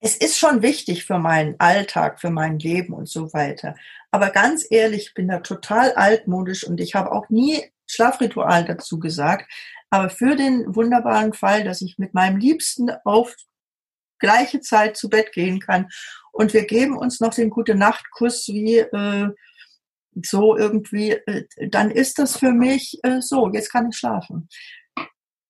es 0.00 0.16
ist 0.16 0.38
schon 0.38 0.62
wichtig 0.62 1.04
für 1.04 1.18
meinen 1.18 1.56
Alltag, 1.58 2.20
für 2.20 2.30
mein 2.30 2.58
Leben 2.58 2.92
und 2.92 3.08
so 3.08 3.32
weiter. 3.32 3.74
Aber 4.10 4.30
ganz 4.30 4.66
ehrlich, 4.70 5.08
ich 5.08 5.14
bin 5.14 5.28
da 5.28 5.40
total 5.40 5.92
altmodisch 5.92 6.64
und 6.64 6.80
ich 6.80 6.94
habe 6.94 7.12
auch 7.12 7.28
nie 7.28 7.64
Schlafritual 7.86 8.64
dazu 8.64 8.98
gesagt. 8.98 9.50
Aber 9.90 10.10
für 10.10 10.36
den 10.36 10.74
wunderbaren 10.74 11.32
Fall, 11.32 11.64
dass 11.64 11.82
ich 11.82 11.98
mit 11.98 12.14
meinem 12.14 12.38
Liebsten 12.38 12.90
auf 13.04 13.34
gleiche 14.18 14.60
Zeit 14.60 14.96
zu 14.96 15.08
Bett 15.08 15.32
gehen 15.32 15.60
kann 15.60 15.88
und 16.32 16.52
wir 16.52 16.66
geben 16.66 16.96
uns 16.96 17.20
noch 17.20 17.34
den 17.34 17.50
gute 17.50 17.74
Nachtkuss 17.74 18.48
wie 18.48 18.78
äh, 18.78 19.28
so 20.24 20.56
irgendwie, 20.56 21.12
äh, 21.12 21.44
dann 21.68 21.90
ist 21.90 22.18
das 22.18 22.36
für 22.36 22.52
mich 22.52 22.98
äh, 23.02 23.20
so, 23.20 23.50
jetzt 23.52 23.70
kann 23.70 23.88
ich 23.88 23.96
schlafen. 23.96 24.48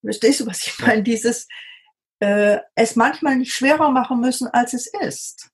Verstehst 0.03 0.39
du, 0.39 0.47
was 0.47 0.65
ich 0.65 0.79
meine? 0.79 1.03
Dieses, 1.03 1.47
äh, 2.19 2.59
es 2.75 2.95
manchmal 2.95 3.37
nicht 3.37 3.53
schwerer 3.53 3.91
machen 3.91 4.19
müssen, 4.19 4.47
als 4.47 4.73
es 4.73 4.87
ist. 4.87 5.49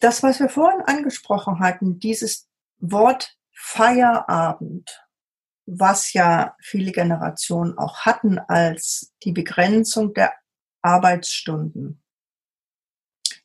Das, 0.00 0.22
was 0.22 0.40
wir 0.40 0.48
vorhin 0.48 0.82
angesprochen 0.82 1.60
hatten, 1.60 1.98
dieses 1.98 2.48
Wort 2.78 3.36
Feierabend, 3.52 5.06
was 5.66 6.12
ja 6.12 6.54
viele 6.60 6.92
Generationen 6.92 7.76
auch 7.78 8.00
hatten 8.00 8.38
als 8.38 9.12
die 9.24 9.32
Begrenzung 9.32 10.14
der 10.14 10.32
Arbeitsstunden. 10.82 12.02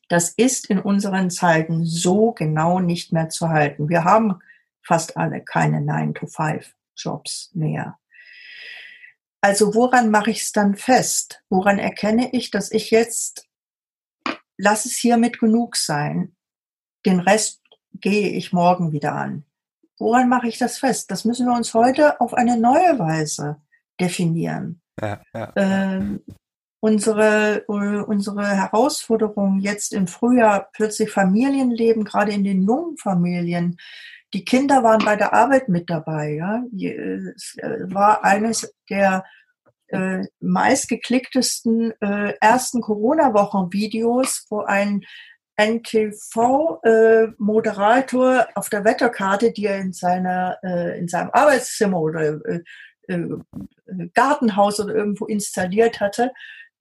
Das 0.08 0.28
ist 0.28 0.68
in 0.68 0.78
unseren 0.78 1.30
Zeiten 1.30 1.84
so 1.84 2.32
genau 2.32 2.78
nicht 2.78 3.12
mehr 3.12 3.30
zu 3.30 3.48
halten. 3.48 3.88
Wir 3.88 4.04
haben 4.04 4.38
fast 4.82 5.16
alle 5.16 5.42
keine 5.42 5.78
9-to-5-Jobs 5.78 7.50
mehr. 7.54 7.98
Also 9.42 9.74
woran 9.74 10.10
mache 10.10 10.30
ich 10.30 10.42
es 10.42 10.52
dann 10.52 10.76
fest? 10.76 11.42
Woran 11.50 11.78
erkenne 11.78 12.32
ich, 12.32 12.50
dass 12.52 12.70
ich 12.70 12.90
jetzt, 12.92 13.48
lass 14.56 14.86
es 14.86 14.96
hiermit 14.96 15.40
genug 15.40 15.76
sein, 15.76 16.36
den 17.04 17.18
Rest 17.18 17.60
gehe 17.92 18.30
ich 18.30 18.52
morgen 18.52 18.92
wieder 18.92 19.14
an? 19.14 19.44
Woran 19.98 20.28
mache 20.28 20.46
ich 20.48 20.58
das 20.58 20.78
fest? 20.78 21.10
Das 21.10 21.24
müssen 21.24 21.46
wir 21.46 21.56
uns 21.56 21.74
heute 21.74 22.20
auf 22.20 22.34
eine 22.34 22.56
neue 22.56 22.98
Weise 23.00 23.60
definieren. 24.00 24.80
Ja, 25.00 25.20
ja, 25.34 25.52
ähm, 25.56 26.22
unsere, 26.80 27.64
unsere 27.66 28.46
Herausforderung 28.46 29.58
jetzt 29.58 29.92
im 29.92 30.06
Frühjahr, 30.06 30.68
plötzlich 30.72 31.10
Familienleben, 31.10 32.04
gerade 32.04 32.32
in 32.32 32.44
den 32.44 32.62
jungen 32.62 32.96
Familien, 32.96 33.78
die 34.34 34.44
Kinder 34.44 34.82
waren 34.82 35.04
bei 35.04 35.14
der 35.16 35.32
Arbeit 35.34 35.68
mit 35.68 35.90
dabei. 35.90 36.34
Ja? 36.34 36.62
Es 36.74 37.56
äh, 37.58 37.92
war 37.92 38.24
eines 38.24 38.74
der 38.88 39.24
äh, 39.88 40.24
meistgeklicktesten 40.40 41.92
äh, 42.00 42.32
ersten 42.40 42.80
Corona-Wochen-Videos, 42.80 44.46
wo 44.48 44.62
ein 44.62 45.02
NTV-Moderator 45.60 48.40
äh, 48.40 48.46
auf 48.54 48.70
der 48.70 48.84
Wetterkarte, 48.84 49.52
die 49.52 49.66
er 49.66 49.78
in 49.78 49.92
seiner 49.92 50.56
äh, 50.62 50.98
in 50.98 51.08
seinem 51.08 51.28
Arbeitszimmer 51.32 52.00
oder 52.00 52.40
äh, 52.46 52.60
äh, 53.08 53.28
Gartenhaus 54.14 54.80
oder 54.80 54.94
irgendwo 54.94 55.26
installiert 55.26 56.00
hatte, 56.00 56.32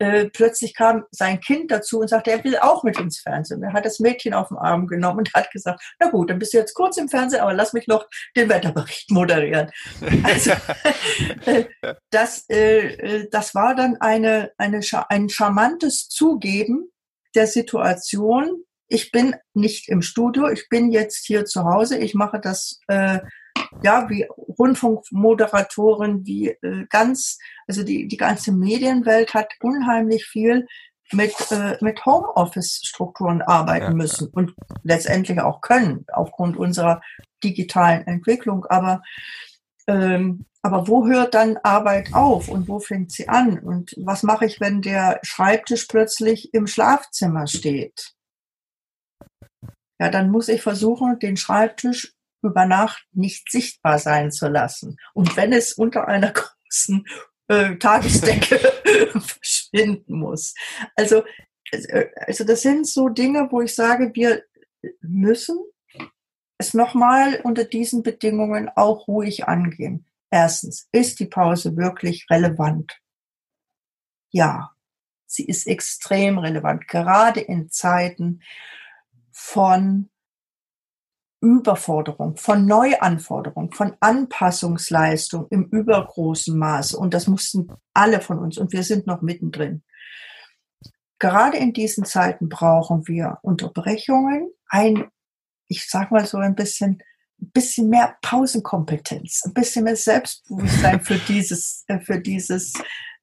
äh, 0.01 0.31
plötzlich 0.31 0.73
kam 0.73 1.03
sein 1.11 1.39
Kind 1.39 1.69
dazu 1.69 1.99
und 1.99 2.07
sagte, 2.07 2.31
er 2.31 2.43
will 2.43 2.57
auch 2.57 2.83
mit 2.83 2.99
ins 2.99 3.19
Fernsehen. 3.19 3.61
Er 3.61 3.71
hat 3.71 3.85
das 3.85 3.99
Mädchen 3.99 4.33
auf 4.33 4.47
den 4.47 4.57
Arm 4.57 4.87
genommen 4.87 5.19
und 5.19 5.33
hat 5.35 5.51
gesagt, 5.51 5.79
na 5.99 6.09
gut, 6.09 6.31
dann 6.31 6.39
bist 6.39 6.53
du 6.53 6.57
jetzt 6.57 6.73
kurz 6.73 6.97
im 6.97 7.07
Fernsehen, 7.07 7.41
aber 7.41 7.53
lass 7.53 7.73
mich 7.73 7.85
noch 7.85 8.07
den 8.35 8.49
Wetterbericht 8.49 9.11
moderieren. 9.11 9.69
Also 10.23 10.51
äh, 11.45 11.65
das, 12.09 12.45
äh, 12.49 13.27
das 13.31 13.53
war 13.53 13.75
dann 13.75 13.97
eine, 13.99 14.51
eine, 14.57 14.81
ein 15.09 15.29
charmantes 15.29 16.07
Zugeben 16.09 16.91
der 17.35 17.47
Situation. 17.47 18.63
Ich 18.87 19.11
bin 19.11 19.35
nicht 19.53 19.87
im 19.89 20.01
Studio, 20.01 20.49
ich 20.49 20.67
bin 20.69 20.91
jetzt 20.91 21.25
hier 21.25 21.45
zu 21.45 21.63
Hause, 21.63 21.97
ich 21.97 22.13
mache 22.13 22.39
das 22.39 22.79
äh, 22.87 23.19
ja, 23.83 24.09
wie 24.09 24.27
Rundfunkmoderatoren, 24.61 26.25
wie 26.25 26.49
äh, 26.49 26.85
ganz, 26.89 27.39
also 27.67 27.83
die, 27.83 28.07
die 28.07 28.17
ganze 28.17 28.51
Medienwelt 28.51 29.33
hat 29.33 29.53
unheimlich 29.61 30.25
viel 30.25 30.67
mit, 31.11 31.33
äh, 31.51 31.77
mit 31.81 32.05
Homeoffice-Strukturen 32.05 33.41
arbeiten 33.41 33.85
ja, 33.85 33.93
müssen 33.93 34.25
ja. 34.25 34.31
und 34.33 34.53
letztendlich 34.83 35.39
auch 35.41 35.61
können, 35.61 36.05
aufgrund 36.13 36.57
unserer 36.57 37.01
digitalen 37.43 38.05
Entwicklung. 38.05 38.65
Aber, 38.65 39.01
ähm, 39.87 40.45
aber 40.61 40.87
wo 40.87 41.07
hört 41.07 41.33
dann 41.33 41.57
Arbeit 41.63 42.13
auf 42.13 42.47
und 42.47 42.67
wo 42.67 42.79
fängt 42.79 43.11
sie 43.11 43.27
an? 43.27 43.57
Und 43.57 43.95
was 43.97 44.21
mache 44.21 44.45
ich, 44.45 44.61
wenn 44.61 44.83
der 44.83 45.19
Schreibtisch 45.23 45.85
plötzlich 45.85 46.53
im 46.53 46.67
Schlafzimmer 46.67 47.47
steht? 47.47 48.13
Ja, 49.99 50.09
dann 50.09 50.29
muss 50.29 50.49
ich 50.49 50.61
versuchen, 50.61 51.17
den 51.17 51.35
Schreibtisch 51.35 52.13
über 52.41 52.65
Nacht 52.65 53.05
nicht 53.11 53.51
sichtbar 53.51 53.99
sein 53.99 54.31
zu 54.31 54.47
lassen. 54.47 54.97
Und 55.13 55.35
wenn 55.35 55.53
es 55.53 55.73
unter 55.73 56.07
einer 56.07 56.31
großen 56.69 57.05
äh, 57.47 57.75
Tagesdecke 57.77 58.59
verschwinden 59.19 60.19
muss. 60.19 60.53
Also, 60.95 61.23
also 62.27 62.43
das 62.43 62.61
sind 62.61 62.87
so 62.87 63.09
Dinge, 63.09 63.47
wo 63.51 63.61
ich 63.61 63.75
sage, 63.75 64.11
wir 64.13 64.43
müssen 65.01 65.59
es 66.57 66.73
nochmal 66.73 67.41
unter 67.43 67.65
diesen 67.65 68.03
Bedingungen 68.03 68.69
auch 68.75 69.07
ruhig 69.07 69.47
angehen. 69.47 70.05
Erstens, 70.29 70.87
ist 70.91 71.19
die 71.19 71.25
Pause 71.25 71.75
wirklich 71.75 72.27
relevant? 72.29 72.99
Ja, 74.29 74.71
sie 75.25 75.45
ist 75.45 75.67
extrem 75.67 76.37
relevant, 76.37 76.87
gerade 76.87 77.41
in 77.41 77.69
Zeiten 77.69 78.41
von 79.31 80.10
Überforderung, 81.41 82.37
von 82.37 82.65
Neuanforderung, 82.65 83.73
von 83.73 83.95
Anpassungsleistung 83.99 85.47
im 85.49 85.65
übergroßen 85.65 86.57
Maße. 86.57 86.95
Und 86.97 87.13
das 87.13 87.27
mussten 87.27 87.67
alle 87.93 88.21
von 88.21 88.39
uns. 88.39 88.57
Und 88.57 88.71
wir 88.71 88.83
sind 88.83 89.07
noch 89.07 89.21
mittendrin. 89.21 89.83
Gerade 91.19 91.57
in 91.57 91.73
diesen 91.73 92.05
Zeiten 92.05 92.47
brauchen 92.47 93.07
wir 93.07 93.39
Unterbrechungen, 93.41 94.51
ein, 94.67 95.09
ich 95.67 95.89
sag 95.89 96.11
mal 96.11 96.25
so 96.25 96.37
ein 96.37 96.55
bisschen, 96.55 97.03
ein 97.41 97.51
bisschen 97.51 97.89
mehr 97.89 98.15
Pausenkompetenz, 98.21 99.41
ein 99.45 99.53
bisschen 99.53 99.85
mehr 99.85 99.95
Selbstbewusstsein 99.95 101.01
für 101.01 101.15
dieses, 101.27 101.83
äh, 101.87 101.99
für 101.99 102.19
dieses 102.19 102.73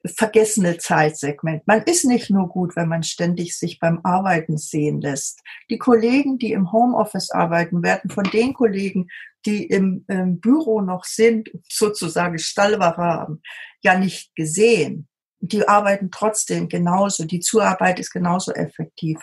vergessene 0.04 0.78
Zeitsegment. 0.78 1.66
Man 1.66 1.82
ist 1.82 2.04
nicht 2.04 2.30
nur 2.30 2.48
gut, 2.48 2.76
wenn 2.76 2.88
man 2.88 3.02
ständig 3.02 3.56
sich 3.56 3.78
beim 3.78 4.00
Arbeiten 4.04 4.56
sehen 4.56 5.00
lässt. 5.00 5.40
Die 5.70 5.78
Kollegen, 5.78 6.38
die 6.38 6.52
im 6.52 6.72
Homeoffice 6.72 7.30
arbeiten, 7.30 7.82
werden 7.82 8.10
von 8.10 8.24
den 8.24 8.54
Kollegen, 8.54 9.08
die 9.44 9.66
im, 9.66 10.04
im 10.08 10.40
Büro 10.40 10.80
noch 10.80 11.04
sind, 11.04 11.50
sozusagen 11.68 12.38
Stallware 12.38 12.96
haben, 12.96 13.42
ja 13.82 13.98
nicht 13.98 14.34
gesehen. 14.34 15.08
Die 15.40 15.66
arbeiten 15.66 16.10
trotzdem 16.10 16.68
genauso. 16.68 17.24
Die 17.24 17.40
Zuarbeit 17.40 18.00
ist 18.00 18.10
genauso 18.10 18.52
effektiv. 18.52 19.18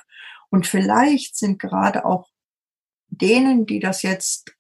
Und 0.50 0.68
vielleicht 0.68 1.38
sind 1.38 1.60
gerade 1.60 2.06
auch 2.06 2.30
denen, 3.08 3.66
die 3.66 3.80
das 3.80 4.02
jetzt, 4.02 4.52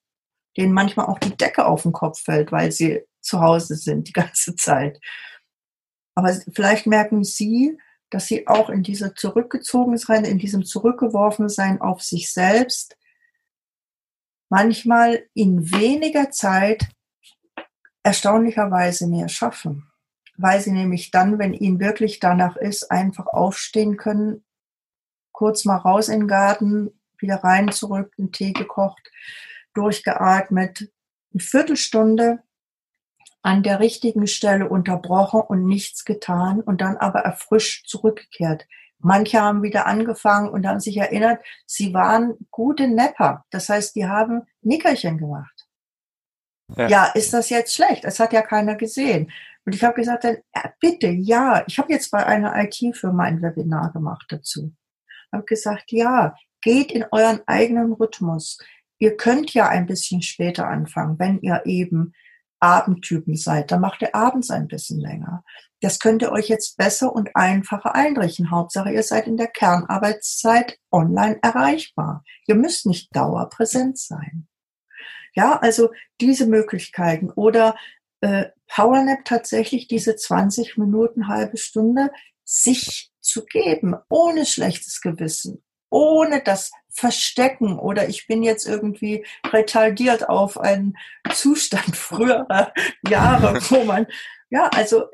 denen 0.57 0.73
manchmal 0.73 1.07
auch 1.07 1.19
die 1.19 1.35
Decke 1.35 1.65
auf 1.65 1.83
den 1.83 1.91
Kopf 1.91 2.21
fällt, 2.21 2.51
weil 2.51 2.71
sie 2.71 3.01
zu 3.21 3.41
Hause 3.41 3.75
sind 3.75 4.07
die 4.07 4.13
ganze 4.13 4.55
Zeit. 4.55 4.99
Aber 6.15 6.33
vielleicht 6.53 6.87
merken 6.87 7.23
Sie, 7.23 7.77
dass 8.09 8.27
Sie 8.27 8.47
auch 8.47 8.69
in 8.69 8.83
dieser 8.83 9.15
Zurückgezogensein, 9.15 10.23
in 10.23 10.37
diesem 10.37 10.63
Zurückgeworfensein 10.63 11.81
auf 11.81 12.01
sich 12.01 12.31
selbst 12.31 12.95
manchmal 14.49 15.25
in 15.33 15.71
weniger 15.71 16.31
Zeit 16.31 16.87
erstaunlicherweise 18.03 19.07
mehr 19.07 19.27
schaffen, 19.27 19.91
weil 20.37 20.61
sie 20.61 20.71
nämlich 20.71 21.11
dann, 21.11 21.39
wenn 21.39 21.53
ihnen 21.53 21.79
wirklich 21.79 22.19
danach 22.19 22.55
ist, 22.55 22.91
einfach 22.91 23.25
aufstehen 23.25 23.97
können, 23.97 24.45
kurz 25.31 25.65
mal 25.65 25.77
raus 25.77 26.07
in 26.07 26.21
den 26.21 26.27
Garten, 26.27 26.91
wieder 27.17 27.37
rein 27.37 27.71
zurück, 27.71 28.13
einen 28.17 28.31
Tee 28.31 28.53
gekocht, 28.53 29.11
durchgeatmet, 29.75 30.89
eine 31.33 31.41
Viertelstunde 31.41 32.39
an 33.41 33.61
der 33.61 33.79
richtigen 33.79 34.25
Stelle 34.25 34.67
unterbrochen 34.67 35.41
und 35.41 35.65
nichts 35.65 36.03
getan 36.03 36.61
und 36.61 36.81
dann 36.81 36.97
aber 36.97 37.19
erfrischt 37.19 37.87
zurückgekehrt. 37.87 38.65
Manche 38.97 39.39
haben 39.39 39.61
wieder 39.61 39.85
angefangen 39.85 40.49
und 40.49 40.65
haben 40.65 40.79
sich 40.79 40.97
erinnert, 40.97 41.43
sie 41.67 41.93
waren 41.93 42.35
gute 42.49 42.87
Nepper. 42.87 43.45
Das 43.51 43.69
heißt, 43.69 43.95
die 43.95 44.07
haben 44.07 44.47
Nickerchen 44.61 45.19
gemacht. 45.19 45.67
Ja. 46.75 46.87
ja, 46.87 47.05
ist 47.13 47.33
das 47.33 47.51
jetzt 47.51 47.75
schlecht? 47.75 48.05
Es 48.05 48.19
hat 48.19 48.33
ja 48.33 48.41
keiner 48.41 48.75
gesehen. 48.75 49.31
Und 49.65 49.75
ich 49.75 49.83
habe 49.83 49.95
gesagt, 49.95 50.23
dann, 50.23 50.37
ja, 50.55 50.73
bitte, 50.79 51.07
ja, 51.07 51.63
ich 51.67 51.77
habe 51.77 51.93
jetzt 51.93 52.09
bei 52.09 52.25
einer 52.25 52.55
IT-Firma 52.63 53.23
ein 53.23 53.41
Webinar 53.41 53.91
gemacht 53.93 54.25
dazu. 54.29 54.73
Ich 55.05 55.33
habe 55.33 55.45
gesagt, 55.45 55.91
ja, 55.91 56.35
geht 56.61 56.91
in 56.91 57.05
euren 57.11 57.41
eigenen 57.45 57.93
Rhythmus. 57.93 58.57
Ihr 58.97 59.17
könnt 59.17 59.53
ja 59.53 59.67
ein 59.67 59.85
bisschen 59.85 60.21
später 60.21 60.67
anfangen, 60.67 61.19
wenn 61.19 61.39
ihr 61.41 61.61
eben 61.65 62.13
Abendtypen 62.59 63.35
seid. 63.35 63.71
Dann 63.71 63.81
macht 63.81 64.01
ihr 64.01 64.15
abends 64.15 64.49
ein 64.49 64.67
bisschen 64.67 64.99
länger. 64.99 65.43
Das 65.81 65.99
könnt 65.99 66.21
ihr 66.21 66.31
euch 66.31 66.47
jetzt 66.47 66.77
besser 66.77 67.13
und 67.13 67.35
einfacher 67.35 67.93
einrichten. 67.93 68.49
Hauptsache, 68.49 68.91
ihr 68.91 69.03
seid 69.03 69.27
in 69.27 69.37
der 69.37 69.47
Kernarbeitszeit 69.47 70.79
online 70.91 71.37
erreichbar. 71.41 72.23
Ihr 72.47 72.55
müsst 72.55 72.85
nicht 72.85 73.15
dauerpräsent 73.15 73.99
sein. 73.99 74.47
Ja, 75.35 75.59
also 75.59 75.89
diese 76.21 76.47
Möglichkeiten 76.47 77.29
oder 77.29 77.75
äh, 78.21 78.45
Powernap 78.67 79.25
tatsächlich 79.25 79.87
diese 79.87 80.15
20 80.15 80.77
Minuten, 80.77 81.27
halbe 81.27 81.57
Stunde 81.57 82.09
sich 82.45 83.11
zu 83.19 83.45
geben, 83.45 83.95
ohne 84.09 84.45
schlechtes 84.45 85.01
Gewissen, 85.01 85.63
ohne 85.89 86.41
das 86.43 86.71
Verstecken 86.89 87.77
oder 87.77 88.07
ich 88.07 88.27
bin 88.27 88.43
jetzt 88.43 88.67
irgendwie 88.67 89.25
retardiert 89.51 90.29
auf 90.29 90.59
einen 90.59 90.97
Zustand 91.33 91.95
früherer 91.95 92.73
Jahre, 93.07 93.59
wo 93.69 93.83
man, 93.83 94.07
ja, 94.49 94.67
also 94.69 95.05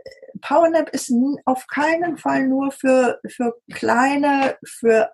Powernap 0.41 0.89
ist 0.89 1.11
auf 1.45 1.67
keinen 1.67 2.17
Fall 2.17 2.47
nur 2.47 2.71
für, 2.71 3.19
für 3.27 3.55
kleine, 3.71 4.57
für 4.63 5.11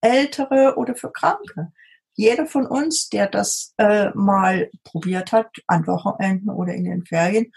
ältere 0.00 0.76
oder 0.76 0.94
für 0.94 1.10
Kranke 1.10 1.72
jeder 2.18 2.46
von 2.46 2.66
uns, 2.66 3.08
der 3.08 3.28
das 3.28 3.74
äh, 3.78 4.10
mal 4.12 4.70
probiert 4.82 5.30
hat, 5.30 5.50
an 5.68 5.86
Wochenenden 5.86 6.50
oder 6.50 6.74
in 6.74 6.84
den 6.84 7.06
Ferien, 7.06 7.52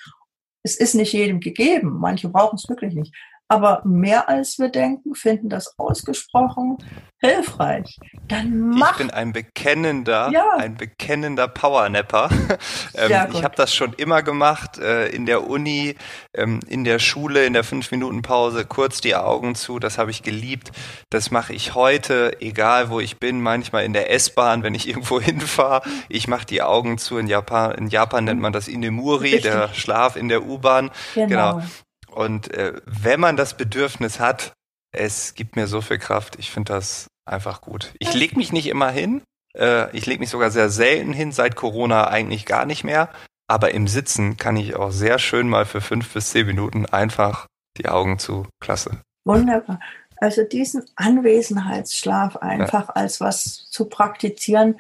es 0.61 0.79
ist 0.79 0.93
nicht 0.93 1.13
jedem 1.13 1.39
gegeben. 1.39 1.97
Manche 1.99 2.29
brauchen 2.29 2.57
es 2.57 2.69
wirklich 2.69 2.93
nicht 2.93 3.11
aber 3.51 3.81
mehr 3.83 4.29
als 4.29 4.57
wir 4.59 4.69
denken, 4.69 5.13
finden 5.13 5.49
das 5.49 5.77
ausgesprochen 5.77 6.77
hilfreich. 7.21 7.99
Dann 8.27 8.69
mach. 8.69 8.93
Ich 8.93 8.97
bin 8.97 9.11
ein 9.11 9.31
bekennender, 9.31 10.29
ja. 10.31 10.55
ein 10.57 10.75
bekennender 10.75 11.47
Powernapper. 11.47 12.29
ähm, 12.95 13.27
ich 13.31 13.43
habe 13.43 13.55
das 13.55 13.73
schon 13.73 13.93
immer 13.93 14.23
gemacht, 14.23 14.79
äh, 14.79 15.07
in 15.09 15.25
der 15.25 15.47
Uni, 15.47 15.95
ähm, 16.33 16.59
in 16.67 16.83
der 16.83 16.99
Schule, 16.99 17.45
in 17.45 17.53
der 17.53 17.63
fünf 17.63 17.91
Minuten 17.91 18.23
Pause, 18.23 18.65
kurz 18.65 19.01
die 19.01 19.15
Augen 19.15 19.53
zu. 19.55 19.77
Das 19.79 19.97
habe 19.97 20.11
ich 20.11 20.23
geliebt. 20.23 20.71
Das 21.09 21.29
mache 21.29 21.53
ich 21.53 21.75
heute, 21.75 22.41
egal 22.41 22.89
wo 22.89 22.99
ich 22.99 23.19
bin. 23.19 23.41
Manchmal 23.41 23.85
in 23.85 23.93
der 23.93 24.11
S-Bahn, 24.11 24.63
wenn 24.63 24.73
ich 24.73 24.87
irgendwo 24.89 25.21
hinfahre. 25.21 25.87
Ich 26.09 26.27
mache 26.27 26.45
die 26.45 26.63
Augen 26.63 26.97
zu. 26.97 27.17
In 27.17 27.27
Japan, 27.27 27.73
in 27.73 27.87
Japan 27.87 28.23
nennt 28.23 28.41
man 28.41 28.53
das 28.53 28.67
Inemuri, 28.67 29.33
Richtig. 29.33 29.43
der 29.43 29.73
Schlaf 29.73 30.15
in 30.15 30.27
der 30.27 30.43
U-Bahn. 30.43 30.89
Genau. 31.13 31.27
genau. 31.27 31.63
Und 32.12 32.53
äh, 32.53 32.74
wenn 32.86 33.20
man 33.20 33.38
das 33.38 33.55
Bedürfnis 33.55 34.20
hat, 34.20 34.53
es 34.91 35.34
gibt 35.36 35.55
mir 35.55 35.68
so 35.68 35.82
viel 35.82 35.97
Kraft. 35.97 36.38
Ich 36.38 36.51
finde 36.51 36.74
das 36.74 37.07
einfach 37.26 37.62
gut. 37.62 37.93
Ich 37.99 38.14
lege 38.14 38.36
mich 38.36 38.51
nicht 38.51 38.68
immer 38.68 38.89
hin. 38.89 39.22
Äh, 39.55 39.95
ich 39.95 40.05
lege 40.05 40.20
mich 40.20 40.30
sogar 40.30 40.51
sehr 40.51 40.70
selten 40.70 41.14
hin, 41.14 41.32
seit 41.32 41.55
Corona 41.55 42.07
eigentlich 42.07 42.45
gar 42.45 42.66
nicht 42.66 42.84
mehr. 42.84 43.09
Aber 43.47 43.74
im 43.74 43.88
Sitzen 43.88 44.38
kann 44.38 44.57
ich 44.57 44.76
auch 44.76 44.91
sehr 44.91 45.20
schön 45.20 45.49
mal 45.49 45.66
für 45.66 45.82
fünf 45.82 46.14
bis 46.14 46.32
zehn 46.32 46.47
Minuten 46.47 46.86
einfach 46.86 47.47
die 47.78 47.88
Augen 47.88 48.20
zu. 48.20 48.47
Klasse. 48.59 49.01
Wunderbar. 49.26 49.80
Also 50.18 50.43
diesen 50.43 50.86
Anwesenheitsschlaf 50.95 52.38
einfach 52.38 52.89
ja. 52.89 52.95
als 52.95 53.22
was 53.22 53.70
zu 53.70 53.86
praktizieren, 53.86 54.80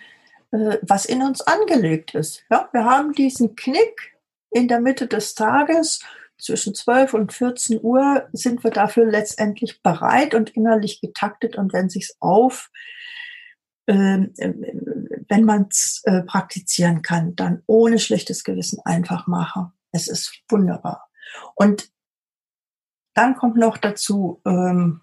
äh, 0.51 0.77
was 0.81 1.05
in 1.05 1.21
uns 1.21 1.41
angelegt 1.41 2.13
ist. 2.13 2.43
Ja, 2.49 2.69
wir 2.71 2.85
haben 2.85 3.13
diesen 3.13 3.55
Knick 3.55 4.17
in 4.51 4.67
der 4.67 4.81
Mitte 4.81 5.07
des 5.07 5.33
Tages 5.33 6.01
zwischen 6.41 6.73
12 6.73 7.13
und 7.13 7.33
14 7.33 7.79
Uhr 7.81 8.27
sind 8.33 8.63
wir 8.63 8.71
dafür 8.71 9.05
letztendlich 9.05 9.81
bereit 9.81 10.33
und 10.33 10.49
innerlich 10.49 10.99
getaktet 10.99 11.55
und 11.55 11.71
wenn 11.71 11.89
sich's 11.89 12.17
auf, 12.19 12.69
äh, 13.85 14.27
wenn 15.29 15.45
man 15.45 15.67
es 15.69 16.01
äh, 16.05 16.23
praktizieren 16.23 17.01
kann, 17.03 17.35
dann 17.35 17.61
ohne 17.67 17.99
schlechtes 17.99 18.43
Gewissen 18.43 18.79
einfach 18.83 19.27
machen. 19.27 19.71
Es 19.91 20.07
ist 20.07 20.41
wunderbar. 20.49 21.09
Und 21.55 21.91
dann 23.13 23.35
kommt 23.35 23.57
noch 23.57 23.77
dazu, 23.77 24.41
ähm, 24.45 25.01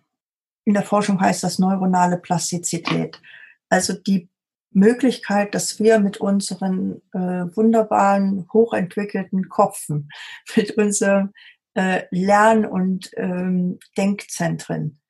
in 0.65 0.75
der 0.75 0.83
Forschung 0.83 1.21
heißt 1.21 1.45
das 1.45 1.59
neuronale 1.59 2.19
Plastizität. 2.19 3.21
Also 3.69 3.95
die 3.95 4.29
Möglichkeit, 4.79 5.55
dass 5.55 5.79
wir 5.79 5.99
mit 5.99 6.19
unseren 6.19 7.03
äh, 7.13 7.19
wunderbaren, 7.57 8.49
hochentwickelten 8.53 9.49
Kopfen, 9.49 10.11
mit 10.57 10.77
unserem 10.79 11.33
äh, 11.75 12.05
Lern- 12.11 12.67
und 12.67 13.11
ähm, 13.17 13.79
Denkzentren 13.97 15.01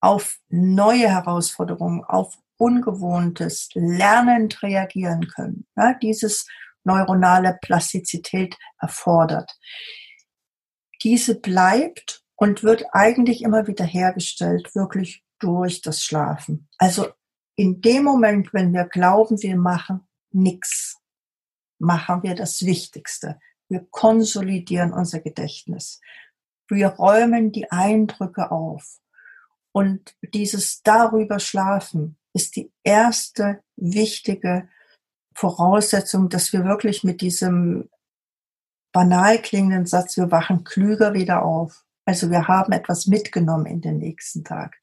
auf 0.00 0.38
neue 0.48 1.08
Herausforderungen, 1.08 2.04
auf 2.04 2.38
ungewohntes 2.56 3.68
lernend 3.74 4.62
reagieren 4.62 5.28
können. 5.28 5.66
Ja, 5.76 5.94
dieses 5.94 6.46
neuronale 6.84 7.58
Plastizität 7.62 8.56
erfordert. 8.80 9.56
Diese 11.02 11.38
bleibt 11.38 12.22
und 12.36 12.62
wird 12.62 12.84
eigentlich 12.92 13.42
immer 13.42 13.66
wieder 13.66 13.84
hergestellt, 13.84 14.74
wirklich 14.74 15.22
durch 15.38 15.82
das 15.82 16.02
Schlafen. 16.02 16.68
Also 16.78 17.08
in 17.58 17.80
dem 17.80 18.04
Moment, 18.04 18.54
wenn 18.54 18.72
wir 18.72 18.84
glauben, 18.84 19.42
wir 19.42 19.56
machen 19.56 20.06
nichts, 20.30 20.96
machen 21.80 22.22
wir 22.22 22.36
das 22.36 22.62
Wichtigste. 22.64 23.40
Wir 23.68 23.84
konsolidieren 23.90 24.92
unser 24.92 25.18
Gedächtnis. 25.18 26.00
Wir 26.68 26.86
räumen 26.86 27.50
die 27.50 27.68
Eindrücke 27.72 28.52
auf. 28.52 29.00
Und 29.72 30.14
dieses 30.22 30.82
darüber 30.82 31.40
schlafen 31.40 32.16
ist 32.32 32.54
die 32.54 32.70
erste 32.84 33.60
wichtige 33.74 34.68
Voraussetzung, 35.34 36.28
dass 36.28 36.52
wir 36.52 36.64
wirklich 36.64 37.02
mit 37.02 37.20
diesem 37.20 37.90
banal 38.92 39.42
klingenden 39.42 39.86
Satz, 39.86 40.16
wir 40.16 40.30
wachen 40.30 40.62
klüger 40.62 41.12
wieder 41.12 41.42
auf. 41.42 41.84
Also 42.04 42.30
wir 42.30 42.46
haben 42.46 42.72
etwas 42.72 43.08
mitgenommen 43.08 43.66
in 43.66 43.80
den 43.80 43.98
nächsten 43.98 44.44
Tag. 44.44 44.76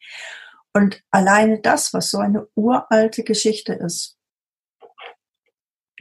Und 0.75 1.01
alleine 1.09 1.61
das, 1.61 1.93
was 1.93 2.09
so 2.09 2.17
eine 2.17 2.49
uralte 2.53 3.23
Geschichte 3.23 3.71
ist, 3.71 4.17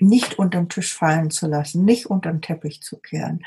nicht 0.01 0.37
unterm 0.37 0.69
Tisch 0.69 0.93
fallen 0.93 1.31
zu 1.31 1.47
lassen, 1.47 1.85
nicht 1.85 2.07
unterm 2.07 2.41
Teppich 2.41 2.83
zu 2.83 2.99
kehren, 2.99 3.45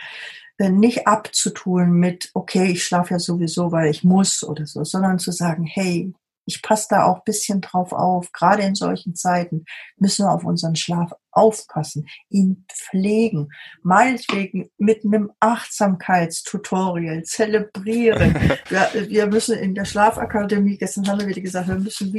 äh, 0.57 0.69
nicht 0.69 1.05
abzutun 1.05 1.91
mit, 1.91 2.31
okay, 2.33 2.71
ich 2.71 2.85
schlafe 2.85 3.15
ja 3.15 3.19
sowieso, 3.19 3.73
weil 3.73 3.89
ich 3.89 4.05
muss 4.05 4.41
oder 4.41 4.65
so, 4.65 4.85
sondern 4.85 5.19
zu 5.19 5.33
sagen, 5.33 5.65
hey, 5.65 6.13
ich 6.47 6.61
passe 6.61 6.87
da 6.89 7.05
auch 7.05 7.23
bisschen 7.25 7.59
drauf 7.61 7.91
auf. 7.91 8.31
Gerade 8.31 8.63
in 8.63 8.73
solchen 8.73 9.15
Zeiten 9.15 9.65
müssen 9.97 10.25
wir 10.25 10.31
auf 10.31 10.45
unseren 10.45 10.75
Schlaf 10.75 11.11
aufpassen, 11.31 12.07
ihn 12.29 12.65
pflegen, 12.73 13.49
meinetwegen 13.83 14.69
mit 14.77 15.03
einem 15.03 15.31
Achtsamkeitstutorial 15.41 17.23
zelebrieren. 17.23 18.33
wir, 18.69 18.89
wir 19.09 19.27
müssen 19.27 19.59
in 19.59 19.75
der 19.75 19.85
Schlafakademie, 19.85 20.77
gestern 20.77 21.07
haben 21.07 21.19
wir 21.19 21.27
wieder 21.27 21.41
gesagt, 21.41 21.67
wir 21.67 21.75
müssen 21.75 22.13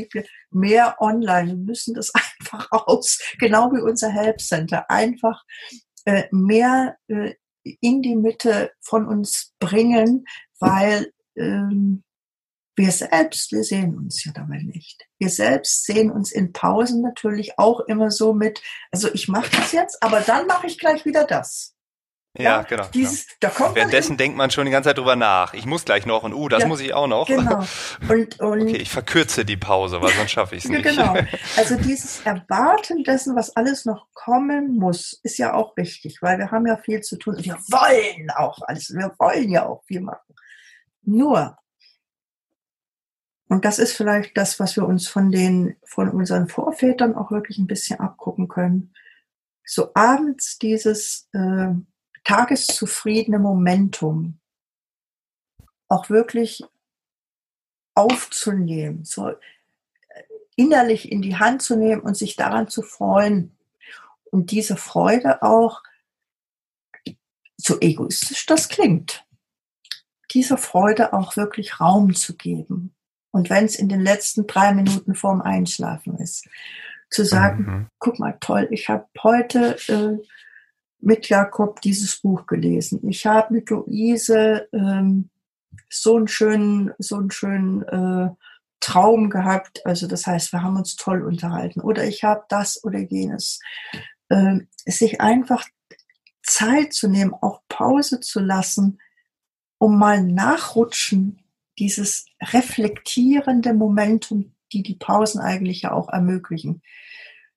mehr 0.51 0.97
online, 1.01 1.49
wir 1.49 1.57
müssen 1.57 1.95
das 1.95 2.13
einfach 2.41 2.71
aus, 2.71 3.19
genau 3.39 3.73
wie 3.73 3.81
unser 3.81 4.11
Help 4.11 4.41
Center, 4.41 4.89
einfach 4.91 5.43
äh, 6.05 6.25
mehr 6.31 6.97
äh, 7.09 7.33
in 7.81 8.03
die 8.03 8.15
Mitte 8.15 8.73
von 8.81 9.07
uns 9.07 9.55
bringen, 9.59 10.27
weil 10.61 11.13
ähm, 11.37 12.05
wir 12.79 12.93
selbst, 12.93 13.53
wir 13.53 13.65
sehen 13.65 13.97
uns 13.97 14.25
ja 14.25 14.33
dabei 14.33 14.63
nicht. 14.63 15.07
Wir 15.19 15.29
selbst 15.29 15.85
sehen 15.85 16.11
uns 16.11 16.33
in 16.33 16.53
Pausen 16.53 17.03
natürlich 17.03 17.59
auch 17.59 17.81
immer 17.81 18.11
so 18.11 18.33
mit, 18.33 18.63
also 18.91 19.13
ich 19.13 19.29
mache 19.29 19.51
das 19.51 19.73
jetzt, 19.73 20.03
aber 20.03 20.21
dann 20.21 20.47
mache 20.47 20.69
ich 20.69 20.79
gleich 20.79 21.05
wieder 21.05 21.25
das. 21.25 21.75
Ja, 22.37 22.63
genau. 22.63 22.87
Dieses, 22.95 23.27
genau. 23.41 23.53
Da 23.59 23.75
Währenddessen 23.75 24.17
denkt 24.17 24.37
man 24.37 24.51
schon 24.51 24.67
die 24.67 24.71
ganze 24.71 24.91
Zeit 24.91 24.99
drüber 24.99 25.17
nach. 25.17 25.55
Ich 25.55 25.67
muss 25.67 25.85
gleich 25.85 26.07
noch 26.07 26.23
und 26.23 26.35
uh, 26.35 26.49
das 26.49 26.63
ja, 26.63 26.69
muss 26.69 26.81
ich 26.81 26.95
auch 26.95 27.09
noch. 27.09 27.27
Genau. 27.27 27.65
Und, 28.09 28.39
und 28.41 28.63
okay, 28.63 28.77
ich 28.77 28.91
verkürze 28.91 29.45
die 29.45 29.57
Pause, 29.57 30.01
weil 30.01 30.13
sonst 30.13 30.31
schaffe 30.31 30.55
ich 30.55 30.65
es 30.65 30.71
nicht. 30.71 30.85
Genau. 30.85 31.17
Also 31.57 31.77
dieses 31.77 32.21
Erwarten 32.21 33.03
dessen, 33.03 33.35
was 33.35 33.57
alles 33.57 33.85
noch 33.85 34.07
kommen 34.15 34.77
muss, 34.77 35.19
ist 35.25 35.39
ja 35.39 35.55
auch 35.55 35.77
wichtig, 35.77 36.19
weil 36.21 36.39
wir 36.39 36.53
haben 36.53 36.67
ja 36.67 36.77
viel 36.77 37.01
zu 37.01 37.17
tun. 37.17 37.37
Wir 37.39 37.55
wollen 37.55 38.31
auch 38.37 38.59
alles. 38.67 38.91
Wir 38.95 39.13
wollen 39.19 39.49
ja 39.49 39.67
auch 39.67 39.83
viel 39.85 40.01
machen. 40.01 40.35
Nur, 41.03 41.57
und 43.49 43.65
das 43.65 43.79
ist 43.79 43.93
vielleicht 43.93 44.37
das, 44.37 44.61
was 44.61 44.77
wir 44.77 44.87
uns 44.87 45.09
von 45.09 45.31
den, 45.31 45.77
von 45.83 46.11
unseren 46.11 46.49
Vorvätern 46.49 47.15
auch 47.15 47.31
wirklich 47.31 47.59
ein 47.59 47.67
bisschen 47.67 47.99
abgucken 47.99 48.49
können. 48.49 48.93
So 49.65 49.91
abends 49.95 50.59
dieses 50.59 51.29
äh, 51.33 51.71
tageszufriedene 52.25 53.39
Momentum 53.39 54.39
auch 55.89 56.11
wirklich 56.11 56.63
aufzunehmen, 57.95 59.05
so 59.05 59.29
äh, 59.29 59.37
innerlich 60.57 61.11
in 61.11 61.23
die 61.23 61.37
Hand 61.37 61.63
zu 61.63 61.77
nehmen 61.77 62.03
und 62.03 62.17
sich 62.17 62.37
daran 62.37 62.69
zu 62.69 62.83
freuen 62.83 63.57
und 64.31 64.51
diese 64.51 64.77
Freude 64.77 65.43
auch, 65.43 65.83
so 67.57 67.81
egoistisch 67.81 68.45
das 68.47 68.69
klingt, 68.69 69.25
dieser 70.33 70.59
Freude 70.59 71.15
auch 71.15 71.37
wirklich 71.37 71.81
Raum 71.81 72.15
zu 72.15 72.37
geben. 72.37 72.95
Und 73.31 73.51
wenn 73.51 73.65
es 73.65 73.77
in 73.77 73.89
den 73.89 74.01
letzten 74.01 74.47
drei 74.47 74.73
Minuten 74.73 75.15
vorm 75.15 75.41
Einschlafen 75.43 76.17
ist, 76.19 76.49
zu 77.11 77.25
sagen, 77.25 77.65
mhm. 77.65 77.87
guck 77.99 78.19
mal, 78.19 78.37
toll, 78.41 78.69
ich 78.71 78.89
habe 78.89 79.07
heute 79.23 79.77
äh, 79.89 80.19
mit 81.01 81.29
Jakob 81.29 81.81
dieses 81.81 82.21
Buch 82.21 82.47
gelesen. 82.47 83.07
Ich 83.09 83.27
habe 83.27 83.55
mit 83.55 83.71
Luise 83.71 84.69
ähm, 84.73 85.31
so 85.89 86.17
einen 86.17 86.29
schönen, 86.29 86.93
so 86.99 87.17
einen 87.17 87.31
schönen 87.31 87.83
äh, 87.83 88.31
Traum 88.81 89.31
gehabt. 89.31 89.85
Also 89.87 90.07
das 90.07 90.27
heißt, 90.27 90.53
wir 90.53 90.63
haben 90.63 90.77
uns 90.77 90.97
toll 90.97 91.23
unterhalten. 91.23 91.81
Oder 91.81 92.05
ich 92.05 92.25
habe 92.25 92.45
das 92.49 92.83
oder 92.85 92.99
jenes. 92.99 93.61
Ähm, 94.31 94.69
sich 94.85 95.21
einfach 95.21 95.67
Zeit 96.43 96.93
zu 96.93 97.09
nehmen, 97.09 97.35
auch 97.35 97.63
Pause 97.69 98.21
zu 98.21 98.41
lassen, 98.41 98.99
um 99.79 99.99
mal 99.99 100.23
nachrutschen, 100.23 101.43
dieses 101.79 102.27
reflektierende 102.41 103.75
Momentum, 103.75 104.55
die 104.73 104.83
die 104.83 104.97
Pausen 104.97 105.41
eigentlich 105.41 105.83
ja 105.83 105.93
auch 105.93 106.09
ermöglichen. 106.09 106.83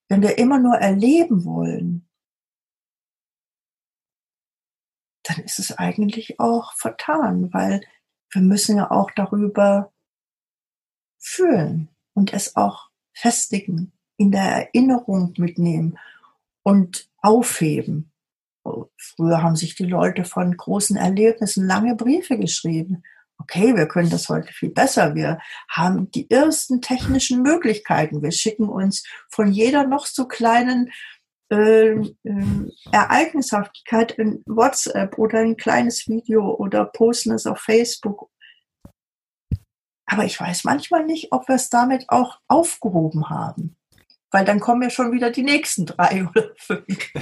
Wenn 0.08 0.22
wir 0.22 0.38
immer 0.38 0.58
nur 0.58 0.76
erleben 0.76 1.44
wollen, 1.44 2.08
dann 5.24 5.38
ist 5.44 5.58
es 5.58 5.72
eigentlich 5.78 6.40
auch 6.40 6.74
vertan, 6.74 7.52
weil 7.52 7.80
wir 8.30 8.42
müssen 8.42 8.76
ja 8.76 8.90
auch 8.90 9.10
darüber 9.10 9.92
fühlen 11.18 11.88
und 12.14 12.32
es 12.32 12.56
auch 12.56 12.90
festigen, 13.12 13.92
in 14.16 14.32
der 14.32 14.42
Erinnerung 14.42 15.34
mitnehmen 15.36 15.98
und 16.62 17.08
aufheben. 17.18 18.12
Früher 18.96 19.42
haben 19.42 19.56
sich 19.56 19.74
die 19.74 19.86
Leute 19.86 20.24
von 20.24 20.56
großen 20.56 20.96
Erlebnissen 20.96 21.66
lange 21.66 21.94
Briefe 21.96 22.38
geschrieben. 22.38 23.02
Okay, 23.42 23.74
wir 23.76 23.88
können 23.88 24.08
das 24.08 24.28
heute 24.28 24.52
viel 24.52 24.70
besser. 24.70 25.16
Wir 25.16 25.40
haben 25.68 26.10
die 26.12 26.30
ersten 26.30 26.80
technischen 26.80 27.42
Möglichkeiten. 27.42 28.22
Wir 28.22 28.30
schicken 28.30 28.68
uns 28.68 29.04
von 29.30 29.50
jeder 29.50 29.84
noch 29.84 30.06
so 30.06 30.28
kleinen 30.28 30.92
äh, 31.50 31.94
äh, 31.94 32.06
Ereignishaftigkeit 32.92 34.12
in 34.12 34.44
WhatsApp 34.46 35.18
oder 35.18 35.40
ein 35.40 35.56
kleines 35.56 36.06
Video 36.06 36.54
oder 36.54 36.84
posten 36.84 37.32
es 37.32 37.46
auf 37.46 37.58
Facebook. 37.58 38.30
Aber 40.06 40.24
ich 40.24 40.38
weiß 40.38 40.62
manchmal 40.62 41.04
nicht, 41.04 41.32
ob 41.32 41.48
wir 41.48 41.56
es 41.56 41.68
damit 41.68 42.04
auch 42.10 42.38
aufgehoben 42.46 43.28
haben. 43.28 43.76
Weil 44.30 44.44
dann 44.44 44.60
kommen 44.60 44.82
ja 44.82 44.90
schon 44.90 45.10
wieder 45.10 45.30
die 45.32 45.42
nächsten 45.42 45.84
drei 45.84 46.28
oder 46.34 46.52
fünf. 46.58 47.12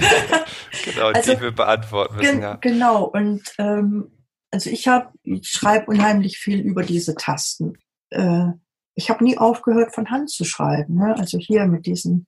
genau, 0.85 1.07
also, 1.07 1.33
die 1.33 1.41
wir 1.41 1.51
beantworten 1.51 2.15
müssen. 2.17 2.31
Gen 2.31 2.41
ja. 2.41 2.55
Genau, 2.57 3.05
und 3.05 3.41
ähm, 3.57 4.11
also 4.51 4.69
ich 4.69 4.87
habe, 4.87 5.11
ich 5.23 5.47
schreibe 5.47 5.87
unheimlich 5.87 6.37
viel 6.37 6.59
über 6.59 6.83
diese 6.83 7.15
Tasten. 7.15 7.77
Äh, 8.09 8.47
ich 8.95 9.09
habe 9.09 9.23
nie 9.23 9.37
aufgehört, 9.37 9.95
von 9.95 10.09
Hand 10.09 10.29
zu 10.29 10.43
schreiben. 10.43 10.95
Ne? 10.95 11.15
Also 11.17 11.37
hier 11.37 11.65
mit 11.65 11.85
diesen 11.85 12.27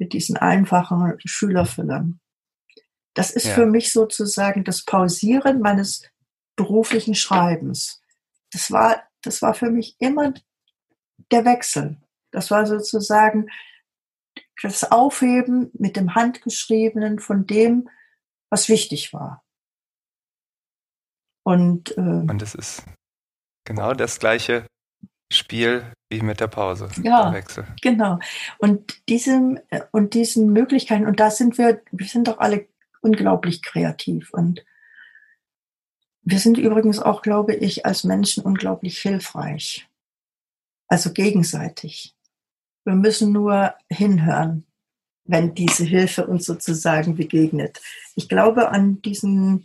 mit 0.00 0.14
diesen 0.14 0.36
einfachen 0.36 1.14
Schülerfüllern. 1.24 2.20
Das 3.14 3.30
ist 3.30 3.46
ja. 3.46 3.54
für 3.54 3.66
mich 3.66 3.92
sozusagen 3.92 4.64
das 4.64 4.84
Pausieren 4.84 5.60
meines 5.60 6.02
beruflichen 6.56 7.14
Schreibens. 7.14 8.00
Das 8.50 8.70
war, 8.70 9.02
das 9.22 9.42
war 9.42 9.54
für 9.54 9.70
mich 9.70 9.96
immer 9.98 10.32
der 11.30 11.44
Wechsel. 11.44 11.98
Das 12.32 12.50
war 12.50 12.66
sozusagen 12.66 13.48
das 14.62 14.90
Aufheben 14.90 15.70
mit 15.74 15.96
dem 15.96 16.14
Handgeschriebenen 16.14 17.18
von 17.18 17.46
dem, 17.46 17.88
was 18.48 18.68
wichtig 18.68 19.12
war. 19.12 19.44
Und, 21.42 21.96
äh, 21.96 22.00
Und 22.00 22.42
das 22.42 22.54
ist 22.54 22.84
genau 23.64 23.94
das 23.94 24.18
gleiche 24.18 24.66
Spiel 25.32 25.84
wie 26.10 26.20
mit 26.22 26.40
der 26.40 26.48
Pause. 26.48 26.88
Ja, 27.02 27.32
Wechsel. 27.32 27.66
genau. 27.80 28.18
Und 28.58 29.08
diesem 29.08 29.60
und 29.92 30.14
diesen 30.14 30.52
Möglichkeiten 30.52 31.06
und 31.06 31.20
da 31.20 31.30
sind 31.30 31.56
wir, 31.56 31.80
wir 31.92 32.06
sind 32.06 32.28
doch 32.28 32.38
alle 32.38 32.66
unglaublich 33.00 33.62
kreativ 33.62 34.32
und 34.32 34.64
wir 36.22 36.38
sind 36.38 36.58
übrigens 36.58 36.98
auch, 36.98 37.22
glaube 37.22 37.54
ich, 37.54 37.86
als 37.86 38.04
Menschen 38.04 38.44
unglaublich 38.44 38.98
hilfreich. 38.98 39.88
Also 40.88 41.12
gegenseitig. 41.12 42.14
Wir 42.84 42.94
müssen 42.94 43.32
nur 43.32 43.74
hinhören, 43.88 44.66
wenn 45.24 45.54
diese 45.54 45.84
Hilfe 45.84 46.26
uns 46.26 46.44
sozusagen 46.44 47.14
begegnet. 47.14 47.80
Ich 48.16 48.28
glaube 48.28 48.70
an 48.70 49.00
diesen 49.02 49.64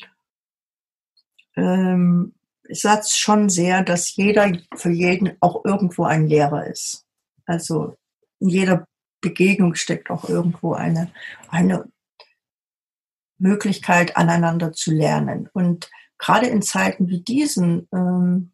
ähm, 1.56 2.34
Satz 2.70 3.16
schon 3.16 3.49
sehr, 3.49 3.84
dass 3.84 4.16
jeder 4.16 4.51
für 4.76 4.89
jeden 4.89 5.38
auch 5.39 5.66
irgendwo 5.66 6.03
ein 6.03 6.28
Lehrer 6.28 6.68
ist. 6.68 7.06
Also 7.45 7.97
in 8.39 8.49
jeder 8.49 8.88
Begegnung 9.22 9.76
steckt 9.76 10.10
auch 10.10 10.30
irgendwo 10.30 10.74
eine, 10.74 11.12
eine 11.49 11.86
Möglichkeit, 13.38 14.18
aneinander 14.18 14.74
zu 14.74 14.91
lernen. 14.91 15.49
Und 15.53 15.89
gerade 16.18 16.47
in 16.47 16.62
Zeiten 16.62 17.08
wie 17.10 17.22
diesen, 17.22 17.88
ähm, 17.93 18.51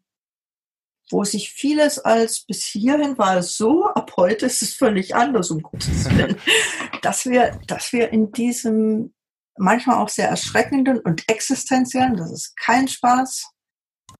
wo 1.10 1.24
sich 1.24 1.50
vieles 1.50 1.98
als 1.98 2.40
bis 2.40 2.64
hierhin 2.64 3.18
war 3.18 3.36
es 3.36 3.56
so, 3.56 3.84
ab 3.84 4.12
heute 4.16 4.46
ist 4.46 4.62
es 4.62 4.74
völlig 4.74 5.14
anders, 5.14 5.50
um 5.50 5.62
Gottes 5.62 6.10
Willen, 6.10 6.36
dass 7.02 7.26
wir, 7.26 7.58
dass 7.66 7.92
wir 7.92 8.10
in 8.10 8.32
diesem 8.32 9.12
manchmal 9.56 9.98
auch 9.98 10.08
sehr 10.08 10.28
erschreckenden 10.28 10.98
und 11.00 11.28
existenziellen, 11.28 12.16
das 12.16 12.30
ist 12.30 12.56
kein 12.56 12.88
Spaß, 12.88 13.50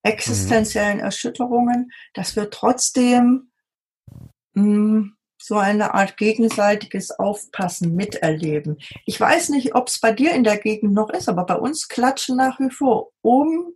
existenziellen 0.03 0.99
mhm. 0.99 1.05
Erschütterungen, 1.05 1.91
dass 2.15 2.37
wir 2.37 2.51
trotzdem 2.51 3.53
mh, 4.55 4.63
hm, 4.63 5.17
so 5.43 5.57
eine 5.57 5.95
Art 5.95 6.17
gegenseitiges 6.17 7.11
Aufpassen 7.11 7.97
miterleben. 7.97 8.79
Ich 9.07 9.19
weiß 9.19 9.49
nicht, 9.49 9.75
ob 9.75 9.89
es 9.89 9.99
bei 9.99 10.13
dir 10.13 10.33
in 10.33 10.45
der 10.45 10.57
Gegend 10.57 10.93
noch 10.93 11.11
ist, 11.11 11.29
aber 11.29 11.45
bei 11.45 11.57
uns 11.57 11.89
klatschen 11.89 12.37
nach 12.37 12.61
wie 12.61 12.71
vor 12.71 13.11
um 13.23 13.73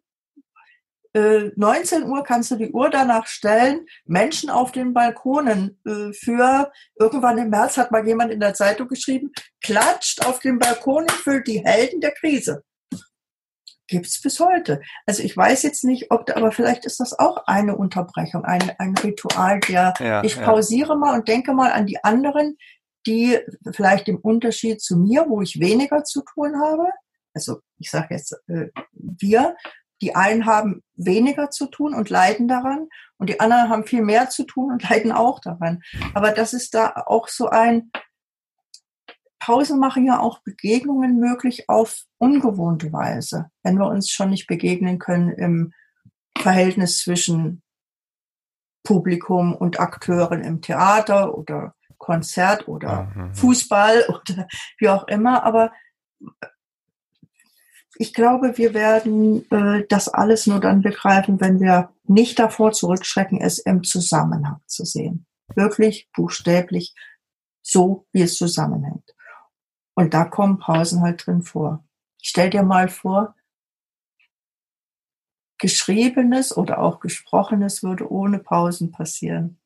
19 1.16 2.02
äh, 2.02 2.04
Uhr 2.04 2.22
kannst 2.24 2.50
du 2.50 2.56
die 2.56 2.72
Uhr 2.72 2.90
danach 2.90 3.26
stellen, 3.26 3.86
Menschen 4.04 4.50
auf 4.50 4.72
den 4.72 4.92
Balkonen 4.92 5.80
äh, 5.86 6.12
für, 6.12 6.70
irgendwann 6.98 7.38
im 7.38 7.50
März 7.50 7.76
hat 7.76 7.90
mal 7.90 8.06
jemand 8.06 8.32
in 8.32 8.40
der 8.40 8.54
Zeitung 8.54 8.88
geschrieben, 8.88 9.32
klatscht 9.62 10.26
auf 10.26 10.40
den 10.40 10.58
Balkon 10.58 11.08
für 11.08 11.40
die 11.40 11.64
Helden 11.64 12.00
der 12.00 12.12
Krise 12.12 12.62
gibt's 13.88 14.20
bis 14.20 14.40
heute. 14.40 14.80
Also 15.06 15.22
ich 15.22 15.36
weiß 15.36 15.62
jetzt 15.62 15.84
nicht, 15.84 16.10
ob, 16.10 16.28
aber 16.34 16.52
vielleicht 16.52 16.84
ist 16.84 17.00
das 17.00 17.18
auch 17.18 17.44
eine 17.46 17.76
Unterbrechung, 17.76 18.44
ein, 18.44 18.72
ein 18.78 18.96
Ritual, 18.96 19.60
der 19.60 19.94
ja, 20.00 20.24
ich 20.24 20.40
pausiere 20.40 20.90
ja. 20.90 20.96
mal 20.96 21.14
und 21.14 21.28
denke 21.28 21.52
mal 21.52 21.70
an 21.70 21.86
die 21.86 22.02
anderen, 22.02 22.56
die 23.06 23.38
vielleicht 23.72 24.08
im 24.08 24.18
Unterschied 24.18 24.80
zu 24.80 24.96
mir, 24.96 25.26
wo 25.28 25.40
ich 25.40 25.60
weniger 25.60 26.02
zu 26.02 26.22
tun 26.22 26.60
habe. 26.60 26.88
Also 27.32 27.60
ich 27.78 27.90
sage 27.90 28.14
jetzt 28.14 28.32
äh, 28.48 28.70
wir, 28.92 29.54
die 30.00 30.14
einen 30.14 30.46
haben 30.46 30.82
weniger 30.94 31.50
zu 31.50 31.66
tun 31.66 31.94
und 31.94 32.10
leiden 32.10 32.48
daran 32.48 32.88
und 33.18 33.30
die 33.30 33.40
anderen 33.40 33.68
haben 33.68 33.84
viel 33.84 34.02
mehr 34.02 34.28
zu 34.28 34.44
tun 34.44 34.72
und 34.72 34.82
leiden 34.88 35.12
auch 35.12 35.40
daran. 35.40 35.82
Aber 36.14 36.32
das 36.32 36.52
ist 36.52 36.74
da 36.74 37.04
auch 37.06 37.28
so 37.28 37.48
ein, 37.48 37.90
Pausen 39.38 39.78
machen 39.78 40.06
ja 40.06 40.18
auch 40.18 40.40
Begegnungen 40.40 41.18
möglich 41.18 41.68
auf 41.68 42.02
ungewohnte 42.18 42.92
Weise, 42.92 43.50
wenn 43.62 43.78
wir 43.78 43.86
uns 43.86 44.10
schon 44.10 44.30
nicht 44.30 44.46
begegnen 44.46 44.98
können 44.98 45.30
im 45.30 45.72
Verhältnis 46.38 46.98
zwischen 46.98 47.62
Publikum 48.82 49.54
und 49.54 49.80
Akteuren 49.80 50.42
im 50.42 50.62
Theater 50.62 51.36
oder 51.36 51.74
Konzert 51.98 52.68
oder 52.68 53.10
mhm. 53.14 53.34
Fußball 53.34 54.04
oder 54.08 54.46
wie 54.78 54.88
auch 54.88 55.06
immer. 55.08 55.44
Aber 55.44 55.72
ich 57.98 58.14
glaube, 58.14 58.58
wir 58.58 58.74
werden 58.74 59.50
äh, 59.50 59.86
das 59.88 60.08
alles 60.08 60.46
nur 60.46 60.60
dann 60.60 60.82
begreifen, 60.82 61.40
wenn 61.40 61.60
wir 61.60 61.90
nicht 62.04 62.38
davor 62.38 62.72
zurückschrecken, 62.72 63.40
es 63.40 63.58
im 63.58 63.82
Zusammenhang 63.82 64.60
zu 64.66 64.84
sehen. 64.84 65.26
Wirklich 65.54 66.08
buchstäblich 66.14 66.94
so, 67.62 68.06
wie 68.12 68.22
es 68.22 68.36
zusammenhängt. 68.36 69.14
Und 69.94 70.14
da 70.14 70.24
kommen 70.24 70.58
Pausen 70.58 71.00
halt 71.00 71.26
drin 71.26 71.42
vor. 71.42 71.84
Stell 72.22 72.50
dir 72.50 72.62
mal 72.62 72.88
vor, 72.88 73.34
Geschriebenes 75.58 76.54
oder 76.56 76.78
auch 76.80 77.00
Gesprochenes 77.00 77.82
würde 77.82 78.10
ohne 78.10 78.38
Pausen 78.38 78.90
passieren. 78.92 79.58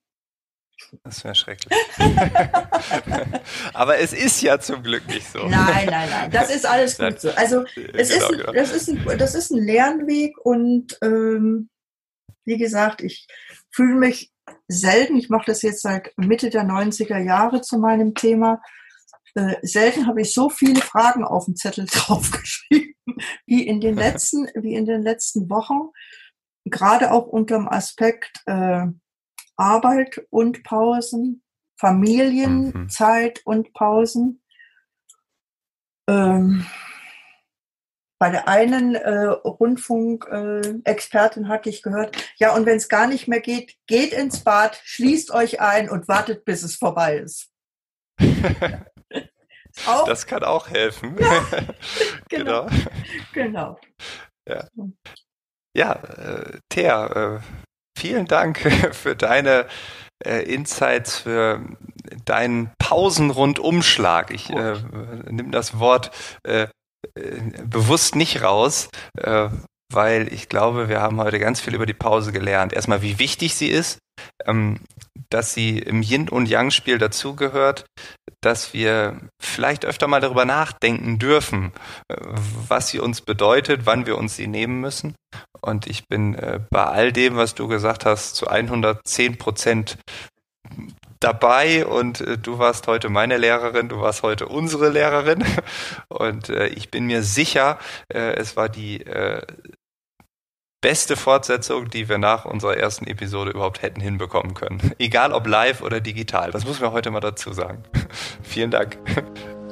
Das 1.05 1.25
wäre 1.25 1.35
schrecklich. 1.35 1.79
Aber 3.75 3.99
es 3.99 4.13
ist 4.13 4.43
ja 4.43 4.59
zum 4.59 4.83
Glück 4.83 5.07
nicht 5.07 5.31
so. 5.31 5.47
Nein, 5.47 5.87
nein, 5.87 6.09
nein. 6.11 6.31
Das 6.31 6.55
ist 6.55 6.67
alles 6.67 6.99
gut 6.99 7.21
so. 7.21 7.31
Also 7.31 7.65
es 7.95 8.11
genau, 8.11 8.29
ist, 8.29 8.39
genau. 8.39 8.53
Das, 8.53 8.73
ist 8.73 8.89
ein, 8.89 9.19
das 9.19 9.35
ist 9.35 9.51
ein 9.51 9.63
Lernweg 9.65 10.37
und 10.45 10.99
ähm, 11.03 11.71
wie 12.45 12.59
gesagt, 12.59 13.03
ich 13.03 13.27
fühle 13.71 13.95
mich 13.95 14.33
selten, 14.69 15.17
ich 15.17 15.29
mache 15.29 15.47
das 15.47 15.63
jetzt 15.63 15.83
seit 15.83 16.13
Mitte 16.17 16.51
der 16.51 16.65
90er 16.65 17.19
Jahre 17.19 17.61
zu 17.61 17.79
meinem 17.79 18.15
Thema, 18.15 18.61
äh, 19.35 19.57
selten 19.63 20.07
habe 20.07 20.23
ich 20.23 20.35
so 20.35 20.49
viele 20.49 20.81
Fragen 20.81 21.25
auf 21.25 21.45
dem 21.45 21.57
Zettel 21.57 21.87
draufgeschrieben, 21.91 22.95
wie 23.47 23.67
in 23.67 23.81
den 23.81 23.97
letzten, 23.97 24.49
wie 24.55 24.75
in 24.75 24.87
den 24.87 25.03
letzten 25.03 25.49
Wochen. 25.51 25.91
Gerade 26.65 27.13
auch 27.13 27.27
unter 27.27 27.57
dem 27.57 27.69
Aspekt 27.69 28.43
äh, 28.47 28.87
Arbeit 29.61 30.27
und 30.31 30.65
Pausen, 30.65 31.45
Familienzeit 31.79 33.43
mhm. 33.45 33.53
und 33.53 33.73
Pausen. 33.75 34.43
Ähm, 36.09 36.67
bei 38.19 38.31
der 38.31 38.49
einen 38.49 38.95
äh, 38.95 39.27
Rundfunkexpertin 39.27 41.45
äh, 41.45 41.49
hatte 41.49 41.69
ich 41.71 41.83
gehört, 41.83 42.17
ja, 42.37 42.55
und 42.55 42.67
wenn 42.67 42.77
es 42.77 42.89
gar 42.89 43.07
nicht 43.07 43.29
mehr 43.29 43.41
geht, 43.41 43.77
geht 43.87 44.13
ins 44.13 44.45
Bad, 44.45 44.79
schließt 44.85 45.31
euch 45.31 45.61
ein 45.61 45.89
und 45.89 46.09
wartet, 46.09 46.45
bis 46.45 46.63
es 46.63 46.77
vorbei 46.77 47.17
ist. 47.19 47.51
auch, 49.87 50.07
das 50.07 50.27
kann 50.27 50.43
auch 50.43 50.69
helfen. 50.69 51.17
Ja, 51.19 51.47
genau. 52.29 52.69
genau. 53.33 53.79
Ja, 54.47 54.69
ja 55.75 55.93
äh, 55.93 56.59
Thea, 56.69 57.37
äh, 57.37 57.41
vielen 58.01 58.27
Dank 58.27 58.59
für 58.93 59.15
deine 59.15 59.67
äh, 60.25 60.43
Insights, 60.43 61.19
für 61.19 61.61
deinen 62.25 62.71
Pausenrundumschlag. 62.79 64.31
Ich 64.31 64.51
äh, 64.51 64.77
nehme 65.29 65.51
das 65.51 65.79
Wort 65.79 66.11
äh, 66.45 66.63
äh, 66.63 66.69
bewusst 67.65 68.17
nicht 68.17 68.43
raus, 68.43 68.89
äh, 69.19 69.49
weil 69.93 70.33
ich 70.33 70.49
glaube, 70.49 70.89
wir 70.89 71.01
haben 71.01 71.21
heute 71.21 71.39
ganz 71.39 71.61
viel 71.61 71.75
über 71.75 71.87
die 71.87 71.95
Pause 71.95 72.33
gelernt. 72.33 72.73
Erstmal, 72.73 73.03
wie 73.03 73.19
wichtig 73.19 73.55
sie 73.55 73.69
ist, 73.69 73.99
ähm, 74.47 74.81
dass 75.31 75.55
sie 75.55 75.79
im 75.79 76.03
Yin- 76.03 76.29
und 76.29 76.49
Yang-Spiel 76.49 76.99
dazugehört, 76.99 77.85
dass 78.41 78.73
wir 78.73 79.21
vielleicht 79.41 79.85
öfter 79.85 80.07
mal 80.07 80.21
darüber 80.21 80.45
nachdenken 80.45 81.19
dürfen, 81.19 81.73
äh, 82.09 82.17
was 82.69 82.89
sie 82.89 83.01
uns 83.01 83.21
bedeutet, 83.21 83.83
wann 83.85 84.07
wir 84.07 84.19
uns 84.19 84.37
sie 84.37 84.47
nehmen 84.47 84.81
müssen. 84.81 85.15
Und 85.61 85.87
ich 85.87 86.09
bin 86.09 86.35
äh, 86.35 86.61
bei 86.71 86.85
all 86.85 87.13
dem, 87.13 87.37
was 87.37 87.55
du 87.55 87.69
gesagt 87.69 88.07
hast, 88.07 88.35
zu 88.35 88.49
110 88.49 89.39
Prozent 89.39 89.99
dabei 91.21 91.87
und 91.87 92.23
äh, 92.23 92.39
du 92.39 92.59
warst 92.59 92.87
heute 92.87 93.11
meine 93.11 93.37
Lehrerin, 93.37 93.89
du 93.89 94.01
warst 94.01 94.23
heute 94.23 94.49
unsere 94.49 94.89
Lehrerin 94.89 95.45
und 96.09 96.49
äh, 96.49 96.69
ich 96.69 96.91
bin 96.91 97.07
mir 97.07 97.23
sicher, 97.23 97.79
äh, 98.09 98.35
es 98.35 98.57
war 98.57 98.69
die 98.69 99.03
äh, 99.03 99.43
beste 100.81 101.17
Fortsetzung, 101.17 101.91
die 101.91 102.09
wir 102.09 102.19
nach 102.19 102.45
unserer 102.45 102.77
ersten 102.77 103.07
Episode 103.07 103.51
überhaupt 103.51 103.83
hätten 103.83 104.01
hinbekommen 104.01 104.55
können. 104.55 104.93
Egal 104.99 105.33
ob 105.33 105.47
live 105.47 105.83
oder 105.83 106.01
digital. 106.01 106.51
Das 106.51 106.65
muss 106.65 106.81
man 106.81 106.93
heute 106.93 107.11
mal 107.11 107.21
dazu 107.21 107.53
sagen. 107.53 107.83
Vielen 108.43 108.71
Dank. 108.71 108.99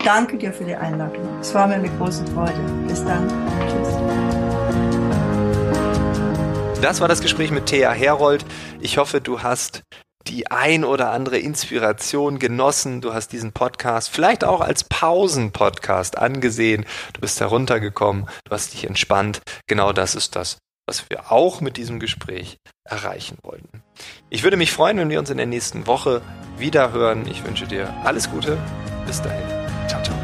Danke 0.05 0.37
dir 0.37 0.53
für 0.53 0.65
die 0.65 0.77
Einladung. 0.77 1.27
Es 1.41 1.55
war 1.55 1.67
mir 1.67 1.75
eine 1.75 1.91
große 1.91 2.27
Freude. 2.29 2.61
Bis 2.87 3.05
dann. 3.05 3.27
Tschüss. 3.69 3.89
Das 6.81 7.01
war 7.01 7.09
das 7.09 7.21
Gespräch 7.21 7.51
mit 7.51 7.67
Thea 7.67 7.91
Herold. 7.91 8.45
Ich 8.81 8.99
hoffe, 8.99 9.21
du 9.21 9.43
hast 9.43 9.83
die 10.29 10.51
ein 10.51 10.85
oder 10.85 11.11
andere 11.11 11.39
Inspiration 11.39 12.39
genossen. 12.39 13.01
Du 13.01 13.15
hast 13.15 13.33
diesen 13.33 13.53
Podcast 13.53 14.11
vielleicht 14.11 14.45
auch 14.45 14.61
als 14.61 14.85
Pausen-Podcast 14.85 16.19
angesehen. 16.19 16.85
Du 17.15 17.21
bist 17.21 17.41
heruntergekommen, 17.41 18.29
du 18.45 18.51
hast 18.51 18.75
dich 18.75 18.87
entspannt. 18.87 19.41
Genau 19.67 19.93
das 19.93 20.15
ist 20.15 20.37
das, 20.37 20.59
was 20.89 21.11
wir 21.11 21.30
auch 21.30 21.61
mit 21.61 21.76
diesem 21.76 22.01
Gespräch 22.01 22.59
erreichen 22.82 23.36
wollten. 23.43 23.82
Ich 24.30 24.43
würde 24.43 24.57
mich 24.57 24.72
freuen, 24.72 24.97
wenn 24.97 25.11
wir 25.11 25.18
uns 25.18 25.28
in 25.28 25.36
der 25.36 25.45
nächsten 25.45 25.86
Woche 25.86 26.22
wieder 26.57 26.93
hören. 26.93 27.28
Ich 27.30 27.45
wünsche 27.45 27.66
dir 27.66 27.95
alles 28.05 28.30
Gute. 28.30 28.57
Bis 29.07 29.20
dahin. 29.20 29.47
Ciao, 29.86 30.03
ciao. 30.03 30.16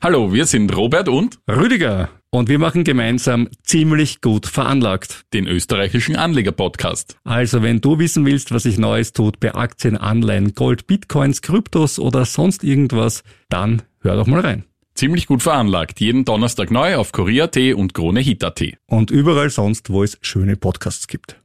Hallo, 0.00 0.32
wir 0.32 0.46
sind 0.46 0.76
Robert 0.76 1.08
und 1.08 1.40
Rüdiger 1.50 2.10
und 2.30 2.48
wir 2.48 2.58
machen 2.58 2.84
gemeinsam 2.84 3.48
ziemlich 3.62 4.20
gut 4.20 4.46
veranlagt. 4.46 5.24
Den 5.32 5.46
österreichischen 5.46 6.16
Anleger-Podcast. 6.16 7.16
Also 7.24 7.62
wenn 7.62 7.80
du 7.80 7.98
wissen 7.98 8.26
willst, 8.26 8.52
was 8.52 8.64
sich 8.64 8.78
Neues 8.78 9.12
tut 9.12 9.40
bei 9.40 9.54
Aktien, 9.54 9.96
Anleihen, 9.96 10.54
Gold, 10.54 10.86
Bitcoins, 10.86 11.42
Kryptos 11.42 11.98
oder 11.98 12.24
sonst 12.24 12.64
irgendwas, 12.64 13.22
dann 13.48 13.82
hör 14.00 14.16
doch 14.16 14.26
mal 14.26 14.40
rein. 14.40 14.64
Ziemlich 14.94 15.26
gut 15.26 15.42
veranlagt. 15.42 16.00
Jeden 16.00 16.24
Donnerstag 16.24 16.70
neu 16.70 16.96
auf 16.96 17.12
Korea.at 17.12 17.56
und 17.74 17.92
Krone 17.92 18.20
Hit.at. 18.20 18.62
Und 18.86 19.10
überall 19.10 19.50
sonst, 19.50 19.90
wo 19.90 20.02
es 20.02 20.18
schöne 20.22 20.56
Podcasts 20.56 21.06
gibt. 21.06 21.36